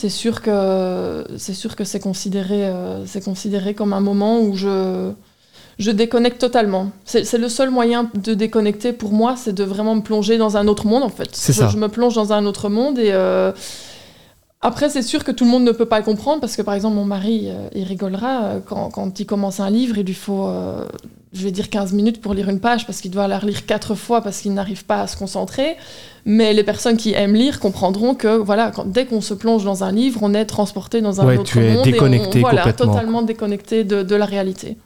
C'est 0.00 0.08
sûr 0.08 0.40
que 0.40 1.26
c'est 1.36 1.52
sûr 1.52 1.76
que 1.76 1.84
c'est 1.84 2.00
considéré 2.00 2.64
euh, 2.66 3.04
c'est 3.04 3.22
considéré 3.22 3.74
comme 3.74 3.92
un 3.92 4.00
moment 4.00 4.40
où 4.40 4.56
je 4.56 5.12
je 5.78 5.90
déconnecte 5.90 6.40
totalement. 6.40 6.90
C'est 7.04 7.36
le 7.36 7.50
seul 7.50 7.68
moyen 7.68 8.10
de 8.14 8.32
déconnecter 8.32 8.94
pour 8.94 9.12
moi, 9.12 9.34
c'est 9.36 9.52
de 9.52 9.62
vraiment 9.62 9.94
me 9.94 10.00
plonger 10.00 10.38
dans 10.38 10.56
un 10.56 10.68
autre 10.68 10.86
monde 10.86 11.02
en 11.02 11.10
fait. 11.10 11.28
C'est 11.32 11.52
je, 11.52 11.58
ça. 11.58 11.68
je 11.68 11.76
me 11.76 11.88
plonge 11.88 12.14
dans 12.14 12.32
un 12.32 12.46
autre 12.46 12.70
monde 12.70 12.98
et 12.98 13.10
euh, 13.12 13.52
après, 14.62 14.88
c'est 14.88 15.02
sûr 15.02 15.22
que 15.22 15.32
tout 15.32 15.44
le 15.44 15.50
monde 15.50 15.64
ne 15.64 15.72
peut 15.72 15.84
pas 15.84 15.98
le 15.98 16.04
comprendre 16.04 16.40
parce 16.40 16.56
que, 16.56 16.62
par 16.62 16.74
exemple, 16.74 16.94
mon 16.96 17.06
mari, 17.06 17.48
euh, 17.48 17.68
il 17.74 17.84
rigolera 17.84 18.56
quand, 18.66 18.90
quand 18.90 19.20
il 19.20 19.26
commence 19.26 19.60
un 19.60 19.70
livre, 19.70 19.98
il 19.98 20.06
lui 20.06 20.14
faut, 20.14 20.48
euh, 20.48 20.86
je 21.32 21.44
vais 21.44 21.52
dire, 21.52 21.70
15 21.70 21.92
minutes 21.92 22.20
pour 22.20 22.34
lire 22.34 22.48
une 22.48 22.58
page 22.58 22.86
parce 22.86 23.00
qu'il 23.00 23.12
doit 23.12 23.28
la 23.28 23.38
relire 23.38 23.64
quatre 23.64 23.94
fois 23.94 24.20
parce 24.20 24.40
qu'il 24.40 24.52
n'arrive 24.52 24.84
pas 24.84 25.02
à 25.02 25.06
se 25.06 25.16
concentrer. 25.16 25.76
Mais 26.26 26.52
les 26.52 26.64
personnes 26.64 26.96
qui 26.96 27.14
aiment 27.14 27.34
lire 27.34 27.60
comprendront 27.60 28.14
que, 28.14 28.36
voilà, 28.36 28.72
quand- 28.74 28.84
dès 28.84 29.06
qu'on 29.06 29.20
se 29.20 29.32
plonge 29.32 29.64
dans 29.64 29.84
un 29.84 29.92
livre, 29.92 30.18
on 30.22 30.34
est 30.34 30.44
transporté 30.44 31.00
dans 31.00 31.20
un 31.20 31.26
Ouais, 31.26 31.38
autre 31.38 31.50
tu 31.52 31.60
es 31.64 31.72
monde 31.72 31.86
et 31.86 31.92
déconnecté 31.92 32.38
on, 32.38 32.40
voilà, 32.40 32.62
complètement. 32.62 32.92
totalement 32.94 33.22
déconnecté 33.22 33.84
de, 33.84 34.02
de 34.02 34.14
la 34.16 34.26
réalité. 34.26 34.76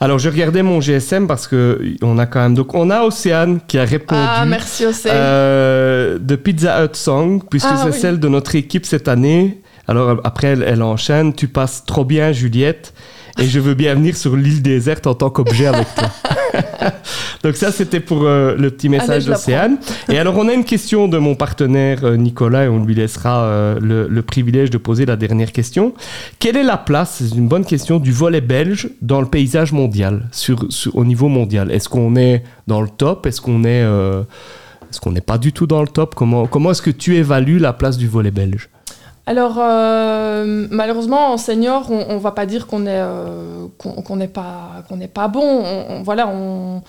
Alors, 0.00 0.18
je 0.18 0.28
regardais 0.28 0.62
mon 0.62 0.80
GSM 0.80 1.26
parce 1.28 1.46
que 1.46 1.80
on 2.02 2.18
a 2.18 2.26
quand 2.26 2.40
même. 2.40 2.54
Donc, 2.54 2.74
on 2.74 2.90
a 2.90 3.02
Océane 3.04 3.60
qui 3.68 3.78
a 3.78 3.84
répondu. 3.84 4.20
Ah, 4.22 4.44
merci 4.44 4.84
Océane. 4.84 5.16
Euh, 5.16 6.18
de 6.18 6.36
Pizza 6.36 6.84
Hut 6.84 6.94
Song, 6.94 7.42
puisque 7.48 7.68
Ah, 7.70 7.80
c'est 7.84 7.90
oui. 7.92 7.98
celle 7.98 8.18
de 8.20 8.28
notre 8.28 8.54
équipe 8.56 8.84
cette 8.86 9.06
année. 9.08 9.62
Alors 9.88 10.20
après, 10.24 10.48
elle, 10.48 10.62
elle 10.66 10.82
enchaîne. 10.82 11.32
Tu 11.32 11.48
passes 11.48 11.84
trop 11.86 12.04
bien, 12.04 12.32
Juliette. 12.32 12.92
Et 13.38 13.46
je 13.46 13.60
veux 13.60 13.74
bien 13.74 13.94
venir 13.94 14.16
sur 14.16 14.36
l'île 14.36 14.62
déserte 14.62 15.06
en 15.06 15.14
tant 15.14 15.30
qu'objet 15.30 15.66
avec 15.66 15.86
toi. 15.94 16.10
Donc 17.42 17.56
ça, 17.56 17.72
c'était 17.72 18.00
pour 18.00 18.22
euh, 18.22 18.54
le 18.56 18.70
petit 18.70 18.88
message 18.88 19.26
d'Océane. 19.26 19.78
Et 20.08 20.18
alors, 20.18 20.36
on 20.36 20.48
a 20.48 20.52
une 20.52 20.64
question 20.64 21.08
de 21.08 21.18
mon 21.18 21.34
partenaire 21.34 22.04
euh, 22.04 22.16
Nicolas 22.16 22.64
et 22.64 22.68
on 22.68 22.84
lui 22.84 22.94
laissera 22.94 23.44
euh, 23.44 23.78
le, 23.80 24.22
privilège 24.22 24.70
de 24.70 24.78
poser 24.78 25.06
la 25.06 25.16
dernière 25.16 25.52
question. 25.52 25.94
Quelle 26.38 26.56
est 26.56 26.62
la 26.62 26.76
place, 26.76 27.20
c'est 27.20 27.36
une 27.36 27.48
bonne 27.48 27.64
question, 27.64 27.98
du 27.98 28.12
volet 28.12 28.40
belge 28.40 28.90
dans 29.00 29.20
le 29.20 29.26
paysage 29.26 29.72
mondial, 29.72 30.28
sur, 30.30 30.66
au 30.94 31.04
niveau 31.04 31.28
mondial? 31.28 31.70
Est-ce 31.70 31.88
qu'on 31.88 32.16
est 32.16 32.44
dans 32.66 32.80
le 32.80 32.88
top? 32.88 33.26
Est-ce 33.26 33.40
qu'on 33.40 33.64
est... 33.64 33.80
est-ce 33.80 35.00
qu'on 35.00 35.12
n'est 35.12 35.20
pas 35.20 35.38
du 35.38 35.52
tout 35.52 35.66
dans 35.66 35.80
le 35.80 35.88
top? 35.88 36.14
Comment, 36.14 36.46
comment 36.46 36.70
est-ce 36.70 36.82
que 36.82 36.90
tu 36.90 37.16
évalues 37.16 37.58
la 37.58 37.72
place 37.72 37.98
du 37.98 38.06
volet 38.06 38.30
belge? 38.30 38.68
Alors, 39.24 39.54
euh, 39.58 40.66
malheureusement, 40.70 41.32
en 41.32 41.36
senior, 41.36 41.88
on 41.90 42.14
ne 42.14 42.18
va 42.18 42.32
pas 42.32 42.44
dire 42.44 42.66
qu'on 42.66 42.86
euh, 42.88 43.68
n'est 44.16 44.28
pas 44.28 44.82
pas 45.14 45.28
bon. 45.28 46.02
voilà, 46.02 46.26
on, 46.26 46.82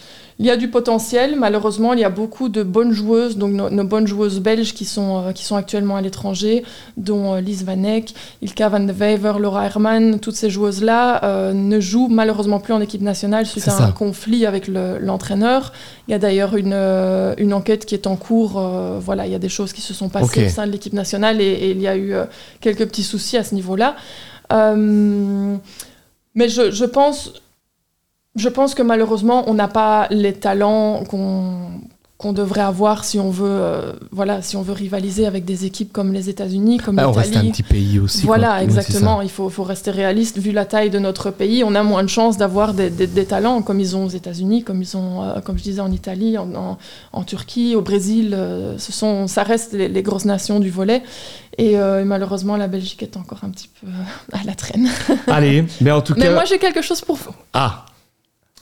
il 0.44 0.48
y 0.48 0.52
a 0.52 0.58
du 0.58 0.68
potentiel. 0.68 1.38
Malheureusement, 1.38 1.94
il 1.94 2.00
y 2.00 2.04
a 2.04 2.10
beaucoup 2.10 2.50
de 2.50 2.64
bonnes 2.64 2.92
joueuses, 2.92 3.38
donc 3.38 3.54
nos, 3.54 3.84
bonnes 3.86 4.08
joueuses 4.08 4.42
belges 4.42 4.74
qui 4.74 4.84
sont, 4.84 5.28
euh, 5.28 5.32
qui 5.32 5.46
sont 5.46 5.56
actuellement 5.56 5.96
à 5.96 6.02
l'étranger, 6.02 6.66
dont 6.98 7.34
euh, 7.34 7.40
Lise 7.40 7.64
Van 7.64 7.82
Eyck, 7.82 8.14
Ilka 8.42 8.68
van 8.68 8.82
de 8.82 8.92
Wever, 8.92 9.36
Laura 9.40 9.66
Herman, 9.66 10.20
toutes 10.20 10.36
ces 10.36 10.50
joueuses-là 10.50 11.24
euh, 11.24 11.54
ne 11.54 11.80
jouent 11.80 12.10
malheureusement 12.10 12.60
plus 12.60 12.74
en 12.74 12.82
équipe 12.82 13.02
nationale 13.02 13.46
suite 13.46 13.70
à 13.70 13.84
un 13.84 13.92
conflit 13.92 14.46
avec 14.46 14.68
l'entraîneur. 14.68 15.72
il 16.10 16.12
y 16.12 16.14
a 16.14 16.20
d'ailleurs 16.20 16.58
une, 16.58 16.74
une 16.74 17.54
enquête 17.54 17.86
qui 17.86 17.96
est 17.96 18.06
en 18.06 18.18
cours. 18.18 18.62
voilà, 19.00 19.26
il 19.26 19.32
y 19.32 19.36
a 19.36 19.40
des 19.40 19.48
choses 19.48 19.72
qui 19.72 19.82
se 19.82 19.94
sont 19.94 20.10
passées 20.10 20.48
au 20.48 20.50
sein 20.50 20.68
de 20.68 20.74
l'équipe 20.74 20.94
nationale 20.94 21.40
et, 21.40 21.46
et, 21.46 21.72
il 21.72 21.82
y 21.82 21.88
a 21.88 21.96
eu 21.96 22.14
quelques 22.60 22.86
petits 22.86 23.04
soucis 23.04 23.38
à 23.38 23.46
ce 23.46 23.56
niveau-là. 23.56 23.96
mais 24.52 26.50
je, 26.50 26.70
je 26.72 26.86
pense 26.86 27.32
je 28.36 28.50
pense 28.50 28.74
que 28.76 28.82
malheureusement, 28.82 29.44
on 29.48 29.54
n'a 29.54 29.68
pas 29.68 30.08
les 30.10 30.34
talents 30.34 31.04
qu'on 31.04 31.82
qu'on 32.24 32.32
devrait 32.32 32.62
avoir 32.62 33.04
si 33.04 33.20
on 33.20 33.32
veut 33.32 33.50
euh, 33.50 33.92
voilà 34.12 34.42
si 34.42 34.56
on 34.56 34.62
veut 34.62 34.72
rivaliser 34.72 35.26
avec 35.26 35.44
des 35.44 35.66
équipes 35.66 35.92
comme 35.92 36.14
les 36.14 36.30
États-Unis 36.30 36.78
comme 36.78 36.98
ah, 36.98 37.10
on 37.10 37.12
reste 37.12 37.36
un 37.36 37.48
petit 37.48 37.64
pays 37.64 38.00
aussi 38.00 38.26
voilà 38.26 38.64
exactement. 38.64 39.22
il 39.22 39.30
faut, 39.30 39.50
faut, 39.50 39.64
rester 39.64 39.92
réaliste. 39.92 40.38
Vu 40.38 40.54
la 40.54 40.64
taille 40.64 40.90
de 40.90 41.00
notre 41.00 41.32
pays 41.32 41.66
on 41.66 41.76
a 41.76 41.84
moins 41.84 42.02
de 42.02 42.08
chances 42.08 42.38
d'avoir 42.38 42.74
des, 42.74 42.90
des, 42.90 43.26
talents 43.26 43.62
comme 43.62 43.82
ils 43.82 43.98
ont 43.98 44.06
aux 44.06 44.10
États-Unis 44.10 44.64
comme 44.64 44.82
ils 44.82 44.96
ont 44.96 45.22
euh, 45.22 45.42
comme 45.42 45.58
je 45.58 45.64
disais 45.64 45.82
en 45.82 45.92
Italie 45.92 46.38
en, 46.38 46.78
en, 47.12 47.24
Turquie 47.24 47.76
au 47.76 47.82
Brésil 47.82 48.34
euh, 48.34 48.78
ce 48.78 48.94
sont 48.94 49.28
ça 49.28 49.44
reste 49.44 49.74
les, 49.74 50.04
grosses 50.04 50.26
nations 50.26 50.62
du 50.62 50.70
volet. 50.70 51.04
Et 51.58 51.76
malheureusement 52.06 52.56
la 52.56 52.68
Belgique 52.68 53.04
est 53.04 53.18
encore 53.18 53.40
un 53.44 53.50
petit 53.50 53.70
peu 53.82 53.88
à 54.32 54.44
la 54.46 54.56
traîne. 54.56 54.88
Allez 55.28 55.66
mais 55.82 55.92
en 55.92 56.02
tout 56.02 56.14
cas 56.16 56.22
mais 56.22 56.34
moi 56.34 56.46
j'ai 56.46 56.58
quelque 56.58 56.82
chose 56.82 57.02
pour 57.02 57.18
vous. 57.18 57.34
Ah 57.54 57.86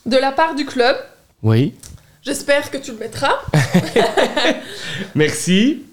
de 0.05 0.17
la 0.17 0.31
part 0.31 0.55
du 0.55 0.65
club. 0.65 0.95
Oui. 1.43 1.75
J'espère 2.23 2.69
que 2.69 2.77
tu 2.77 2.91
le 2.91 2.97
mettras. 2.97 3.39
Merci. 5.15 5.83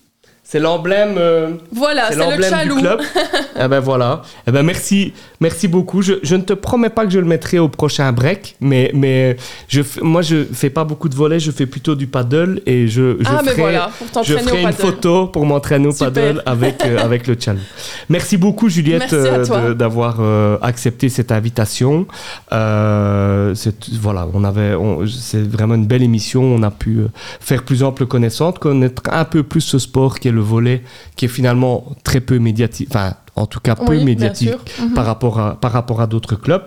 C'est 0.51 0.61
l'emblème. 0.61 1.17
Euh, 1.19 1.51
voilà, 1.73 2.09
c'est 2.09 2.17
le. 2.17 2.75
Du 2.75 2.81
club. 2.81 3.01
eh 3.63 3.69
ben 3.69 3.81
voilà. 3.81 4.23
Eh 4.47 4.51
ben 4.51 4.63
merci, 4.63 5.13
merci 5.41 5.69
beaucoup. 5.69 6.01
Je, 6.01 6.15
je, 6.23 6.37
ne 6.37 6.41
te 6.41 6.55
promets 6.55 6.89
pas 6.89 7.05
que 7.05 7.13
je 7.13 7.19
le 7.19 7.27
mettrai 7.27 7.59
au 7.59 7.69
prochain 7.69 8.11
break, 8.13 8.57
mais 8.59 8.91
mais 8.95 9.37
je 9.69 9.83
moi 10.01 10.23
je 10.23 10.45
fais 10.51 10.71
pas 10.71 10.85
beaucoup 10.85 11.11
de 11.11 11.15
volets, 11.15 11.39
je 11.39 11.51
fais 11.51 11.67
plutôt 11.67 11.95
du 11.95 12.07
paddle 12.07 12.63
et 12.65 12.89
je 12.89 13.19
je 13.21 13.27
ah, 13.27 13.43
ferai, 13.45 13.61
voilà, 13.61 13.91
je 14.25 14.39
ferai 14.39 14.63
une 14.63 14.73
photo 14.73 15.27
pour 15.27 15.45
m'entraîner 15.45 15.89
au 15.89 15.93
paddle 15.93 16.43
avec 16.47 16.83
euh, 16.83 16.97
avec 16.97 17.27
le 17.27 17.37
chaloux. 17.39 17.61
Merci 18.09 18.39
beaucoup 18.39 18.71
Juliette 18.71 19.13
euh, 19.13 19.75
d'avoir 19.75 20.19
accepté 20.63 21.11
cette 21.11 21.31
invitation. 21.31 22.07
voilà, 22.51 24.27
on 24.33 24.45
avait, 24.45 24.75
c'est 25.09 25.47
vraiment 25.47 25.75
une 25.75 25.87
belle 25.87 26.03
émission. 26.03 26.43
On 26.43 26.63
a 26.63 26.71
pu 26.71 27.01
faire 27.39 27.65
plus 27.65 27.83
ample 27.83 28.07
connaissance, 28.07 28.55
connaître 28.59 29.03
un 29.13 29.27
peu 29.27 29.43
plus 29.43 29.61
ce 29.61 29.79
sport 29.79 30.19
qui 30.19 30.29
est 30.29 30.38
le 30.38 30.38
volet 30.41 30.83
qui 31.17 31.25
est 31.25 31.29
finalement 31.29 31.85
très 32.05 32.21
peu 32.21 32.39
médiatique, 32.39 32.89
enfin 32.91 33.15
en 33.37 33.47
tout 33.47 33.61
cas 33.61 33.75
peu 33.75 34.03
médiatique 34.03 34.55
mhm. 34.81 34.95
par 34.95 35.07
rapport 35.07 35.41
à, 35.41 35.61
par 35.61 35.73
rapport 35.73 36.01
à 36.01 36.07
d'autres 36.07 36.37
clubs. 36.37 36.65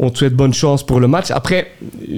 On 0.00 0.10
te 0.10 0.18
souhaite 0.18 0.34
bonne 0.34 0.54
chance 0.54 0.86
pour 0.86 1.00
le 1.00 1.08
match. 1.08 1.32
Après, 1.32 1.72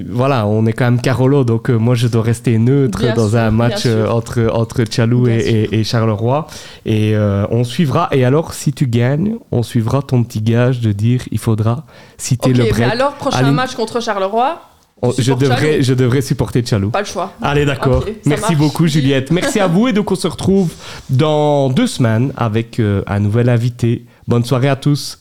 voilà, 0.07 0.47
on 0.47 0.67
est 0.67 0.75
quand 0.75 0.85
même 0.85 1.01
Carolo, 1.01 1.45
donc 1.45 1.71
euh, 1.71 1.79
moi 1.79 1.95
je 1.95 2.09
dois 2.09 2.21
rester 2.21 2.59
neutre 2.59 3.15
dans 3.15 3.37
un 3.39 3.51
match 3.51 3.85
euh, 3.87 4.07
entre, 4.07 4.51
entre 4.53 4.85
Chalou 4.89 5.27
et, 5.29 5.83
Charleroi. 5.83 6.47
Et 6.85 7.17
euh, 7.17 7.47
on 7.51 7.65
suivra. 7.65 8.11
Et 8.13 8.27
alors, 8.27 8.53
si 8.53 8.75
tu 8.75 8.87
gagnes, 8.87 9.37
on 9.51 9.63
suivra 9.63 10.03
ton 10.03 10.23
petit 10.25 10.43
gage 10.43 10.81
de 10.81 10.93
dire 10.93 11.23
il 11.31 11.39
faudra 11.39 11.85
citer 12.19 12.53
le 12.53 12.65
break. 12.65 12.93
alors, 12.93 13.15
prochain 13.15 13.51
match 13.51 13.75
contre 13.75 14.01
Charleroi 14.01 14.61
Oh, 15.03 15.15
je, 15.17 15.33
devrais, 15.33 15.83
je 15.83 15.95
devrais 15.95 16.21
supporter 16.21 16.65
Chalou. 16.65 16.91
Pas 16.91 17.01
le 17.01 17.07
choix. 17.07 17.33
Allez, 17.41 17.65
d'accord. 17.65 18.05
Merci 18.27 18.55
beaucoup, 18.55 18.87
Juliette. 18.87 19.31
Merci 19.31 19.59
à 19.59 19.67
vous. 19.67 19.89
Et 19.89 19.93
donc, 19.93 20.11
on 20.11 20.15
se 20.15 20.27
retrouve 20.27 20.73
dans 21.09 21.71
deux 21.71 21.87
semaines 21.87 22.33
avec 22.37 22.79
euh, 22.79 23.03
un 23.07 23.21
nouvel 23.21 23.49
invité. 23.49 24.05
Bonne 24.29 24.45
soirée 24.45 24.69
à 24.69 24.77
tous. 24.77 25.20